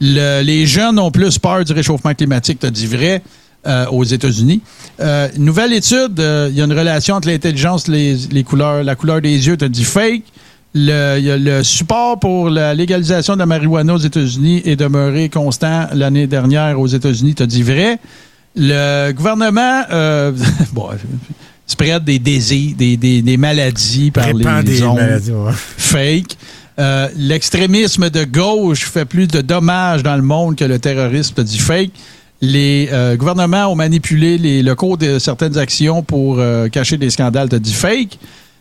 [0.00, 2.58] Le- les jeunes ont plus peur du réchauffement climatique.
[2.60, 3.22] Tu dit vrai.
[3.66, 4.60] euh, aux États-Unis.
[5.00, 8.94] Euh, nouvelle étude, euh, il y a une relation entre l'intelligence, les, les couleurs, la
[8.94, 10.22] couleur des yeux, tu dit fake.
[10.74, 16.26] Le, le support pour la légalisation de la marijuana aux États-Unis est demeuré constant l'année
[16.26, 17.98] dernière aux États-Unis, tu as dit vrai?
[18.54, 20.32] Le gouvernement euh,
[20.72, 20.90] bon,
[21.66, 25.52] spread des désirs, des, des, des maladies par Répand les des ondes ouais.
[25.52, 26.36] fake.
[26.78, 31.42] Euh, L'extrémisme de gauche fait plus de dommages dans le monde que le terrorisme, t'as
[31.42, 31.90] dit fake.
[32.40, 37.10] Les euh, gouvernements ont manipulé les, le cours de certaines actions pour euh, cacher des
[37.10, 38.18] scandales, t'as dit fake.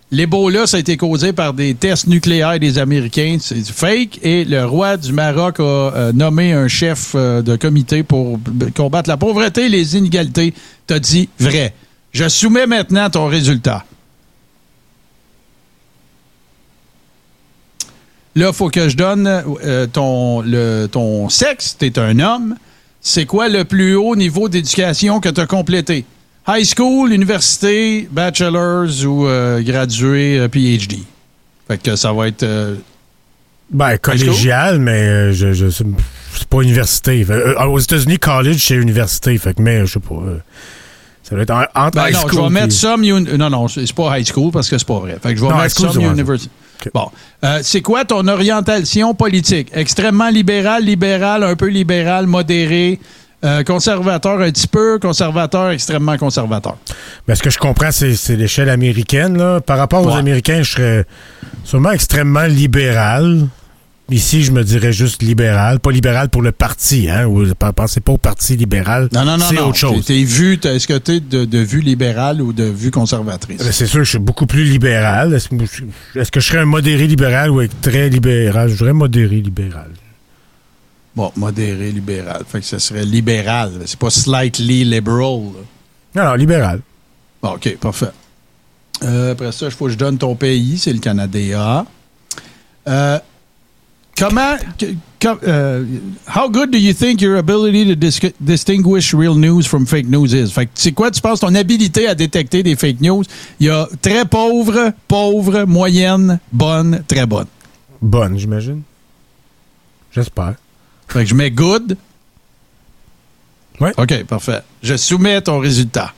[0.10, 4.20] L'Ebola, ça a été causé par des tests nucléaires des Américains, c'est du fake.
[4.24, 8.40] Et le roi du Maroc a euh, nommé un chef euh, de comité pour
[8.74, 10.54] combattre la pauvreté et les inégalités.
[10.86, 11.74] T'as dit vrai.
[12.14, 13.84] Je soumets maintenant ton résultat.
[18.36, 21.76] Là, il faut que je donne euh, ton, le, ton sexe.
[21.78, 22.56] Tu es un homme.
[23.02, 26.06] C'est quoi le plus haut niveau d'éducation que tu as complété?
[26.48, 31.00] High school, université, bachelor's ou euh, gradué euh, PhD?
[31.68, 32.44] Fait que ça va être.
[32.44, 32.76] euh,
[33.70, 37.24] Ben, collégial, mais euh, je, je, c'est pas université.
[37.26, 39.38] Fait, aux États-Unis, college, c'est université.
[39.38, 40.16] Fait que, mais je sais pas.
[41.24, 42.32] ça doit être en- entre Ben high non, school.
[42.34, 44.88] je vais mettre puis- some uni- Non, non, c'est pas high school parce que c'est
[44.88, 45.18] pas vrai.
[45.22, 46.50] Fait que je vais Non, mettre school, some university.
[46.94, 47.10] Bon.
[47.44, 49.68] Euh, c'est quoi ton orientation politique?
[49.74, 53.00] Extrêmement libéral, libéral, un peu libéral, modéré,
[53.44, 56.78] euh, conservateur un petit peu, conservateur, extrêmement conservateur.
[57.28, 59.38] Ben, ce que je comprends, c'est, l'échelle américaine.
[59.38, 59.62] Là.
[59.62, 60.18] Par rapport aux Ouais.
[60.20, 61.06] Américains, je serais
[61.64, 63.48] sûrement extrêmement libéral.
[64.10, 65.82] Ici, je me dirais juste libéral.
[65.82, 67.26] Pas libéral pour le parti, hein.
[67.26, 67.44] Ou,
[67.76, 69.10] pensez pas au parti libéral.
[69.12, 70.06] Non, non, non, C'est autre chose.
[70.06, 72.90] T'es- t'es vu, t'es- est-ce que tu es de, de vue libérale ou de vue
[72.90, 73.58] conservatrice?
[73.58, 75.34] Ben, C'est sûr que je suis beaucoup plus libéral.
[75.34, 75.50] Est-ce,
[76.32, 78.70] que je serais un modéré libéral ou très libéral?
[78.70, 79.90] Je dirais modéré libéral.
[81.18, 82.44] Bon, modéré, libéral.
[82.48, 83.72] Fait que ce serait libéral.
[83.88, 85.52] C'est pas slightly liberal.
[86.14, 86.24] là.
[86.24, 86.82] Non, non, libéral.
[87.42, 88.12] Bon, OK, parfait.
[89.02, 91.86] Euh, après ça, il faut que je donne ton pays, c'est le Canada.
[92.88, 93.20] Euh,
[94.16, 94.58] comment.
[95.20, 95.84] com- euh,
[96.36, 100.36] how good do you think your ability to dis- distinguish real news from fake news
[100.36, 100.52] is?
[100.52, 103.24] Fait c'est quoi, tu penses, ton habilité à détecter des fake news?
[103.60, 107.48] Il y a très pauvre, pauvre, moyenne, bonne, très bonne.
[108.04, 108.84] Bonne, j'imagine.
[110.12, 110.54] J'espère.
[111.08, 111.98] Fait que je mets good.
[113.80, 113.94] Ouais.
[113.98, 114.62] OK, parfait.
[114.82, 116.14] Je soumets ton résultat.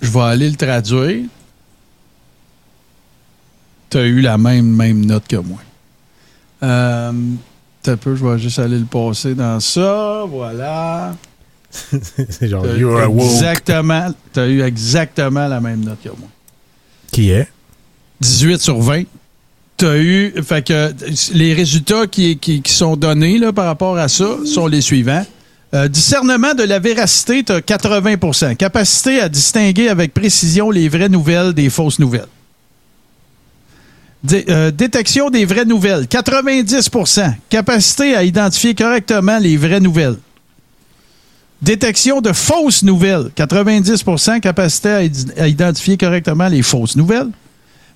[0.00, 1.24] Je vais aller le traduire.
[3.90, 5.60] Tu as eu la même, même note que moi.
[6.62, 7.12] Euh,
[7.86, 10.24] un peu, je vais juste aller le passer dans ça.
[10.28, 11.14] Voilà.
[11.70, 16.28] c'est genre, you are exactement, t'as eu exactement la même note que moi.
[17.10, 17.48] Qui est?
[18.20, 19.04] 18 sur 20.
[19.84, 25.24] Les résultats qui, sont donnés par rapport à ça sont les suivants.
[25.74, 31.08] Euh, discernement de la véracité, tu as 80% Capacité à distinguer avec précision les vraies
[31.08, 32.28] nouvelles des fausses nouvelles.
[34.32, 40.16] Euh, détection des vraies nouvelles, 90% Capacité à identifier correctement les vraies nouvelles.
[41.60, 47.30] Détection de fausses nouvelles, 90% Capacité à identifier correctement les fausses nouvelles.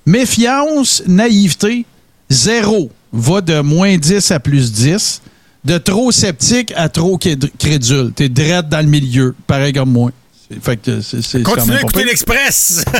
[0.08, 1.84] Méfiance, naïveté,
[2.30, 2.90] zéro.
[3.12, 5.20] Va de moins 10 à plus 10.
[5.66, 8.12] De trop sceptique à trop créd- crédule.
[8.16, 10.10] T'es drette dans le milieu, pareil comme moi.
[10.62, 12.84] Fait que Continuez à écouter l'Express!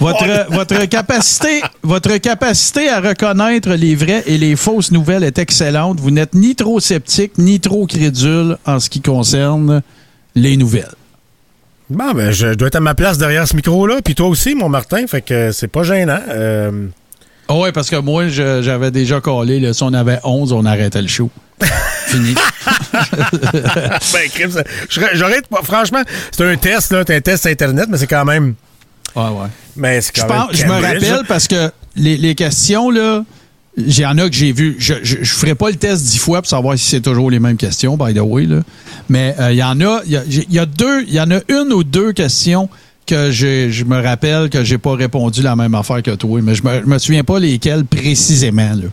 [0.00, 6.00] Votre, votre, capacité, votre capacité à reconnaître les vraies et les fausses nouvelles est excellente.
[6.00, 9.80] Vous n'êtes ni trop sceptique ni trop crédule en ce qui concerne
[10.34, 10.92] les nouvelles.
[11.88, 14.68] Bon, ben, je dois être à ma place derrière ce micro-là, puis toi aussi, mon
[14.68, 16.18] Martin, fait que c'est pas gênant.
[16.28, 16.86] Euh,
[17.48, 19.60] Ah ouais, parce que moi, je- j'avais déjà collé.
[19.60, 21.30] Là, si on avait 11, on arrêtait le show.
[22.08, 22.34] Fini.
[22.92, 24.64] ben,
[25.14, 26.02] j'aurais- franchement,
[26.32, 28.54] c'est un test, là, c'est un test Internet, mais c'est quand même.
[29.14, 29.48] Ouais, ouais.
[29.76, 33.22] Mais c'est Je, quand même pense, je me rappelle parce que les, les questions, là,
[33.76, 34.76] il y en a que j'ai vu.
[34.78, 37.56] Je ne ferai pas le test dix fois pour savoir si c'est toujours les mêmes
[37.56, 38.46] questions, by the way.
[38.46, 38.62] Là.
[39.08, 41.30] Mais euh, il y en a, il y, a- y a deux, il y en
[41.30, 42.68] a une ou deux questions
[43.06, 46.40] que je me rappelle que j'ai pas répondu la même affaire que toi.
[46.42, 48.72] Mais je me, je me souviens pas lesquelles précisément.
[48.74, 48.88] Là.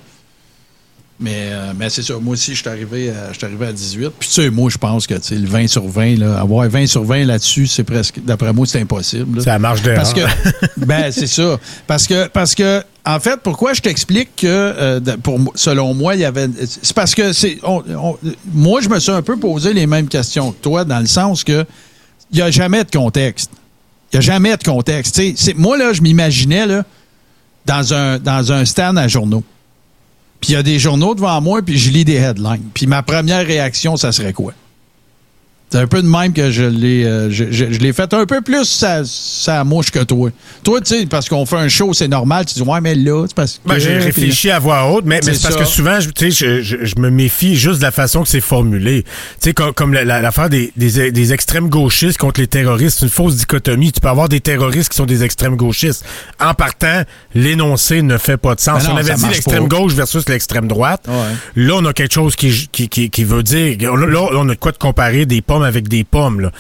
[1.24, 2.16] Mais, euh, mais c'est ça.
[2.22, 4.10] Moi aussi, je suis arrivé, suis arrivé à 18.
[4.20, 7.06] Puis tu sais, moi, je pense que le 20 sur 20, là, avoir 20 sur
[7.06, 9.38] 20 là-dessus, c'est presque, d'après moi, c'est impossible.
[9.40, 9.44] là.
[9.46, 9.98] La marge d'erreur.
[10.04, 10.22] Parce que,
[10.86, 11.58] ben, c'est ça.
[11.88, 16.16] Parce que, parce que, en fait, pourquoi je t'explique que, euh, de- pour, selon moi,
[16.16, 16.50] il y avait.
[16.66, 17.58] C'est parce que, c'est,
[18.54, 21.46] moi, je me suis un peu posé les mêmes questions que toi, dans le sens
[21.46, 21.66] que,
[22.32, 23.52] il n'y a jamais de contexte.
[24.12, 25.22] Il n'y a jamais de contexte.
[25.56, 26.84] Moi, là, je m'imaginais, là,
[27.66, 29.44] dans un, dans un stand à journaux.
[30.44, 32.66] Puis il y a des journaux devant moi, puis je lis des headlines.
[32.74, 34.52] Puis ma première réaction, ça serait quoi?
[35.74, 38.28] C'est un peu de même que je l'ai euh, je, je- je l'ai fait un
[38.28, 40.30] peu plus ça, ça mouche que toi.
[40.64, 42.46] Toi, tu sais, parce qu'on fait un show, c'est normal.
[42.46, 43.68] Tu dis, ouais, mais là, c'est parce que.
[43.68, 46.62] Ben, j'ai réfléchi à voix haute, mais, mais C'est parce que souvent, je- tu sais,
[46.62, 49.02] je, je, je me méfie juste de la façon que c'est formulé.
[49.02, 49.10] Tu
[49.40, 53.06] sais, comme, comme la- la- l'affaire des, des, des extrêmes gauchistes contre les terroristes, c'est
[53.08, 53.92] une fausse dichotomie.
[53.92, 56.06] Tu peux avoir des terroristes qui sont des extrêmes gauchistes.
[56.40, 57.02] En partant,
[57.34, 58.84] l'énoncé ne fait pas de sens.
[58.84, 61.06] Ben non, on avait dit l'extrême gauche versus l'extrême droite.
[61.08, 61.16] Ouais.
[61.64, 63.76] Là, on a quelque chose qui, qui, qui, qui veut dire.
[63.82, 66.40] Là, là, on a de quoi de comparer des pommes avec des pommes.
[66.42, 66.52] Là.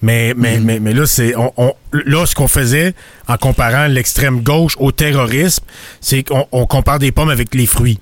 [0.00, 0.64] Mais, mais, Mm.
[0.64, 2.94] mais, mais là, c'est on, on- là, ce qu'on faisait
[3.28, 5.64] en comparant l'extrême gauche au terrorisme,
[6.00, 7.98] c'est qu'on on compare des pommes avec les fruits.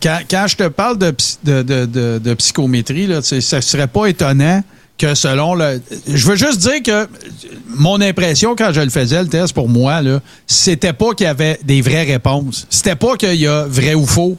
[0.00, 1.14] Quand, quand je te parle de,
[1.44, 4.62] de, de, de- psychométrie, là, ça serait pas étonnant
[4.96, 5.82] que selon le.
[6.06, 7.08] Je veux juste dire que
[7.68, 11.28] mon impression quand je le faisais, le test pour moi, là, c'était pas qu'il y
[11.28, 12.66] avait des vraies réponses.
[12.70, 14.38] C'était pas qu'il y a vrai ou faux.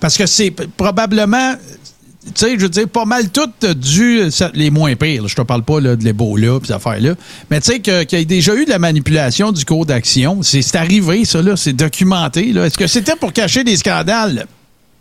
[0.00, 1.54] Parce que c'est probablement.
[2.26, 5.28] Tu sais, je veux dire, pas mal tout dû, ça- les moins pires.
[5.28, 7.14] Je te parle pas là, de l'Ebola et ces affaires-là.
[7.50, 10.42] Mais tu sais, qu'il y a déjà eu de la manipulation du cours d'action.
[10.42, 11.56] C'est arrivé, ça, là.
[11.56, 12.64] C'est documenté, là.
[12.66, 14.46] Est-ce que c'était pour cacher des scandales?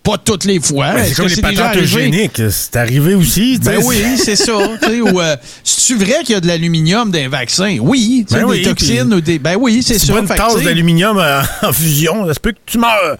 [0.03, 0.91] Pas toutes les fois.
[0.95, 2.41] Ben, c'est comme les patentes eugéniques.
[2.51, 3.57] C'est arrivé aussi.
[3.57, 4.51] tu Ben oui, c'est ça.
[4.85, 7.77] tu ou, euh, C'est-tu vrai qu'il y a de l'aluminium dans les vaccins?
[7.79, 8.25] Oui.
[8.27, 9.39] tu Ben des oui, toxines puis- ou des.
[9.39, 10.11] Ben oui, c'est Tu ça.
[10.11, 13.15] bois une tasse tu d'aluminium en, en fusion, ça se peut que tu meurs.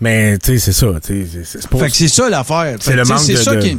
[0.00, 0.86] Mais, tu sais, c'est ça.
[1.02, 2.76] c'est- c'est pas- Fait que c'est ça l'affaire.
[2.80, 3.78] C'est le manque c'est de- ça qui-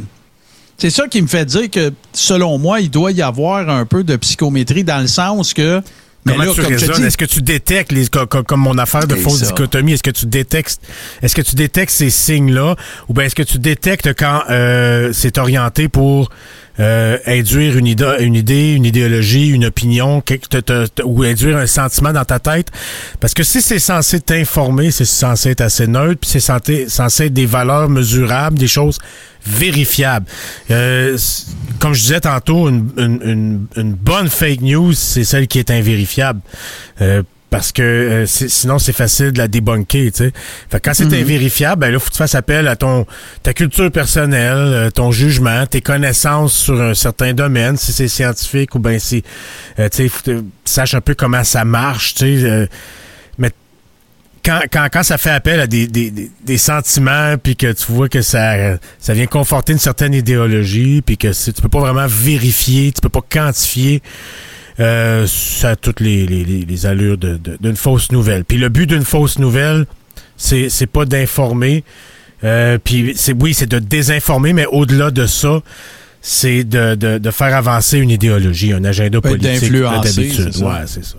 [0.79, 4.03] C'est ça qui me fait dire que, selon moi, il doit y avoir un peu
[4.03, 5.81] de psychométrie dans le sens que.
[6.25, 7.05] Mais Comment là, tu comme raisonnes?
[7.05, 10.11] Est-ce que tu détectes, les, co- co- comme, mon affaire de fausse dichotomie, est-ce que
[10.11, 10.79] tu détectes,
[11.21, 12.75] est-ce que tu détectes ces signes-là,
[13.07, 16.29] ou bien est-ce que tu détectes quand euh, c'est orienté pour
[16.79, 20.23] euh, induire une, idée, une idéologie, une opinion,
[21.03, 22.71] ou induire un sentiment dans ta tête?
[23.19, 27.25] Parce que si c'est censé t'informer, c'est censé être assez neutre, puis c'est censé, censé
[27.25, 28.99] être des valeurs mesurables, des choses
[29.45, 30.25] vérifiables.
[30.71, 31.17] Euh,
[31.79, 36.41] comme je disais tantôt, une bonne fake news, c'est celle qui est invérifiable.
[37.01, 37.23] Euh,
[37.57, 40.31] parce que euh, sinon, c'est facile de la débunker, tu sais.
[40.69, 43.07] Fait que quand c'est invérifiable, ben là, faut que tu fasses appel à ton
[43.41, 48.75] ta culture personnelle, euh, ton jugement, tes connaissances sur un certain domaine, si c'est scientifique
[48.75, 49.23] ou ben si,
[49.79, 52.47] euh, tu sais, faut que tu saches un peu comment ça marche, tu sais.
[52.47, 52.67] euh,
[53.39, 53.49] mais
[54.45, 58.07] quand, quand, quand ça fait appel à des, des, des, sentiments, puis que tu vois
[58.07, 62.91] que ça, ça vient conforter une certaine idéologie, puis que tu peux pas vraiment vérifier,
[62.91, 64.03] tu peux pas quantifier,
[64.79, 68.45] euh, ça a toutes les, les, allures de- de- d'une fausse nouvelle.
[68.45, 69.85] Puis le but d'une fausse nouvelle,
[70.37, 71.83] c'est c'est pas d'informer,
[72.43, 75.61] euh, puis c'est oui, c'est de désinformer, mais au-delà de ça,
[76.21, 79.61] c'est de, de, de faire avancer une idéologie, un agenda politique.
[79.61, 80.63] d'influencer, d'habitude.
[80.63, 81.15] Ouais, c'est ça.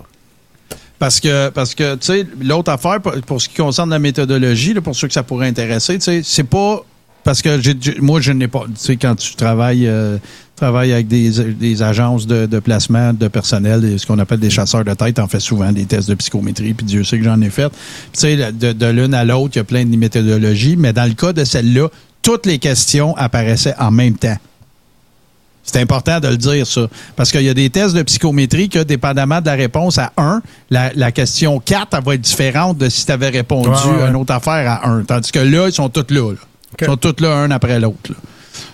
[0.98, 4.74] Parce que, parce que tu sais, l'autre affaire, pour, pour ce qui concerne la méthodologie,
[4.74, 6.84] là, pour ceux que ça pourrait intéresser, tu sais, c'est pas.
[7.24, 8.64] Parce que moi, je n'ai pas.
[8.66, 10.18] Tu sais, quand tu travailles, euh,
[10.58, 14.84] travailles avec des, des agences de, de placement de personnel, ce qu'on appelle des chasseurs
[14.84, 17.50] de tête, en fait souvent des tests de psychométrie, puis Dieu sait que j'en ai
[17.50, 17.68] fait.
[17.68, 17.78] Puis,
[18.12, 21.04] Tu sais, de, de l'une à l'autre, il y a plein de méthodologies, mais dans
[21.08, 21.88] le cas de celle-là,
[22.22, 24.36] toutes les questions apparaissaient en même temps.
[25.62, 26.88] C'est important de le dire, ça.
[27.14, 30.40] Parce qu'il y a des tests de psychométrie que, dépendamment de la réponse à 1,
[30.70, 33.96] la, la question 4, elle va être différente de si tu avais répondu Ouais, ouais,
[33.98, 34.02] ouais.
[34.04, 35.02] à une autre affaire à 1.
[35.04, 36.32] Tandis que là, ils sont tous là.
[36.32, 36.38] là.
[36.80, 38.12] Ils sont tous là, un après l'autre.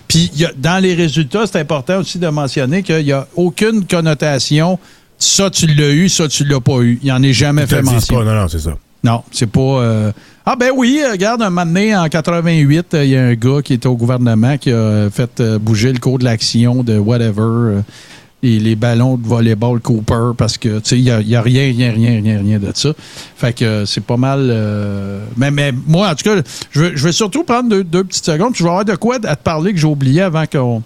[0.07, 3.85] Puis, y a- dans les résultats, c'est important aussi de mentionner qu'il n'y a aucune
[3.85, 4.77] connotation.
[5.17, 6.99] Ça, tu l'as eu, ça, tu l'as pas eu.
[7.01, 8.17] Il n'en est jamais fait mention.
[8.17, 8.77] pas, non, non, c'est ça.
[9.03, 9.59] Non, c'est pas.
[9.61, 10.11] euh,
[10.47, 13.61] Ah, ben oui, regarde, un moment donné, en 88, euh, il y a un gars
[13.63, 16.97] qui était au gouvernement qui a euh, fait euh, bouger le cours de l'action de
[16.99, 17.81] whatever.
[18.43, 22.21] Et les ballons de volleyball Cooper parce que, tu sais, y a rien, rien, rien,
[22.21, 22.89] rien, rien de ça.
[23.35, 24.47] Fait que euh, c'est pas mal.
[24.51, 26.41] euh, Mais, mais moi, en tout cas,
[26.71, 28.53] je veux, je veux surtout prendre deux, deux petites secondes.
[28.55, 30.83] Je vais avoir de quoi à te parler que j'ai oublié avant qu'on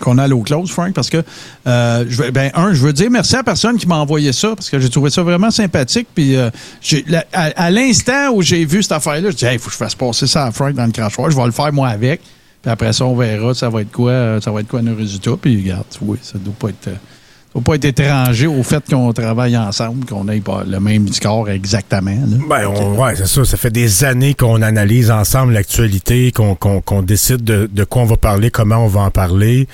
[0.00, 1.22] qu'on aille au close, Frank, parce que,
[1.66, 4.70] euh, ben, un, je veux dire merci à la personne qui m'a envoyé ça, parce
[4.70, 6.06] que j'ai trouvé ça vraiment sympathique.
[6.14, 6.48] Puis, euh,
[7.32, 9.96] à, à l'instant où j'ai vu cette affaire-là, je dis, il faut que je fasse
[9.96, 11.28] passer ça à Frank dans le crachoir.
[11.30, 12.20] Je vais le faire moi avec.
[12.62, 14.94] Puis après ça, on verra, ça va être quoi, euh, ça va être quoi nos
[14.94, 15.32] résultats.
[15.40, 16.88] Puis, regarde, oui, ça doit pas être.
[16.88, 20.78] euh, ça doit pas être étranger au fait qu'on travaille ensemble, qu'on ait pas le
[20.78, 22.10] même score exactement.
[22.12, 22.36] là.
[22.48, 23.44] Ben, on- ouais, c'est ça.
[23.44, 28.02] Ça fait des années qu'on analyse ensemble l'actualité, qu'on qu'on- qu'on décide de, de quoi
[28.02, 29.66] on va parler, comment on va en parler.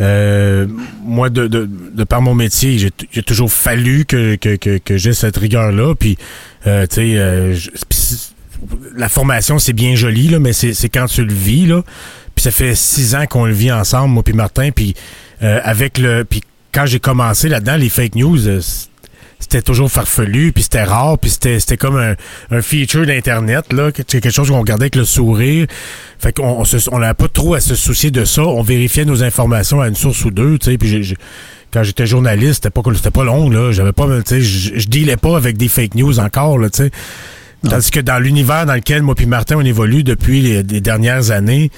[0.00, 0.68] Euh,
[1.04, 5.12] moi, de, de, de par mon métier, j'ai toujours fallu que, que, que, que j'ai
[5.12, 5.94] cette rigueur-là.
[5.98, 6.16] Puis,
[6.68, 7.56] euh, tu sais, euh,
[8.96, 11.82] la formation, c'est bien joli, là, mais c'est quand tu le vis, là.
[12.34, 14.70] Puis ça fait six ans qu'on le vit ensemble, moi puis Martin.
[14.70, 14.94] Puis
[15.42, 18.60] euh, avec le, puis quand j'ai commencé là-dedans, les fake news, euh,
[19.40, 22.14] c'était toujours farfelu, puis c'était rare, puis c'était, comme un,
[22.50, 25.66] un feature d'Internet, là, que- quelque chose qu'on regardait avec le sourire.
[26.18, 28.42] Fait qu'on on n'avait pas trop à se soucier de ça.
[28.42, 31.16] On vérifiait nos informations à une source ou deux, tu sais, puis
[31.72, 33.72] quand j'étais journaliste, c'était pas, c'était pas long, là.
[33.72, 36.90] J'avais pas, tu sais, je, dealais pas avec des fake news encore, là, tu.
[37.68, 41.30] Tandis que dans l'univers dans lequel moi puis Martin on évolue depuis les, les dernières
[41.32, 41.70] années,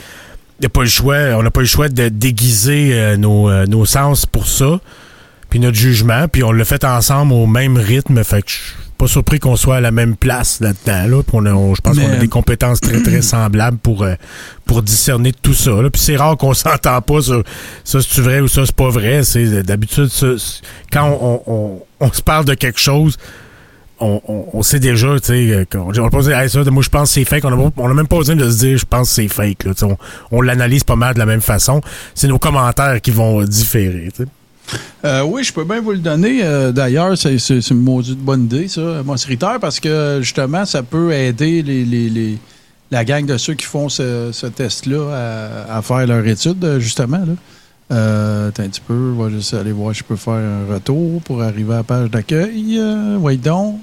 [0.60, 3.64] y a pas le choix, on n'a pas le choix de déguiser euh, nos, euh,
[3.66, 4.78] nos sens pour ça,
[5.48, 8.74] puis notre jugement, puis on l'a fait ensemble au même rythme, fait que je suis
[8.98, 11.98] pas surpris qu'on soit à la même place là-dedans, là, on a- on- je pense
[11.98, 14.16] qu'on a des compétences très très semblables pour euh,
[14.66, 15.88] pour discerner tout ça, là.
[15.88, 17.42] puis c'est rare qu'on s'entend pas sur
[17.84, 20.10] ça c'est vrai ou ça c'est pas vrai, c'est d'habitude
[20.92, 23.16] quand on, on, on se parle de quelque chose
[24.00, 27.14] on, sait déjà, tu sais, euh, on va pas Hey, ça, moi je pense que
[27.14, 27.44] c'est fake.
[27.44, 29.28] On a, pas- on a même pas besoin de se dire, je pense que c'est
[29.28, 29.64] fake.
[29.64, 29.96] Là, on
[30.30, 31.80] on l'analyse pas mal de la même façon.
[32.14, 34.08] C'est nos commentaires qui vont euh, différer.
[35.04, 36.42] Euh, oui, je peux bien vous le donner.
[36.72, 37.36] D'ailleurs, c'est
[37.70, 42.38] une maudite bonne idée, ça, Ritter, parce que justement, ça peut aider les, les-
[42.90, 47.18] la gang de ceux qui font ce, test-là à, faire leur étude, justement.
[47.18, 47.34] Là.
[47.92, 51.42] Euh, un petit peu, je juste aller voir si je peux faire un retour pour
[51.42, 52.80] arriver à la page d'accueil.
[53.18, 53.80] Oui, donc.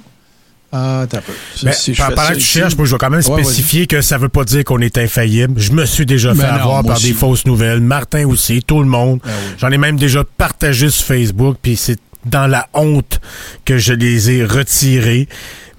[0.71, 1.31] Ah, t'as peu.
[1.71, 4.29] Si pendant que tu cherches, moi je vais quand même Ouais, spécifier que ça veut
[4.29, 5.59] pas dire qu'on est infaillible.
[5.59, 7.79] Je me suis déjà fait non, avoir par des fausses nouvelles.
[7.79, 9.19] Martin aussi, tout le monde.
[9.23, 9.55] Ah oui.
[9.59, 13.21] J'en ai même déjà partagé sur Facebook, puis c'est dans la honte
[13.63, 15.29] que je les ai retirés.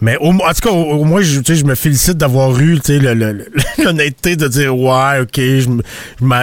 [0.01, 2.59] Mais au, en tout cas, au, au moins, je, tu sais, je me félicite d'avoir
[2.59, 2.78] eu
[3.78, 5.69] l'honnêteté de dire ouais, ok, je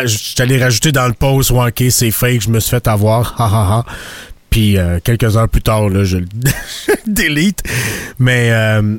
[0.05, 3.33] je allé rajouter dans le post, ouais, ok, c'est fake, je me suis fait avoir,
[3.37, 3.85] ha ha ha.
[4.55, 6.25] Puis euh, quelques heures plus tard, là, je le
[7.07, 7.61] delete.
[8.19, 8.95] Mais euh,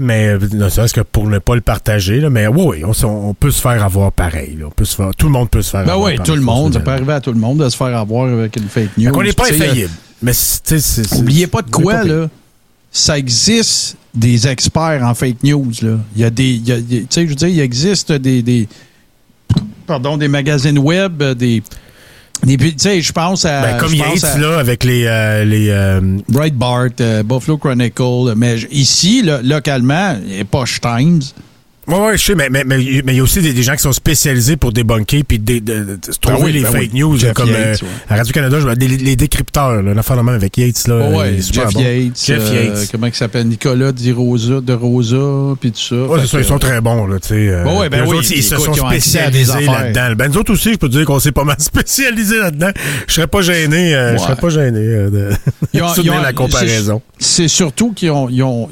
[0.00, 3.06] mais euh, ne serait-ce que pour ne pas le partager, là, mais oui, oui, on,
[3.06, 4.56] on peut se faire avoir pareil.
[4.58, 4.66] là.
[4.66, 6.10] On peut se faire, tout le monde peut se faire Ben avoir.
[6.10, 6.72] oui, tout le monde.
[6.72, 9.12] Ça peut arriver à tout le monde de se faire avoir avec une fake news.
[9.12, 9.90] Qu'on n'est pas infaillible.
[10.20, 12.28] Mais c'est- c'est- Oubliez pas de on quoi, là.
[12.90, 15.96] Ça existe des experts en fake news, là.
[16.16, 16.60] Il y a des.
[16.60, 18.42] Tu sais, je veux dire, il existe des.
[18.42, 18.66] des
[19.86, 21.62] pardon, des magazines web, euh, des.
[22.42, 23.62] Des tu sais, je pense à.
[23.62, 25.04] Ben, comme Yates, à là, avec les.
[25.06, 28.34] euh, les euh, Breitbart, euh, Buffalo Chronicle.
[28.36, 31.22] Mais ici, là, localement, et Posh Times.
[31.88, 33.72] Ouais, ouais, je sais, mais mais mais mais il y a aussi des, des gens
[33.74, 36.70] qui sont spécialisés pour débunker puis dé- de, de- de- trouver Ben oui, les ben
[36.70, 37.00] fake oui.
[37.00, 37.92] news Jeff comme Yates, euh, ouais.
[38.08, 41.18] à Radio Canada, je les, les décrypteurs, là, l'affaire de même avec Yates là, Oh,
[41.18, 41.80] ouais, Jeff bon.
[41.80, 42.24] Yates.
[42.24, 42.88] Jeff euh, Yates.
[42.92, 43.48] comment il s'appelle?
[43.48, 45.96] Nicolas Di Rosa, de Rosa, puis tout ça.
[45.96, 47.34] Ouais, c'est ça, ils sont très bons, là, tu sais.
[47.48, 50.14] euh, Ouais, ben oui, autres, ils se sont spécialisés là-dedans.
[50.16, 52.70] Ben, nous autres aussi, je peux te dire qu'on s'est pas mal spécialisés là-dedans.
[53.08, 57.02] Je serais pas gêné, euh, je serais pas gêné euh, de soutenir la comparaison.
[57.18, 58.68] C'est surtout qu'ils ont,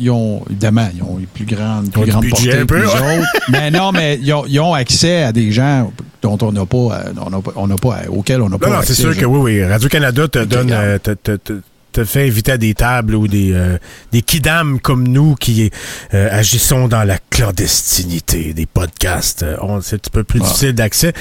[0.48, 3.28] évidemment, ils ont une plus grande, Ils ont plus du grande budget autres.
[3.48, 6.76] mais non, mais ils ont, ils ont accès à des gens dont on n'a pas,
[6.76, 8.94] euh, on pas, on pas, auxquels on n'a pas Non, non, accès.
[8.94, 9.64] c'est sûr que oui, oui.
[9.64, 11.54] Radio-Canada te donne, euh, te, te, te,
[11.92, 13.76] te fait inviter à des tables ou des, euh,
[14.12, 15.70] des kidams comme nous qui
[16.14, 19.42] euh, agissons dans la clandestinité des podcasts.
[19.42, 20.44] Euh, C'est un petit peu plus Ah.
[20.46, 21.12] difficile d'accès.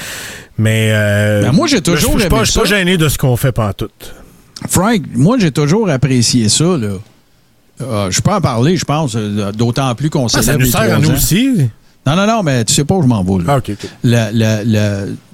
[0.58, 3.52] Mais, euh, Ben, moi, j'ai toujours je suis pas, pas gêné de ce qu'on fait
[3.52, 4.14] pantoute.
[4.68, 6.90] Frank, moi, j'ai toujours apprécié ça, là.
[7.80, 10.80] Euh, je peux en parler, je pense, euh, d'autant plus qu'on Ah, ça nous sert
[10.82, 11.14] à nous ans.
[11.14, 11.48] aussi?
[12.06, 13.44] Non, non, non, mais tu sais pas où je m'en vais.
[13.48, 13.60] Ah,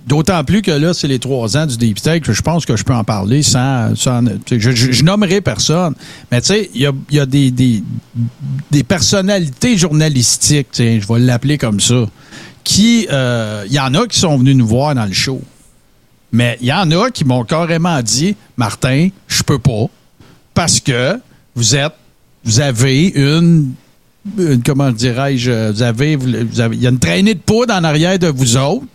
[0.07, 2.85] D'autant plus que là, c'est les trois ans du Deep Tech, je pense que je
[2.85, 3.97] peux en parler sans.
[3.97, 5.95] sans je, je, je nommerai personne.
[6.31, 7.83] Mais tu sais, il y a, il y a des, des,
[8.71, 12.05] des personnalités journalistiques, je vais l'appeler comme ça,
[12.63, 13.09] qui.
[13.11, 15.41] euh, Il y en a qui sont venus nous voir dans le show.
[16.31, 19.87] Mais il y en a qui m'ont carrément dit Martin, je peux pas.
[20.55, 21.19] Parce que
[21.57, 21.93] vous êtes.
[22.47, 23.73] Vous avez une
[24.65, 28.19] comment dirais-je, vous avez, vous avez- il y a une traînée de poudre en arrière
[28.19, 28.87] de vous autres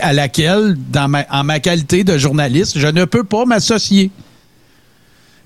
[0.00, 4.10] à laquelle, dans ma- en ma qualité de journaliste, je ne peux pas m'associer.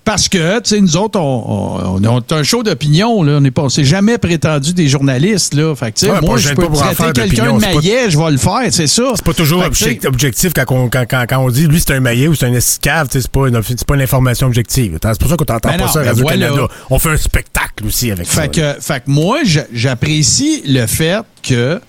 [0.07, 3.33] Parce que, tu sais, nous autres, on, on, on a un show d'opinion, là.
[3.33, 5.75] On n'est pas, on s'est jamais prétendu des journalistes, là.
[5.75, 8.37] Fait que, tu sais, Ouais, moi, je peux traiter quelqu'un de maillet, je vais le
[8.39, 9.03] faire, c'est ça.
[9.17, 12.29] C'est pas toujours objectif quand on, quand, quand, quand on dit lui c'est un maillet
[12.29, 14.99] ou c'est un escave, tu sais, c'est pas, une- pas une information objective.
[15.03, 16.49] C'est pour ça qu'on t'entend Ben pas non, ça à ben Radio-Canada.
[16.53, 16.69] voilà.
[16.91, 18.43] On fait un spectacle aussi avec ça.
[18.43, 19.39] Fait que, fait que moi,
[19.73, 21.81] j'apprécie le fait que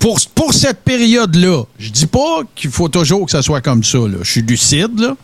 [0.00, 3.98] pour, pour cette période-là, je dis pas qu'il faut toujours que ça soit comme ça.
[3.98, 4.16] Là.
[4.22, 5.14] Je suis lucide, là.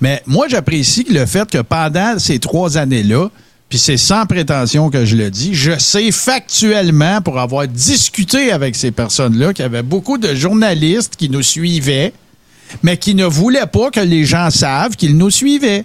[0.00, 3.28] mais moi, j'apprécie le fait que pendant ces trois années-là,
[3.68, 8.76] puis c'est sans prétention que je le dis, je sais factuellement, pour avoir discuté avec
[8.76, 12.12] ces personnes-là, qu'il y avait beaucoup de journalistes qui nous suivaient,
[12.84, 15.84] mais qui ne voulaient pas que les gens savent qu'ils nous suivaient.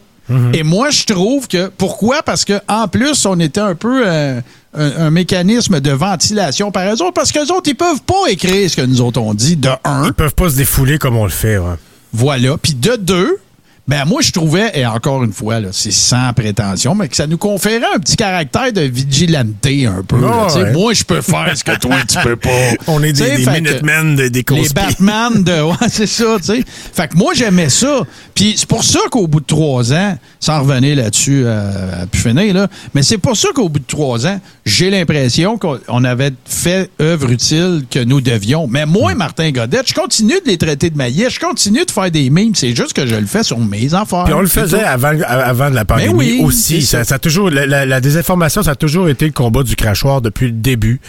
[0.53, 1.67] Et moi, je trouve que.
[1.67, 2.23] Pourquoi?
[2.23, 4.41] Parce que en plus, on était un peu euh,
[4.75, 8.69] un, un mécanisme de ventilation par eux autres, parce qu'eux autres, ils peuvent pas écrire
[8.69, 10.05] ce que nous autres on dit, de un.
[10.07, 11.57] Ils peuvent pas se défouler comme on le fait.
[11.57, 11.75] ouais.
[12.13, 12.57] Voilà.
[12.57, 13.37] Puis de deux,
[13.87, 17.37] Ben moi, je trouvais, et encore une fois, c'est sans prétention, mais que ça nous
[17.37, 20.19] conférait un petit caractère de vigilanté un peu.
[20.19, 20.47] là.
[20.49, 20.71] Ah, ouais.
[20.73, 22.49] Moi, je peux faire ce que toi, tu peux pas.
[22.87, 24.73] On est des, des Minutemen, des, des Les conspires.
[24.73, 25.61] Batman de.
[25.65, 26.63] Ouais, c'est ça, tu sais.
[26.93, 28.01] Fait que moi, j'aimais ça.
[28.33, 32.19] Puis c'est pour ça qu'au bout de trois ans, sans revenir là-dessus euh, à pu
[32.19, 36.03] finir, là, mais c'est pour ça qu'au bout de trois ans, j'ai l'impression qu'on on
[36.03, 38.67] avait fait œuvre utile que nous devions.
[38.67, 39.17] Mais moi, Mm.
[39.17, 42.53] Martin Godette, je continue de les traiter de maillet, je continue de faire des mimes.
[42.55, 44.23] C'est juste que je le fais sur mes affaires.
[44.25, 46.81] Puis on le faisait avant, avant de la pandémie oui, aussi.
[46.81, 50.45] Ça, toujours, la, la- la désinformation, ça a toujours été le combat du crachoir depuis
[50.47, 50.99] le début.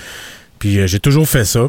[0.58, 1.68] Puis euh, j'ai toujours fait ça.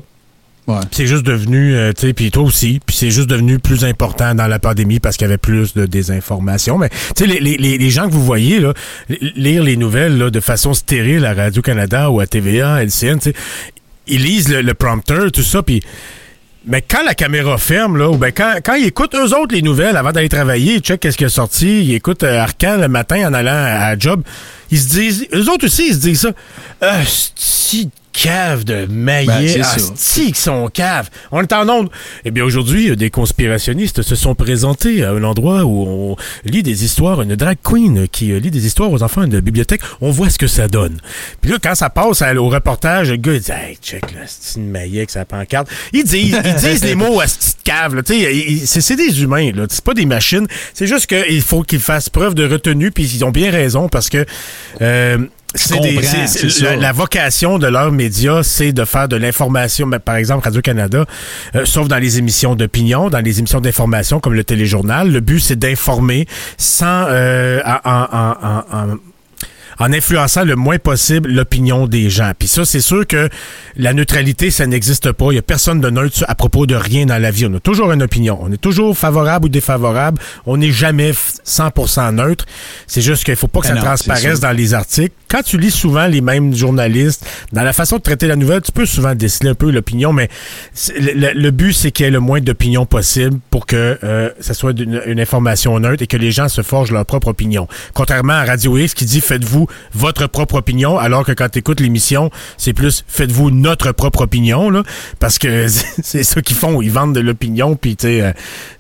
[0.68, 0.76] Ouais.
[0.92, 4.36] C'est juste devenu, euh, tu sais, puis toi aussi, puis c'est juste devenu plus important
[4.36, 6.78] dans la pandémie parce qu'il y avait plus de désinformation.
[6.78, 8.74] Mais tu sais, les, les, les les gens que vous voyez là,
[9.08, 13.20] li- lire les nouvelles là, de façon stérile à Radio-Canada ou à TVA, à LCN,
[13.20, 13.34] tu sais,
[14.08, 15.82] ils lisent le, le prompteur, tout ça, puis...
[16.68, 19.62] Mais quand la caméra ferme, là, ou ben quand, quand ils écoutent eux autres les
[19.62, 22.90] nouvelles avant d'aller travailler, ils checkent qu'est-ce qui est sorti, ils écoutent euh, Arcan le
[22.90, 24.22] matin en allant à, job,
[24.70, 26.32] ils se disent, eux autres aussi, ils se disent ça.
[26.82, 27.00] Ah,
[28.22, 28.92] cave de Ben,
[29.28, 29.78] maillet, c'est ça.
[29.96, 31.10] si qu'ils sont caves.
[31.32, 31.90] On est en onde.
[32.26, 36.16] Eh bien, aujourd'hui, euh, des conspirationnistes se sont présentés à un endroit où on
[36.46, 39.82] lit des histoires, une drag queen qui euh, lit des histoires aux enfants de bibliothèque.
[40.02, 40.98] On voit ce que ça donne.
[41.42, 44.60] Puis là, quand ça passe au reportage, le gars, il dit, hey, check, là, c'est
[44.60, 45.68] une maillet que ça pancarte.
[45.94, 48.02] Ils disent, ils disent les mots à cette petite cave, là.
[48.04, 49.66] Tu sais, ils- c'est c'est des humains, là.
[49.70, 50.48] C'est pas des machines.
[50.74, 54.10] C'est juste qu'il faut qu'ils fassent preuve de retenue, puis ils ont bien raison parce
[54.10, 54.26] que,
[54.82, 55.18] euh,
[55.56, 59.16] c'est des- comprends, c'est- c'est- c'est la, vocation de leurs médias, c'est de faire de
[59.16, 61.06] l'information, ben, par exemple Radio-Canada,
[61.56, 65.12] euh, sauf dans les émissions d'opinion, dans les émissions d'information comme le téléjournal.
[65.12, 68.08] Le but, c'est d'informer sans euh, en, en-
[68.44, 68.64] en-
[68.94, 68.96] en-
[69.80, 72.32] en influençant le moins possible l'opinion des gens.
[72.38, 73.30] Puis ça, c'est sûr que
[73.76, 75.28] la neutralité, ça n'existe pas.
[75.32, 77.46] Il y a personne de neutre à propos de rien dans la vie.
[77.46, 78.40] On a toujours une opinion.
[78.42, 80.20] On est toujours favorable ou défavorable.
[80.46, 82.46] On n'est jamais f- 100% neutre.
[82.88, 85.14] C'est juste qu'il faut pas que Ben ça non, transparaisse dans les articles.
[85.30, 88.72] Quand tu lis souvent les mêmes journalistes, dans la façon de traiter la nouvelle, tu
[88.72, 90.30] peux souvent déceler un peu l'opinion, mais
[90.98, 94.30] le, le- le but, c'est qu'il y ait le moins d'opinion possible pour que euh,
[94.40, 97.68] ça soit une, une information neutre et que les gens se forgent leur propre opinion.
[97.94, 101.80] Contrairement à Radio X qui dit faites-vous votre propre opinion, alors que quand tu écoutes
[101.80, 104.84] l'émission, c'est plus faites-vous notre propre opinion, là,
[105.20, 105.68] parce que
[106.04, 106.82] c'est ça qu'ils font.
[106.82, 108.32] Ils vendent de l'opinion, puis tu sais, euh,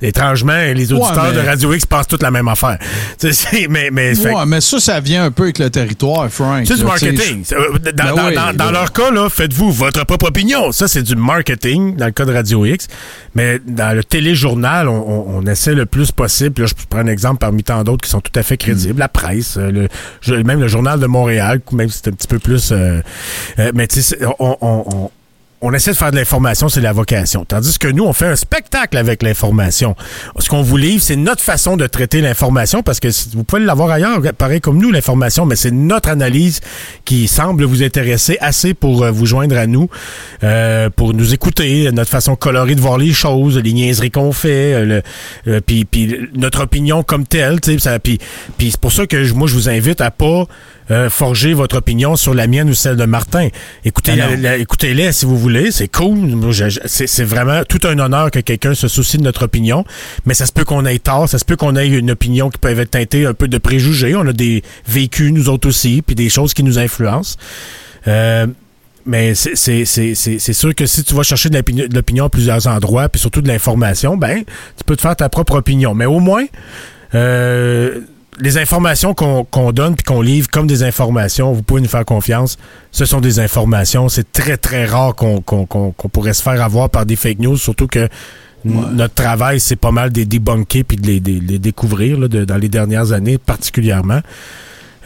[0.01, 2.77] étrangement, les auditeurs mais- de Radio X pensent toute la même affaire.
[3.19, 5.69] Tu sais, c'est- mais, mais, fait- Ouais, mais ça, ça vient un peu avec le
[5.69, 6.65] territoire, Frank.
[6.68, 7.43] c'est du marketing.
[7.49, 8.72] Dans, Ben dans- oui, dans- dans là.
[8.72, 10.72] leur cas, là, faites-vous votre propre opinion.
[10.72, 12.88] Ça, c'est du marketing dans le cas de Radio X.
[13.35, 16.61] Mais dans le téléjournal, on, on- on essaie le plus possible.
[16.61, 18.99] Là, je prends un exemple parmi tant d'autres qui sont tout à fait crédibles.
[18.99, 19.88] La presse, euh,
[20.27, 22.71] le, même le journal de Montréal, même si c'est un petit peu plus...
[22.71, 23.01] euh,
[23.59, 25.11] euh, mais tu sais, on, on-
[25.61, 27.45] on- essaie de faire de l'information, c'est la vocation.
[27.45, 29.95] Tandis que nous, on fait un spectacle avec l'information.
[30.39, 33.91] Ce qu'on vous livre, c'est notre façon de traiter l'information, parce que vous pouvez l'avoir
[33.91, 36.61] ailleurs, pareil comme nous, l'information, mais c'est notre analyse
[37.05, 39.89] qui semble vous intéresser assez pour euh, vous joindre à nous,
[40.43, 44.73] euh, pour nous écouter, notre façon colorée de voir les choses, les niaiseries qu'on fait,
[44.73, 45.01] euh,
[45.45, 47.59] le- puis, puis notre opinion comme telle,
[48.03, 48.19] puis,
[48.59, 50.45] c'est pour ça que moi, je vous invite à pas
[50.91, 53.49] euh, forger votre opinion sur la mienne ou celle de Martin.
[53.85, 56.18] Écoutez, Ah la- la- écoutez-les si vous voulez, c'est cool.
[56.85, 59.84] C'est c'est vraiment tout un honneur que quelqu'un se soucie de notre opinion,
[60.26, 62.57] mais ça se peut qu'on ait tort, ça se peut qu'on ait une opinion qui
[62.57, 64.15] peut être teintée un peu de préjugés.
[64.15, 67.38] On a des vécus, nous autres aussi, puis des choses qui nous influencent.
[68.07, 68.47] Euh,
[69.05, 71.95] mais c'est- c'est c'est- c'est- c'est sûr que si tu vas chercher de l'opinion- de
[71.95, 74.43] l'opinion à plusieurs endroits, puis surtout de l'information, ben,
[74.77, 75.93] tu peux te faire ta propre opinion.
[75.93, 76.45] Mais au moins,
[77.15, 78.01] euh,
[78.39, 82.05] les informations qu'on qu'on donne puis qu'on livre comme des informations, vous pouvez nous faire
[82.05, 82.57] confiance.
[82.91, 84.09] Ce sont des informations.
[84.09, 87.57] C'est très, très rare qu'on qu'on- qu'on pourrait se faire avoir par des fake news,
[87.57, 88.07] surtout que
[88.65, 92.43] notre travail, c'est pas mal des débunker puis de les, des- les découvrir là, de-
[92.43, 94.19] dans les dernières années particulièrement.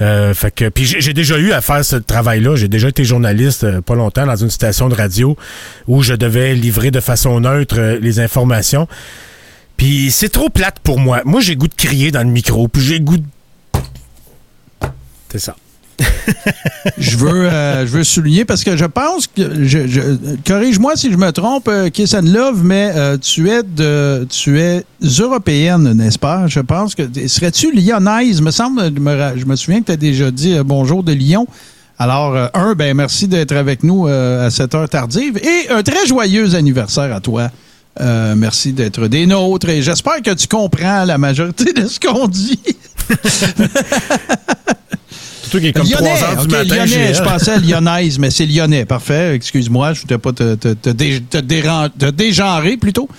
[0.01, 2.55] Euh, fait que puis j'ai j'ai déjà eu à faire ce travail-là.
[2.55, 5.37] J'ai déjà été journaliste euh, pas longtemps dans une station de radio
[5.87, 8.87] où je devais livrer de façon neutre euh, les informations.
[9.81, 11.23] Puis c'est trop plate pour moi.
[11.25, 13.23] Moi, j'ai goût de crier dans le micro, puis j'ai goût de...
[15.31, 15.55] C'est ça.
[16.99, 21.17] je veux, euh, je veux souligner parce que je pense que, je, corrige-moi si je
[21.17, 24.85] me trompe, euh, Kiss and Love, mais euh, tu es de, tu es
[25.19, 26.45] européenne, n'est-ce pas?
[26.45, 28.39] Je pense que serais-tu lyonnaise?
[28.39, 28.83] Me semble,
[29.35, 31.47] je me, souviens que tu as déjà dit bonjour de Lyon.
[31.97, 36.53] Alors, un, ben merci d'être avec nous à cette heure tardive et un très joyeux
[36.53, 37.49] anniversaire à toi.
[37.99, 42.27] Euh, merci d'être des nôtres et j'espère que tu comprends la majorité de ce qu'on
[42.27, 42.59] dit.
[43.07, 43.15] Tout
[45.51, 46.75] Surtout est comme 3 Lyonnais, heures du matin.
[46.85, 48.85] Lyonnais, je pensais à Lyonnaise, mais c'est Lyonnais.
[48.85, 49.35] Parfait.
[49.35, 53.09] Excuse-moi, je ne voulais pas te, te, te, dé- te déran- te dégenrer plutôt.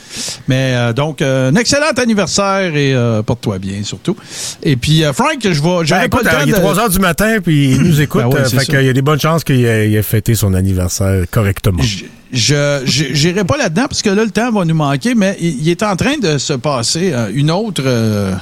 [0.49, 4.17] Mais euh, donc, euh, un excellent anniversaire et euh, porte-toi bien surtout.
[4.63, 5.55] Et puis, Frank, je vais.
[5.61, 7.83] Ben, J'aurais pas écoute, le temps il est de- 3 heures du matin, puis il
[7.83, 8.23] nous écoute.
[8.23, 10.55] Ben ouais, fait qu'il y a des bonnes chances qu'il ait, il ait fêté son
[10.55, 11.83] anniversaire correctement.
[11.83, 15.69] Je- Je j'irai pas là-dedans parce que là, le temps va nous manquer, mais il,
[15.69, 17.83] est en train de se passer euh, une autre.
[17.85, 18.35] euh,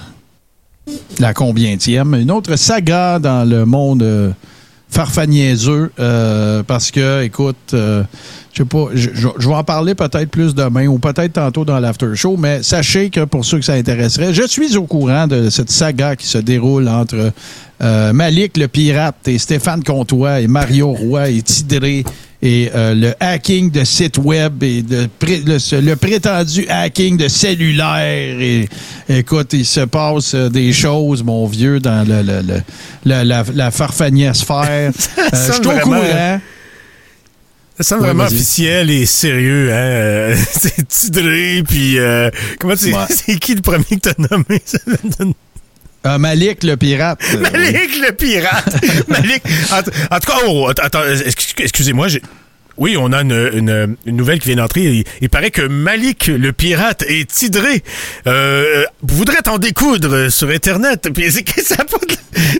[1.18, 2.14] la combientième?
[2.14, 4.30] Une autre saga dans le monde euh,
[4.88, 5.92] farfagniaiseux.
[5.98, 8.02] euh, parce que, écoute, euh,
[8.52, 11.64] je sais pas, je, je- je vais en parler peut-être plus demain ou peut-être tantôt
[11.64, 15.26] dans l'after show, mais sachez que pour ceux que ça intéresserait, je suis au courant
[15.26, 17.32] de cette saga qui se déroule entre
[17.82, 22.04] euh, Malik le pirate et Stéphane Comtois et Mario Roy et Tidré
[22.42, 27.28] et euh, le hacking de sites web et de pré- le, le prétendu hacking de
[27.28, 28.68] cellulaire et
[29.10, 32.62] écoute il se passe euh, des choses mon vieux dans le, le- le-
[33.04, 36.40] la, la, la farfagniasphère Euh, je suis au courant
[37.80, 39.74] Ça sonne Ouais, vraiment officiel et sérieux, hein.
[39.74, 42.98] euh, c'est Tidré, puis euh, comment tu Ouais.
[43.08, 44.62] c'est qui le premier que t'as nommé?
[46.06, 48.74] Euh, Malik le pirate euh, Malik le pirate!
[49.08, 49.42] Malik!
[49.72, 52.20] En, en tout cas, oh, att- attends, excuse- excusez-moi, j'ai-
[52.76, 54.82] Oui, on a une, une- une nouvelle qui vient d'entrer.
[54.84, 57.82] Il, il paraît que Malik, le pirate, et Tidré
[58.26, 61.08] euh, voudraient en découdre sur Internet.
[61.14, 61.76] Puis ça,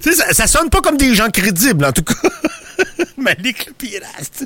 [0.03, 2.15] ça, ça sonne pas comme des gens crédibles, en tout cas.
[3.19, 4.45] Malik, le pirate.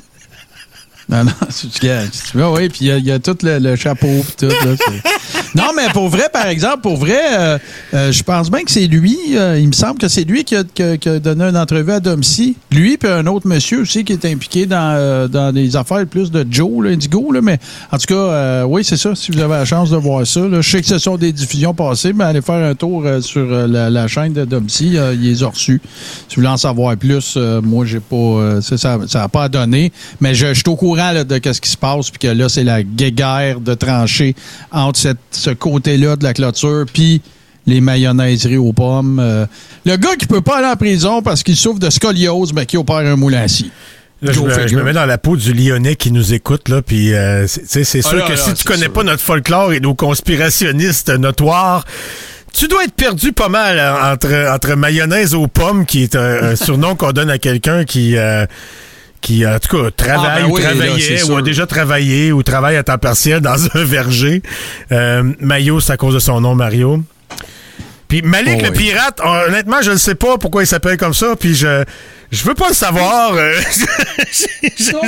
[1.07, 3.75] Non, non, tu tu- tu vois, oui, puis il y y, a tout le, le
[3.75, 4.47] chapeau, puis tout.
[4.47, 4.75] Là,
[5.55, 7.57] non, mais pour vrai, par exemple, pour vrai, euh,
[7.93, 10.53] euh, je pense bien que c'est lui, euh, il me semble que c'est lui qui
[10.53, 10.63] a,
[11.19, 12.57] donné une entrevue à Domcy.
[12.71, 16.83] Lui, puis un autre monsieur aussi qui est impliqué dans, des affaires plus de Joe,
[16.83, 17.57] là, Indigo, mais
[17.89, 20.41] en tout cas, oui, c'est ça, si vous avez la chance de voir ça.
[20.51, 24.07] Je sais que ce sont des diffusions passées, mais allez faire un tour sur la,
[24.07, 25.81] chaîne de Domcy, il les a reçus.
[26.27, 30.35] Si vous voulez en savoir plus, moi, j'ai pas, ça, ça n'a pas donné, mais
[30.35, 33.61] je, suis au courant de ce qui se passe, puis que là, c'est la guéguerre
[33.61, 34.35] de trancher
[34.71, 37.21] entre cette- ce côté-là de la clôture, puis
[37.67, 39.19] les mayonnaiseries aux pommes.
[39.19, 39.45] Euh,
[39.85, 42.77] le gars qui peut pas aller en prison parce qu'il souffre de scoliose, mais qui
[42.77, 43.45] opère un moulin.
[44.21, 44.79] Là, je, me, je figure.
[44.79, 48.01] me mets dans la peau du Lyonnais qui nous écoute, là, puis euh, c'est- Ah
[48.01, 48.93] sûr là, que là, si tu connais sûr.
[48.93, 51.85] pas notre folklore et nos conspirationnistes notoires,
[52.53, 56.43] tu dois être perdu pas mal hein, entre, entre mayonnaise aux pommes, qui est un,
[56.51, 58.15] un surnom qu'on donne à quelqu'un qui...
[58.15, 58.45] euh,
[59.25, 62.43] qui, en tout cas, travaille Ah, ben ou oui, travaillait ou a déjà travaillé ou
[62.43, 64.43] travaille à temps partiel dans un verger.
[64.91, 67.01] Euh, Mayo, c'est à cause de son nom, Mario.
[68.07, 71.35] Puis Malik Oh, le pirate, honnêtement, je ne sais pas pourquoi il s'appelle comme ça,
[71.39, 71.83] puis je
[72.35, 73.33] je veux pas le savoir.
[73.33, 73.53] euh,
[74.31, 74.99] j'ai euh,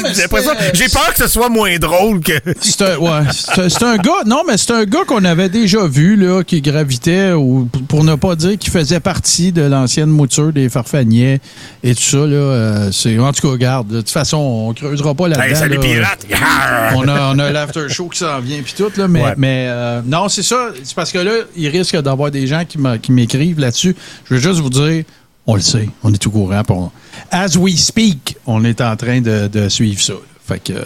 [0.74, 2.34] j'ai peur que ce soit moins drôle que.
[2.62, 5.50] C'est un, ouais, c'est un- c'est un gars, non, mais c'est un gars qu'on avait
[5.50, 10.10] déjà vu, là, qui gravitait, ou pour ne pas dire qu'il faisait partie de l'ancienne
[10.10, 11.40] mouture des farfaniers
[11.84, 12.26] et tout ça, là.
[12.36, 15.46] euh, c'est, en tout cas, regarde, de toute façon, on creusera pas là-dedans.
[15.48, 15.82] Hey, salut là.
[15.82, 16.26] pirate!
[16.30, 16.94] Yarr!
[16.96, 19.34] On a, on a l'after show qui s'en vient, puis tout, là, mais, Ouais.
[19.38, 20.70] mais euh, non, c'est ça.
[20.84, 23.96] C'est parce que là, il risque d'avoir des gens qui m'a- qui m'écrivent là-dessus.
[24.30, 25.04] Je veux juste vous dire,
[25.48, 26.62] on le sait, on est tout courant.
[26.70, 26.92] on-
[27.32, 30.14] as we speak, on est en train de, de suivre ça.
[30.14, 30.20] là.
[30.46, 30.84] Fait que, euh,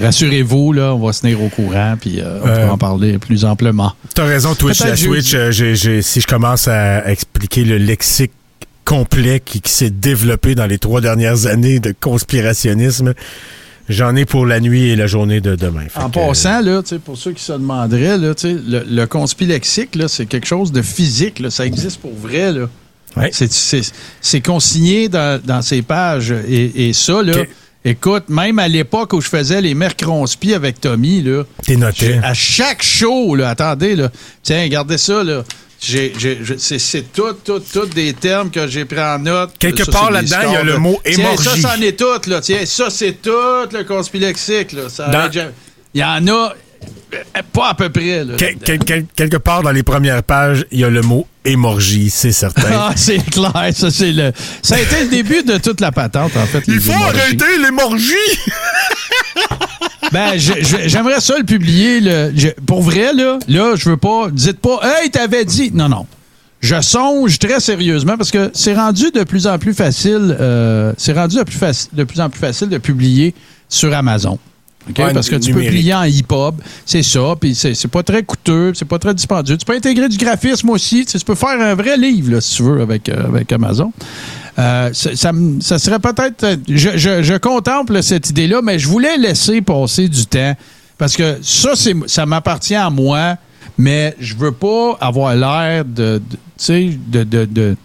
[0.00, 3.18] rassurez-vous, là, on va se tenir au courant, puis euh, on Euh, va en parler
[3.18, 3.92] plus amplement.
[4.14, 8.30] T'as raison, Twitch, la euh, si je commence à expliquer le lexique
[8.84, 13.14] complet qui, qui s'est développé dans les trois dernières années de conspirationnisme,
[13.88, 15.86] j'en ai pour la nuit et la journée de demain.
[15.88, 19.06] Fait En que, passant, là, tu sais, pour ceux qui se demanderaient, là, le, le
[19.06, 21.40] conspilexique, là, c'est quelque chose de physique.
[21.40, 22.52] Là, ça existe pour vrai.
[22.52, 22.68] Là.
[23.16, 23.30] Ouais.
[23.32, 26.32] C'est- consigné dans, dans ces pages.
[26.48, 27.42] Et, et ça, là,
[27.84, 32.18] écoute, même à l'époque où je faisais les mercronspi avec Tommy, là, T'es noté.
[32.22, 34.10] à chaque show, là, attendez, là,
[34.42, 35.42] tiens, regardez ça, là.
[35.82, 39.52] C'est tout, tout, tout des termes que j'ai pris en note.
[39.58, 41.44] Quelque Ça, part là-dedans, il y a le mot Tiens, hémorgie.
[41.62, 42.40] ça, c'en est tout, là.
[42.42, 43.30] Tiens, ça, c'est tout
[43.72, 44.88] le conspilexique, là.
[44.90, 45.30] Ça Dans-.
[45.94, 46.54] Il y en a
[47.52, 48.34] pas à peu près, là.
[48.38, 52.10] Quel- quel- quel- quelque part dans les premières pages, il y a le mot hémorgie,
[52.10, 52.62] c'est certain.
[52.72, 54.32] Ah, c'est clair, ça c'est le.
[54.62, 56.62] Ça a été le début de toute la patente, en fait.
[56.68, 58.14] il faut arrêter l'hémorgie!
[60.12, 62.00] Ben, j'aimerais ça le publier.
[62.00, 64.28] le- je- pour vrai, là, là, je veux pas.
[64.32, 65.70] Dites pas, hey, t'avais dit.
[65.72, 66.06] Non, non.
[66.60, 70.36] Je songe très sérieusement parce que c'est rendu de plus en plus facile.
[70.40, 73.34] euh, c'est rendu de plus, faci- de plus en plus facile de publier
[73.68, 74.38] sur Amazon.
[74.98, 75.68] Ouais, parce que tu numérique.
[75.70, 79.56] peux plier en EPUB, c'est ça, puis c'est pas très coûteux, c'est pas très dispendieux.
[79.56, 82.62] Tu peux intégrer du graphisme aussi, tu peux faire un vrai livre, là, si tu
[82.62, 83.92] veux, avec, euh, avec Amazon.
[84.58, 86.44] Euh, ça, ça serait peut-être.
[86.44, 90.54] euh, Je, je- je contemple cette idée-là, mais je voulais laisser passer du temps
[90.98, 93.36] parce que ça, c'est, ça m'appartient à moi,
[93.78, 96.20] mais je veux pas avoir l'air de,
[96.68, 97.76] de, de,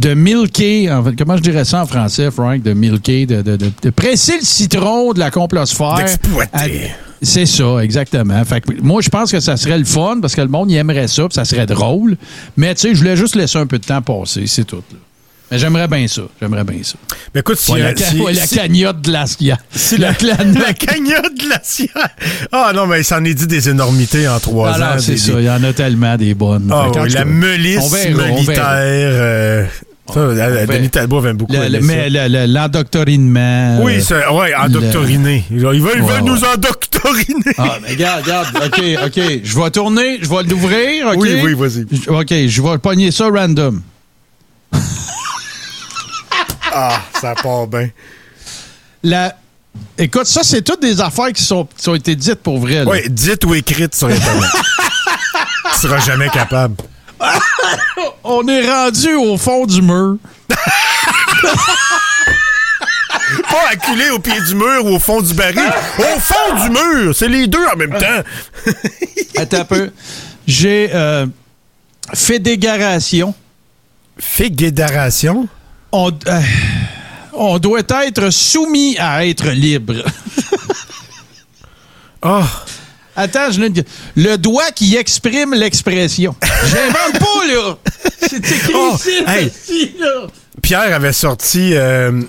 [0.00, 3.70] de, en fait, comment je dirais ça en français, Frank, de milker, de, de, de-
[3.82, 5.94] de presser le citron de la complosphère.
[5.96, 6.90] D'exploiter.
[7.22, 8.42] C'est ça, exactement.
[8.44, 10.76] Fait que moi, je pense que ça serait le fun parce que le monde y
[10.76, 12.16] aimerait ça, puis ça serait drôle.
[12.56, 14.76] Mais tu sais, je voulais juste laisser un peu de temps passer, c'est tout.
[14.76, 14.98] là.
[15.50, 16.22] Mais j'aimerais bien ça.
[16.40, 16.94] J'aimerais bien ça.
[17.34, 19.58] Mais écoute, si, Ouais, euh, la, ca- si- ouais, la si- cagnotte glaciaire.
[19.72, 20.58] si la, la, cagnotte.
[20.66, 22.08] la cagnotte glaciaire.
[22.52, 24.98] Ah non, mais il s'en est dit des énormités en trois Alors, ans.
[25.00, 25.32] c'est ça.
[25.38, 26.70] Il y en a tellement des bonnes.
[26.72, 27.24] Ah oui, la cas,
[27.88, 29.68] verra, on militaire.
[30.14, 30.26] Verra.
[30.26, 30.78] euh, ça, la- la- verra.
[30.78, 33.78] Denis Talbot aime beaucoup Le- mais le- le- l'endoctrinement.
[33.82, 35.44] Oui, euh, c'est ouais, endoctriné.
[35.50, 36.48] Ils veulent, ils veulent Ouais, nous ouais.
[36.54, 37.54] endoctriner.
[37.58, 38.48] Ah, mais regarde, regarde.
[38.66, 39.22] OK, OK.
[39.44, 41.16] Je vais tourner, je vais l'ouvrir, OK?
[41.18, 41.84] Oui, oui, vas-y.
[42.08, 43.80] OK, je vais pogner ça random.
[46.72, 47.88] Ah, ça part bien.
[49.02, 49.34] La...
[49.98, 52.84] Écoute, ça, c'est toutes des affaires qui sont, qui ont été dites pour vrai.
[52.86, 54.50] Oui, dites ou écrites sur Internet.
[55.74, 56.74] tu seras jamais capable.
[58.24, 60.16] On est rendu au fond du mur.
[63.48, 65.72] Pas acculé au pied du mur ou au fond du baril.
[65.98, 67.14] Au fond du mur!
[67.14, 68.22] C'est les deux en même temps.
[69.36, 69.92] Attends un peu.
[70.46, 71.26] J'ai euh,
[72.14, 73.34] fédération.
[74.18, 75.48] Fédération?
[75.92, 76.40] On, euh,
[77.32, 79.94] on doit être soumis à être libre.
[82.22, 82.46] Ah,
[83.22, 83.84] Attends, je l'ai-
[84.16, 86.34] Le doigt qui exprime l'expression.
[86.66, 87.76] J'invente pas, là!
[88.28, 89.46] C'est écrit Oh, ici, hey.
[89.46, 90.26] ici, là.
[90.62, 92.22] Pierre avait sorti euh,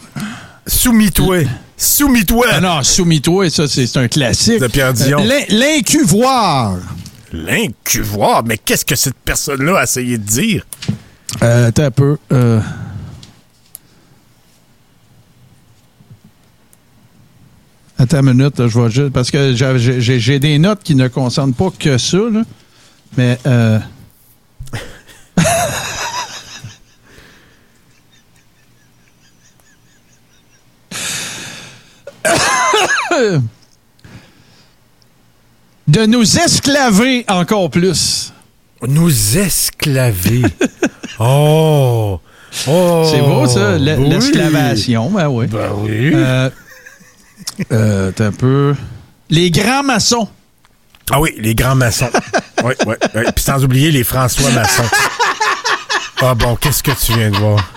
[0.67, 1.39] Soumis-toi.
[1.77, 2.45] Soumis-toi.
[2.51, 4.59] Ah non, soumis-toi, ça, c'est un classique.
[4.59, 5.19] De Pierre Dion.
[5.19, 6.75] Euh, l'in- L'incuvoir.
[7.33, 8.43] L'incuvoir?
[8.45, 10.65] Mais qu'est-ce que cette personne-là a essayé de dire?
[11.41, 12.17] Euh, attends un peu.
[12.31, 12.59] euh.
[18.01, 19.13] Attends une minute, là, je vais juste.
[19.13, 22.41] Parce que j'ai- des notes qui ne concernent pas que ça, là.
[23.15, 23.37] Mais.
[23.45, 23.77] Euh...
[35.87, 38.33] De nous esclaver encore plus.
[38.87, 40.41] Nous esclaver.
[41.19, 42.19] oh!
[42.67, 43.07] Oh!
[43.11, 44.09] C'est beau, ça, oui.
[44.09, 45.11] l'esclavation.
[45.11, 45.45] Ben oui.
[45.45, 46.11] Ben oui.
[46.15, 46.49] Euh,
[47.71, 48.75] euh, t'as un peu.
[49.29, 50.27] Les grands maçons.
[51.11, 52.09] Ah oui, les grands maçons.
[52.63, 52.95] oui, oui.
[53.15, 53.21] oui.
[53.35, 54.89] Puis sans oublier les François maçons.
[56.21, 57.59] Ah bon, qu'est-ce que tu viens de voir?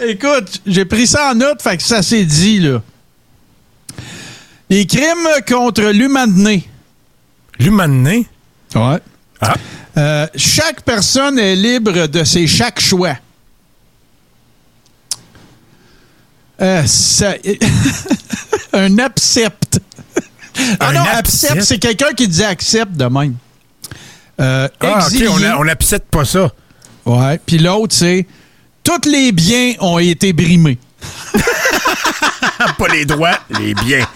[0.00, 2.82] Écoute, j'ai pris ça en note, fait que ça s'est dit, là.
[4.68, 6.68] Les crimes contre l'humanité.
[7.58, 8.26] L'humané?
[8.74, 8.98] Ouais.
[9.40, 9.54] Ah.
[9.96, 13.16] Euh, chaque personne est libre de ses chaque choix.
[16.60, 17.34] Euh, ça-
[18.72, 19.80] un accepte.
[20.78, 21.18] Ah Un non, accept?
[21.52, 23.34] accepte, c'est quelqu'un qui dit accepte de même.
[24.40, 25.28] Euh, Ah, OK, exilié.
[25.28, 26.50] on, a- on accepte pas ça.
[27.06, 27.40] Ouais.
[27.44, 28.26] Puis l'autre, c'est
[28.84, 30.78] tous les biens ont été brimés.
[32.58, 34.06] Ah, pas les droits, les biens.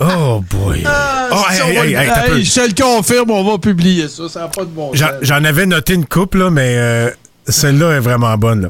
[0.00, 0.84] Oh boy.
[1.32, 4.28] oh, hey, je te le confirme, on va publier ça.
[4.28, 4.92] Ça n'a pas de bon.
[5.22, 7.10] J'en avais noté une couple, là, mais euh,
[7.48, 8.62] celle-là est vraiment bonne.
[8.62, 8.68] Là.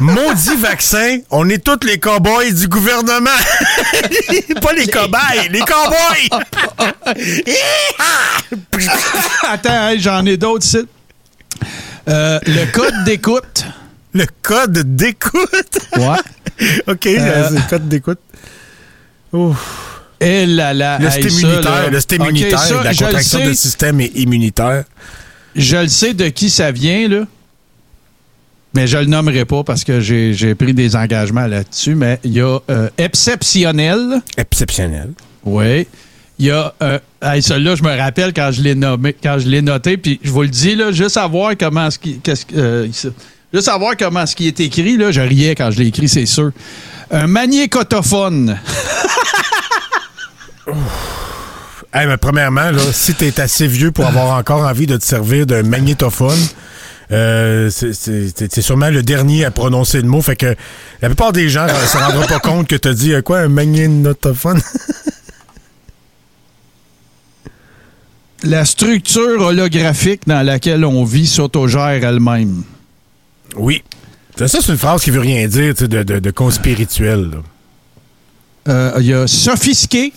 [0.00, 3.28] Maudit vaccin, on est tous les cow-boys du gouvernement.
[4.62, 6.40] Pas les cobayes, les cow-boys.
[9.48, 10.78] Attends, j'en ai d'autres ici.
[12.08, 13.64] Euh, le code d'écoute.
[14.14, 15.78] Le code d'écoute.
[15.96, 16.16] Ouais.
[16.88, 18.18] OK, Euh, le code d'écoute.
[19.32, 20.00] Ouf.
[20.18, 21.88] Et là, là, Le hey, système ça, immunitaire, là.
[21.88, 24.84] le système immunitaire, ça, la contraction de système immunitaire.
[25.54, 27.20] Je le sais de qui ça vient, là.
[28.74, 31.94] Mais je le nommerai pas parce que j'ai pris des engagements là-dessus.
[31.94, 34.20] Mais il y a euh, exceptionnel.
[34.36, 35.10] Exceptionnel.
[35.44, 35.86] Oui.
[36.38, 36.72] Il y a.
[36.82, 40.20] Euh, hey, celui-là, je me rappelle quand je l'ai nommé, quand je l'ai noté, puis
[40.22, 42.20] je vous le dis, là, juste à voir comment ce qui.
[42.54, 42.88] euh,
[43.52, 46.52] juste comment ce qui est écrit, là, je riais quand je l'ai écrit, c'est sûr.
[47.10, 48.56] Un magnécotophone.
[51.92, 55.04] Hey, mais premièrement, là, si tu es assez vieux pour avoir encore envie de te
[55.04, 56.38] servir d'un magnétophone,
[57.12, 60.22] euh, c'est- sûrement le dernier à prononcer le mot.
[60.22, 60.54] Fait que
[61.02, 63.40] la plupart des gens ne se rendront pas compte que tu as dit euh, quoi,
[63.40, 64.60] un magnétophone?
[68.42, 72.62] La structure holographique dans laquelle on vit s'autogère elle-même.
[73.56, 73.82] oui.
[74.38, 77.30] Ça, c'est une phrase qui veut rien dire de, de, de conspirituel.
[78.68, 80.14] Euh, Il y a sophistiqué.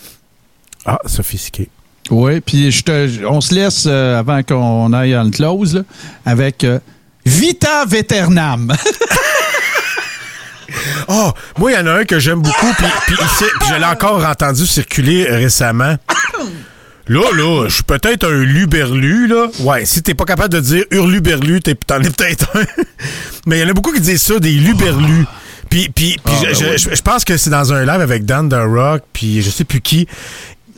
[0.86, 1.68] Ah, sophistiqué.
[2.10, 5.80] Oui, puis je te, on se laisse euh, avant qu'on aille en close là,
[6.26, 6.78] avec euh,
[7.24, 8.74] Vita Veternam.
[11.08, 12.72] Oh, moi, il y en a un que j'aime beaucoup,
[13.06, 13.16] puis,
[13.68, 15.96] je l'ai encore entendu circuler récemment.
[17.06, 19.48] Là, là, je suis peut-être un luberlu, là.
[19.60, 22.64] Ouais, si t'es pas capable de dire hurluberlu, t'es- t'en es peut-être un.
[23.46, 25.26] Mais il y en a beaucoup qui disent ça, des luberlus.
[25.68, 28.24] Puis, puis, puis Ah, je, ben je- je pense que c'est dans un live avec
[28.24, 30.08] Dan The Rock, puis je sais plus qui.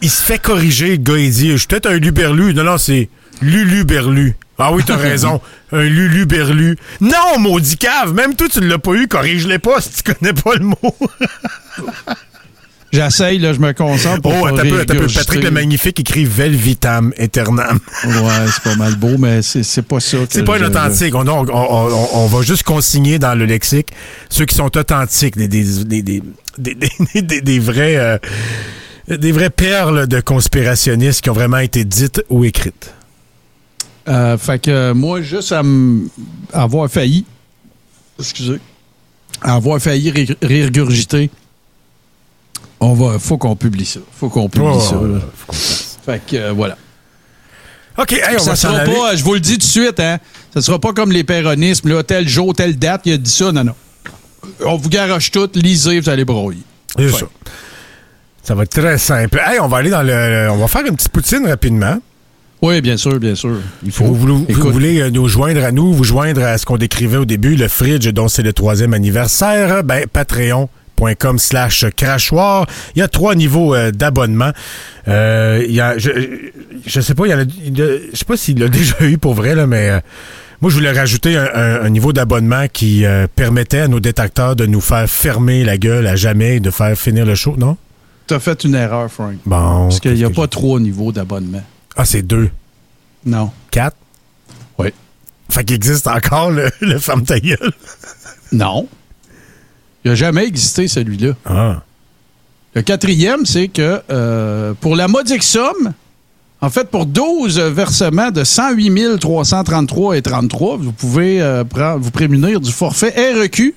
[0.02, 2.52] Il se fait corriger, le gars, il dit, je suis peut-être un luberlu.
[2.54, 3.08] Non, non, c'est
[3.42, 4.36] luluberlu.
[4.58, 5.40] Ah oui, t'as raison.
[5.72, 6.76] Un luluberlu.
[7.00, 10.54] Non, maudit cave, même toi, tu l'as pas eu, corrige-les pas si tu connais pas
[10.54, 10.76] le mot.
[12.92, 14.84] J'essaye, là, je me concentre pour Oh, un peu.
[14.86, 17.78] Patrick le Magnifique écrit Velvitam Eternam.
[18.04, 18.12] Ouais,
[18.46, 20.18] c'est pas mal beau, mais c'est c'est pas ça.
[20.30, 21.14] C'est pas un je- authentique.
[21.14, 23.88] On, on- on- on va juste consigner dans le lexique
[24.30, 26.22] ceux qui sont authentiques, des, des, des, des,
[26.58, 26.74] des,
[27.14, 28.18] des- des- des vrais, euh,
[29.08, 32.92] des vraies perles de conspirationnistes qui ont vraiment été dites ou écrites.
[34.08, 35.62] Euh, fait que euh, moi, juste à
[36.52, 37.24] avoir failli,
[38.20, 38.60] excusez,
[39.42, 41.30] à avoir failli ré- régurgiter,
[42.80, 44.00] on va, faut qu'on publie ça.
[44.18, 44.94] Faut qu'on publie Oh, ça.
[44.96, 45.20] là.
[45.34, 45.52] faut.
[46.04, 46.76] Fait que euh, voilà.
[47.98, 48.92] OK, hey, on ça va sera aller.
[48.92, 50.18] pas, je vous le dis tout de suite, hein,
[50.52, 53.50] ça sera pas comme les péronismes, là, tel jour, telle date, il a dit ça,
[53.52, 53.74] non, non.
[54.64, 56.60] On vous garoche tout, lisez, vous allez broyer.
[56.96, 57.26] C'est ça.
[58.46, 59.40] Ça va être très simple.
[59.44, 60.48] Hey, on va aller dans le.
[60.50, 61.98] On va faire une petite poutine rapidement.
[62.62, 63.56] Oui, bien sûr, bien sûr.
[63.84, 64.04] Il faut.
[64.04, 66.76] Vous, voulez- vous Écoute, voulez euh, nous joindre à nous, vous joindre à ce qu'on
[66.78, 72.66] décrivait au début, le fridge dont c'est le troisième anniversaire, ben patreon.com slash crachoir.
[72.94, 74.52] Il y a trois niveaux euh, d'abonnement.
[75.08, 76.10] Euh, il y a, je,
[76.86, 77.44] je sais pas, il y en a-
[78.12, 80.00] je sais pas s'il l'a déjà eu pour vrai, là, mais euh,
[80.62, 84.54] moi, je voulais rajouter un, un- un niveau d'abonnement qui euh, permettait à nos détecteurs
[84.56, 87.76] de nous faire fermer la gueule à jamais et de faire finir le show, non?
[88.26, 89.34] T'as fait une erreur, Frank.
[89.46, 89.88] Bon.
[89.88, 91.62] Parce qu'il n'y a pas trois niveaux d'abonnement.
[91.96, 92.50] Ah, c'est deux.
[93.24, 93.50] Non.
[93.70, 93.96] Quatre?
[94.78, 94.88] Oui.
[95.50, 97.72] Fait qu'il existe encore le, le femme ta gueule.
[98.52, 98.86] Non.
[100.04, 101.32] Il n'a jamais existé, celui-là.
[101.44, 101.82] Ah.
[102.74, 105.92] Le quatrième, c'est que euh, pour la modique somme,
[106.60, 112.12] en fait, pour 12 versements de 108 333 et 33, vous pouvez euh, prendre- vous
[112.12, 113.74] prémunir du forfait REQ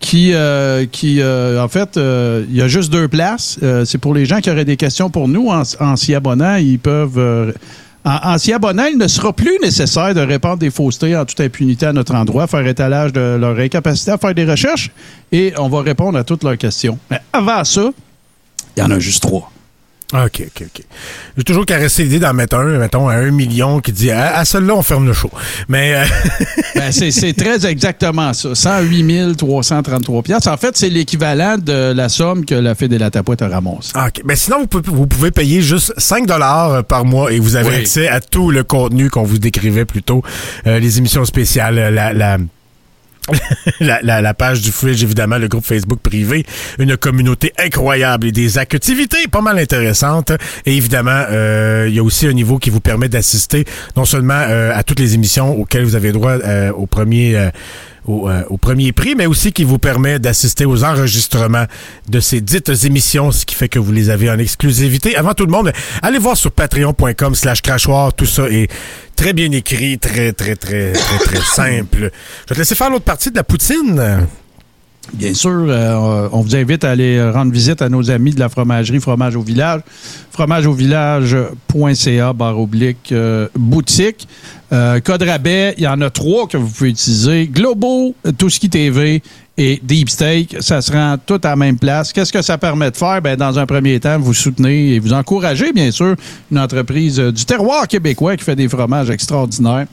[0.00, 3.58] qui, euh, qui euh, en fait, euh, il y a juste deux places.
[3.84, 6.56] C'est pour les gens qui auraient des questions pour nous en, s'y abonnant.
[6.56, 7.54] Ils peuvent...
[8.04, 11.40] en, en s'y abonnant, il ne sera plus nécessaire de répandre des faussetés en toute
[11.40, 14.90] impunité à notre endroit, faire étalage de leur incapacité à faire des recherches
[15.32, 16.98] et on va répondre à toutes leurs questions.
[17.10, 17.90] Mais avant ça,
[18.76, 19.50] il y en a juste trois.
[20.14, 20.82] OK, OK, OK.
[21.36, 24.44] J'ai toujours caressé l'idée d'en mettre un, mettons, à un million qui dit à, à
[24.46, 25.30] celui-là, on ferme le show.
[25.68, 26.04] Mais euh,
[26.74, 28.54] Ben, c'est très exactement ça.
[28.54, 30.48] 108 333 piastres.
[30.48, 33.90] En fait, c'est l'équivalent de la somme que la Fédé de la Tapouette a ramassée.
[33.94, 34.22] ah, OK.
[34.24, 37.68] Mais sinon, vous pouvez, vous pouvez payer juste 5 dollars par mois et vous avez
[37.68, 37.76] Oui.
[37.76, 40.22] accès à tout le contenu qu'on vous décrivait plus tôt.
[40.66, 42.12] Euh, les émissions spéciales, la...
[42.14, 42.38] la
[43.80, 46.44] La, page du Fridge, évidemment, le groupe Facebook privé,
[46.78, 50.32] une communauté incroyable et des activités pas mal intéressantes.
[50.66, 53.64] Et évidemment, euh, il y a aussi un niveau qui vous permet d'assister
[53.96, 57.50] non seulement euh, à toutes les émissions auxquelles vous avez droit euh, au premier euh,
[58.08, 61.66] au, euh, au premier prix, mais aussi qui vous permet d'assister aux enregistrements
[62.08, 65.14] de ces dites émissions, ce qui fait que vous les avez en exclusivité.
[65.16, 65.72] Avant tout le monde,
[66.02, 68.14] allez voir sur patreon.com slash crachoir.
[68.14, 68.70] Tout ça est
[69.14, 71.98] très bien écrit, très, très, très, très, très simple.
[71.98, 74.26] Je vais te laisser faire l'autre partie de la poutine.
[75.12, 78.48] Bien sûr, euh, on vous invite à aller rendre visite à nos amis de la
[78.48, 79.80] fromagerie Fromage au Village.
[80.32, 84.28] fromageauvillage.ca barre oblique euh, boutique.
[84.72, 87.46] Euh, code rabais, il y en a trois que vous pouvez utiliser.
[87.46, 89.22] Globo, Touski TV
[89.56, 90.56] et Deep Steak.
[90.60, 92.12] Ça se rend tout à la même place.
[92.12, 93.22] Qu'est-ce que ça permet de faire?
[93.22, 96.14] Ben, dans un premier temps, vous soutenez et vous encouragez, bien sûr,
[96.50, 99.86] une entreprise euh, du terroir québécois qui fait des fromages extraordinaires.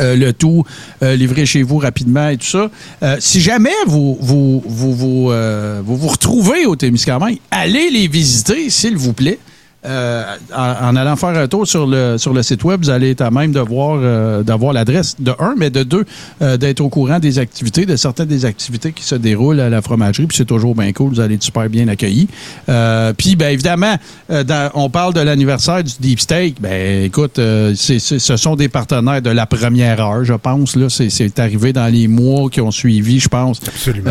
[0.00, 0.64] Euh, le tout
[1.02, 2.70] euh, livré chez vous rapidement et tout ça.
[3.02, 8.08] Euh, si jamais vous vous, vous, vous, euh, vous, vous retrouvez au Témiscamingue, allez les
[8.08, 9.38] visiter, s'il vous plaît.
[9.84, 10.22] Euh,
[10.54, 13.20] en, en allant faire un tour sur le, sur le site web, vous allez être
[13.22, 16.04] à même de voir, euh, d'avoir l'adresse de un, mais de deux,
[16.40, 19.82] euh, d'être au courant des activités, de certaines des activités qui se déroulent à la
[19.82, 20.26] fromagerie.
[20.26, 22.28] Puis c'est toujours bien cool, vous allez être super bien accueillis.
[22.68, 23.96] Euh, puis, ben évidemment,
[24.30, 26.56] euh, dans- on parle de l'anniversaire du Deep Steak.
[26.60, 30.76] Ben écoute, euh, c'est- c'est- ce sont des partenaires de la première heure, je pense.
[30.76, 33.60] Là, c'est, c'est arrivé dans les mois qui ont suivi, je pense.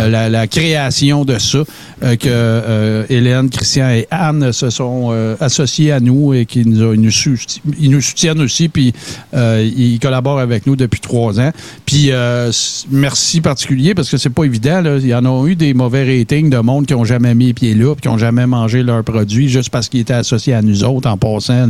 [0.09, 1.59] La, la création de ça,
[2.03, 6.65] euh, que euh, Hélène, Christian et Anne se sont euh, associés à nous et qui
[6.65, 8.93] nous, ils nous, soutiennent aussi, puis
[9.33, 11.51] euh, ils collaborent avec nous depuis trois ans.
[11.85, 12.51] Puis euh,
[12.89, 14.81] merci particulier parce que c'est pas évident.
[14.81, 14.97] Là.
[14.97, 17.53] Il y en a eu des mauvais ratings de monde qui ont jamais mis les
[17.53, 20.61] pieds là, puis qui ont jamais mangé leurs produits juste parce qu'ils étaient associés à
[20.61, 21.69] nous autres en passant.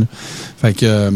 [0.58, 1.10] Fait que euh,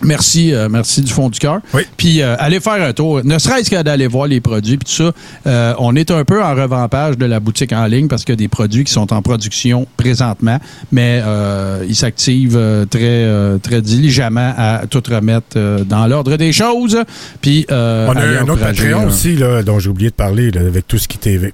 [0.00, 1.60] Merci, euh, merci du fond du cœur.
[1.74, 1.82] Oui.
[1.96, 5.04] Puis euh, allez faire un tour, ne serait-ce qu'à d'aller voir les produits puis tout
[5.04, 5.12] ça.
[5.46, 8.36] Euh, on est un peu en revampage de la boutique en ligne parce qu'il y
[8.36, 10.58] a des produits qui sont en production présentement,
[10.90, 16.36] mais euh, ils s'activent euh, très euh, très diligemment à tout remettre euh, dans l'ordre
[16.36, 16.98] des choses.
[17.40, 20.62] Puis euh, On a un autre Patreon aussi, là, dont j'ai oublié de parler, là,
[20.62, 21.52] avec tout ce qui TV.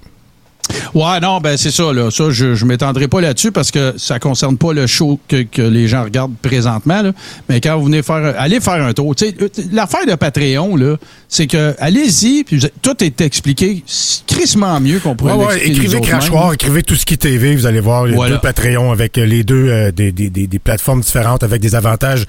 [0.94, 1.92] Ouais, non, ben c'est ça.
[1.92, 2.10] Là.
[2.10, 5.62] Ça, je, je m'étendrai pas là-dessus parce que ça concerne pas le show que, que
[5.62, 7.02] les gens regardent présentement.
[7.02, 7.12] Là.
[7.48, 9.14] Mais quand vous venez faire, allez faire un tour.
[9.22, 10.96] Euh, L'affaire de Patreon, là,
[11.28, 13.82] c'est que allez-y, puis tout est expliqué
[14.26, 17.66] crissement mieux qu'on pourrait Ouais, ouais, écrivez Crachoir, écrivez tout ce qui est TV, vous
[17.66, 18.34] allez voir les Voilà.
[18.36, 21.74] deux Patreon avec euh, les deux euh, des, des, des, des plateformes différentes avec des
[21.74, 22.24] avantages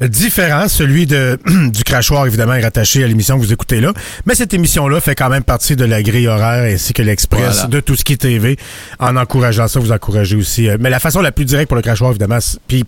[0.00, 0.68] différents.
[0.68, 1.38] Celui de
[1.72, 3.92] du Crachoir, évidemment, est rattaché à l'émission que vous écoutez là.
[4.26, 7.66] Mais cette émission-là fait quand même partie de la grille horaire ainsi que l'Express Voilà.
[7.68, 8.56] de tout ce qui est TV.
[8.98, 10.68] En encourageant ça, vous encouragez aussi.
[10.68, 12.38] euh, mais la façon la plus directe pour le Crachoir, évidemment,
[12.68, 12.84] puis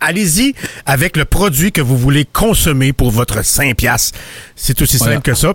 [0.00, 0.54] Allez-y
[0.84, 4.18] avec le produit que vous voulez consommer pour votre 5 piastres.
[4.54, 5.14] C'est aussi Voilà.
[5.14, 5.54] simple que ça.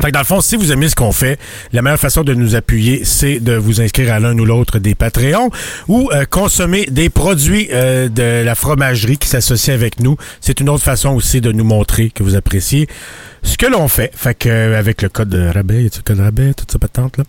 [0.00, 1.38] Fait que dans le fond, si vous aimez ce qu'on fait,
[1.72, 4.94] la meilleure façon de nous appuyer, c'est de vous inscrire à l'un ou l'autre des
[4.96, 5.50] Patreons
[5.88, 10.16] ou euh, consommer des produits euh, de la fromagerie qui s'associent avec nous.
[10.40, 12.88] C'est une autre façon aussi de nous montrer que vous appréciez
[13.42, 14.12] ce que l'on fait.
[14.14, 16.70] Fait que euh, avec le code de rabais, y a-tu le code de rabais, toute
[16.72, 17.24] cette patente là?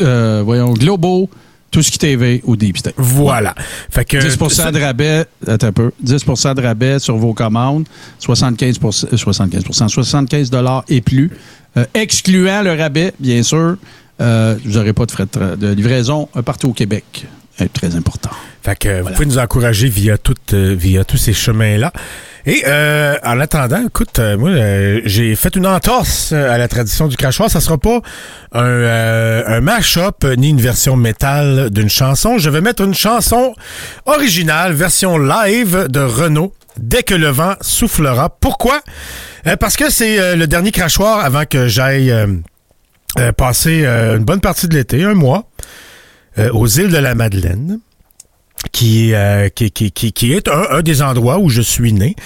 [0.00, 1.28] Euh, voyons, Globo,
[1.70, 2.94] tout ce qui TV ou Deep State.
[2.96, 3.54] Voilà.
[3.90, 6.24] Fait que 10 ça- de rabais, attends un peu, 10
[6.54, 7.86] de rabais sur vos commandes,
[8.18, 8.78] 75
[9.12, 11.30] euh, 75 75 dollars et plus,
[11.76, 13.76] euh, excluant le rabais, bien sûr.
[14.20, 17.26] Euh, vous n'aurez pas de frais de, de livraison partout au Québec.
[17.72, 18.30] Très important.
[18.62, 21.92] Fait que vous pouvez nous encourager via, tout, euh, via tous ces chemins-là.
[22.46, 27.06] Et euh, en attendant, écoute, euh, moi, euh, j'ai fait une entorse à la tradition
[27.06, 27.50] du crachoir.
[27.50, 28.00] Ça sera pas
[28.52, 32.38] un, un mash-up ni une version métal d'une chanson.
[32.38, 33.54] Je vais mettre une chanson
[34.06, 36.52] originale, version live de Renault.
[36.76, 38.30] Dès que le vent soufflera.
[38.30, 38.80] Pourquoi?
[39.46, 44.40] Euh, parce que c'est euh, le dernier crachoir avant que j'aille euh, passer une bonne
[44.40, 45.44] partie de l'été, un mois,
[46.52, 47.78] aux îles de la Madeleine
[48.72, 52.16] qui, euh, qui, qui, qui, qui est un, un des endroits où je suis né.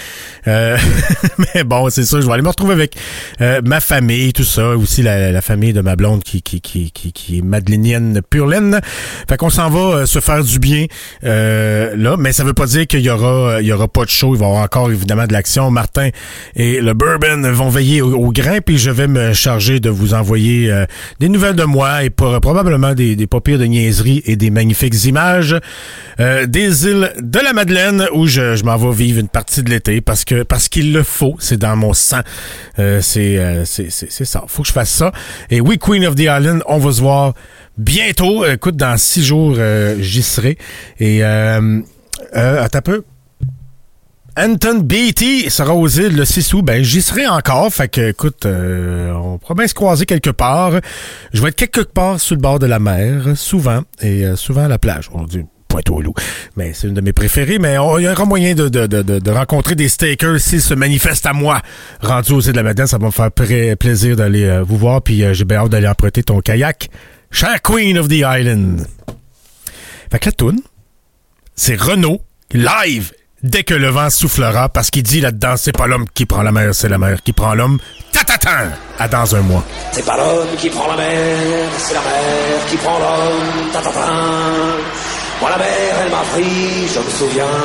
[0.46, 0.78] Euh,
[1.54, 2.96] mais bon, c'est ça, je vais aller me retrouver avec
[3.40, 6.90] euh, ma famille, tout ça, aussi la, la famille de ma blonde qui, qui, qui,
[6.90, 8.48] qui, qui est madelénienne pure.
[9.28, 10.86] Fait qu'on s'en va euh, se faire du bien
[11.24, 14.10] euh, là, mais ça veut pas dire qu'il y aura il y aura pas de
[14.10, 15.70] show, il va y avoir encore évidemment de l'action.
[15.70, 16.08] Martin
[16.56, 20.14] et le Bourbon vont veiller au, au grain, puis je vais me charger de vous
[20.14, 20.86] envoyer euh,
[21.20, 24.50] des nouvelles de moi et pour, probablement des, des pas pires de niaiseries et des
[24.50, 25.56] magnifiques images
[26.20, 29.70] euh, des îles de la Madeleine où je, je m'en vais vivre une partie de
[29.70, 32.20] l'été parce que parce qu'il le faut, c'est dans mon sang.
[32.78, 35.12] Euh, c'est, euh, c'est c'est ça, faut que je fasse ça.
[35.50, 37.34] Et oui, Queen of the Island, on va se voir
[37.76, 38.44] bientôt.
[38.44, 40.58] Écoute, dans six jours, euh, j'y serai.
[40.98, 41.80] Et euh,
[42.36, 43.04] euh, attends peu.
[44.36, 46.62] Anton Beatty sera aux îles le 6 août.
[46.62, 47.72] Ben, j'y serai encore.
[47.72, 50.74] Fait que, écoute, euh, on pourra bien se croiser quelque part.
[51.32, 54.66] Je vais être quelque part sur le bord de la mer, souvent, et euh, souvent
[54.66, 55.10] à la plage.
[55.12, 56.14] On dit Pointe-au-Loup.
[56.56, 57.58] Mais c'est une de mes préférées.
[57.58, 61.26] Mais il y aura moyen de, de, de, de, rencontrer des stakers s'ils se manifestent
[61.26, 61.60] à moi.
[62.00, 65.02] Rendu îles de la Madeleine, ça va me faire plaisir d'aller euh, vous voir.
[65.02, 66.88] Puis euh, j'ai bien hâte d'aller emprunter ton kayak.
[67.30, 68.86] Cher Queen of the Island.
[70.10, 70.52] Fait que la
[71.54, 72.20] c'est Renault,
[72.52, 73.12] live,
[73.42, 76.52] dès que le vent soufflera, parce qu'il dit là-dedans, c'est pas l'homme qui prend la
[76.52, 77.78] mer, c'est la mer qui prend l'homme.
[78.12, 78.70] Tatatan!
[78.98, 79.64] À dans un mois.
[79.92, 83.72] C'est pas l'homme qui prend la mer, c'est la mer qui prend l'homme.
[83.72, 85.17] Ta, ta, ta.
[85.40, 87.62] Moi la mer, elle m'a pris, je me souviens.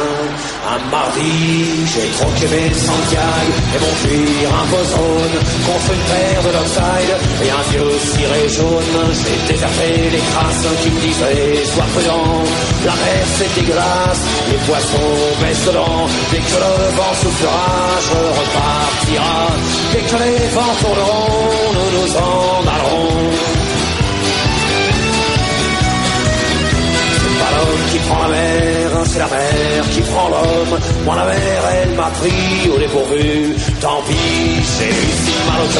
[0.74, 6.52] Un mardi, j'ai troqué mes Santiago et mon cuir un jaune contre une paire de
[6.54, 7.14] Lockside
[7.44, 8.98] et un vieux ciré jaune.
[9.18, 12.44] J'ai déserté les crasses qui me disaient sois prudent.
[12.86, 14.22] La mer c'est dégueulasse,
[14.52, 16.06] les poissons baissent dedans.
[16.32, 17.74] Dès que le vent soufflera,
[18.06, 19.40] je repartira.
[19.94, 22.73] Dès que les vents tourneront, nous nous en
[30.74, 31.06] l'homme.
[31.06, 33.56] Moi la mer, elle m'a pris au dépourvu.
[33.82, 34.16] Tant pis,
[34.78, 35.74] j'ai eu si mal au.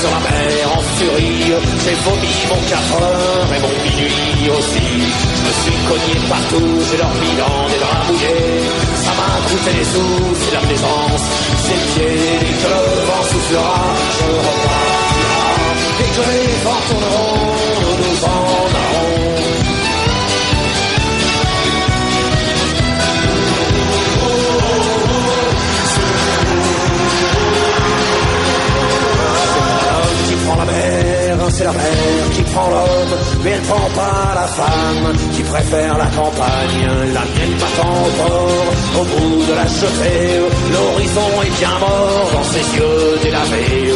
[0.00, 1.52] Sur la mer en furie,
[1.84, 4.88] j'ai vomi mon 4 heures et mon minuit aussi.
[5.36, 8.62] Je me suis cogné partout, j'ai dormi dans des draps mouillés.
[9.04, 11.24] Ça m'a coûté des sous, c'est la plaisance.
[11.64, 13.84] C'est pied, dès que le vent soufflera,
[14.18, 15.38] je repartira.
[15.98, 17.57] Dès que les vents
[31.50, 36.06] c'est la mer qui prend l'homme, mais elle prend pas la femme qui préfère la
[36.06, 36.82] campagne.
[37.14, 40.40] La mienne m'attend au port, au bout de la jetée.
[40.72, 43.92] L'horizon est bien mort dans ses yeux délavés.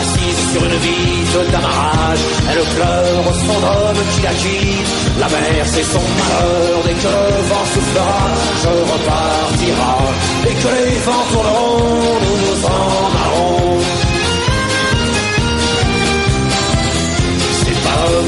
[0.00, 4.90] Assise sur une vitre d'amarrage, elle pleure son homme qui la quitte.
[5.20, 6.76] La mer, c'est son malheur.
[6.86, 8.22] Dès que le vent soufflera,
[8.62, 9.94] je repartira.
[10.42, 13.25] Dès que les vents tourneront, nous nous en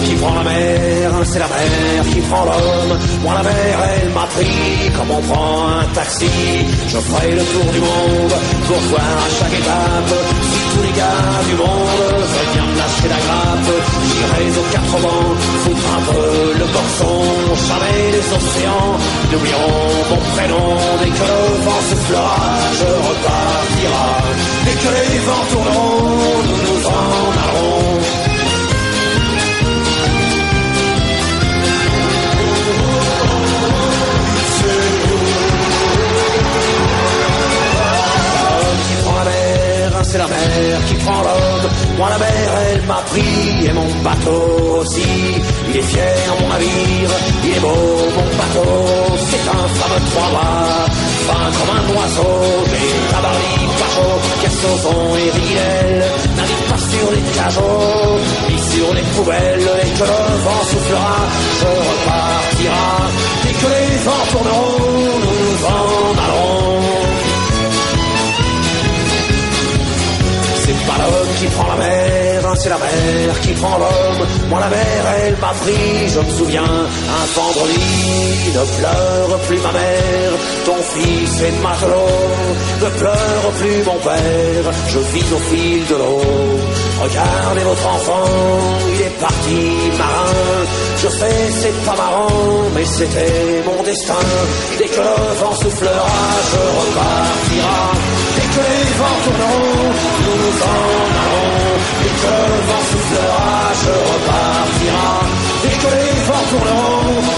[0.09, 2.93] qui prend la mer, c'est la mer qui prend l'homme.
[3.23, 6.31] Moi la mer, elle m'a pris comme on prend un taxi.
[6.93, 8.35] Je ferai le tour du monde
[8.67, 10.13] pour voir à chaque étape
[10.51, 13.71] si tous les gars du monde veulent bien me lâcher la grappe.
[14.09, 15.31] J'irai aux quatre vents,
[15.63, 16.29] foutre un peu
[16.61, 17.17] le boxon,
[17.69, 18.93] jamais les océans
[19.31, 20.71] n'oublieront mon prénom.
[21.01, 22.41] Dès que le vent soufflera,
[22.81, 24.09] je repartira.
[24.65, 26.01] Dès que les vents tourneront,
[26.49, 27.09] nous nous en
[27.45, 28.18] allons.
[40.09, 41.69] C'est la mer qui prend l'homme.
[41.99, 45.11] Moi la mer, elle m'a pris et mon bateau aussi.
[45.69, 47.13] Il est fier mon navire,
[47.45, 47.83] il est beau
[48.17, 48.71] mon bateau.
[49.29, 50.87] C'est un fameux trois mâts,
[51.29, 52.37] fin comme un oiseau.
[52.71, 56.05] Mais tabarly, pas chaud, Kersozon et Ridel
[56.37, 58.19] navigue pas sur les cajots,
[58.49, 59.71] ni sur les poubelles.
[59.85, 61.17] Et que le vent soufflera,
[61.61, 62.89] je repartira.
[63.45, 64.79] Dès que les vents tourneront,
[65.23, 66.88] nous nous en allons.
[71.07, 74.27] L'homme qui prend la mer, hein, c'est la mer qui prend l'homme.
[74.49, 77.79] Moi la mer, elle m'a pris, je me souviens, un vendredi.
[78.55, 80.33] Ne pleure plus ma mère,
[80.65, 82.09] ton fils est matelot.
[82.83, 86.78] Ne pleure plus mon père, je vis au fil de l'eau.
[87.01, 88.25] Regardez votre enfant,
[88.93, 89.61] il est parti
[89.97, 90.59] marin.
[90.97, 92.27] Je sais, c'est pas marrant,
[92.75, 94.25] mais c'était mon destin.
[94.79, 96.19] Dès que le vent soufflera,
[96.51, 97.79] je repartira.
[98.37, 99.91] Dès que les vents tourneront,
[100.27, 100.83] nous en
[101.23, 101.79] allons.
[102.03, 103.53] Dès que le vent soufflera,
[103.83, 105.11] je repartira.
[105.63, 107.38] Dès que les vents tourneront,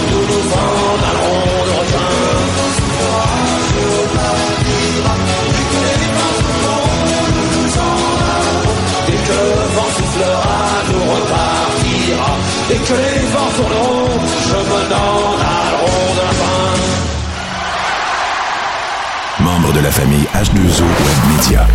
[12.67, 14.81] Dès que les vents tourneront, je me
[16.15, 16.71] de la fin.
[19.43, 21.67] Membre de la famille H2O Web Media.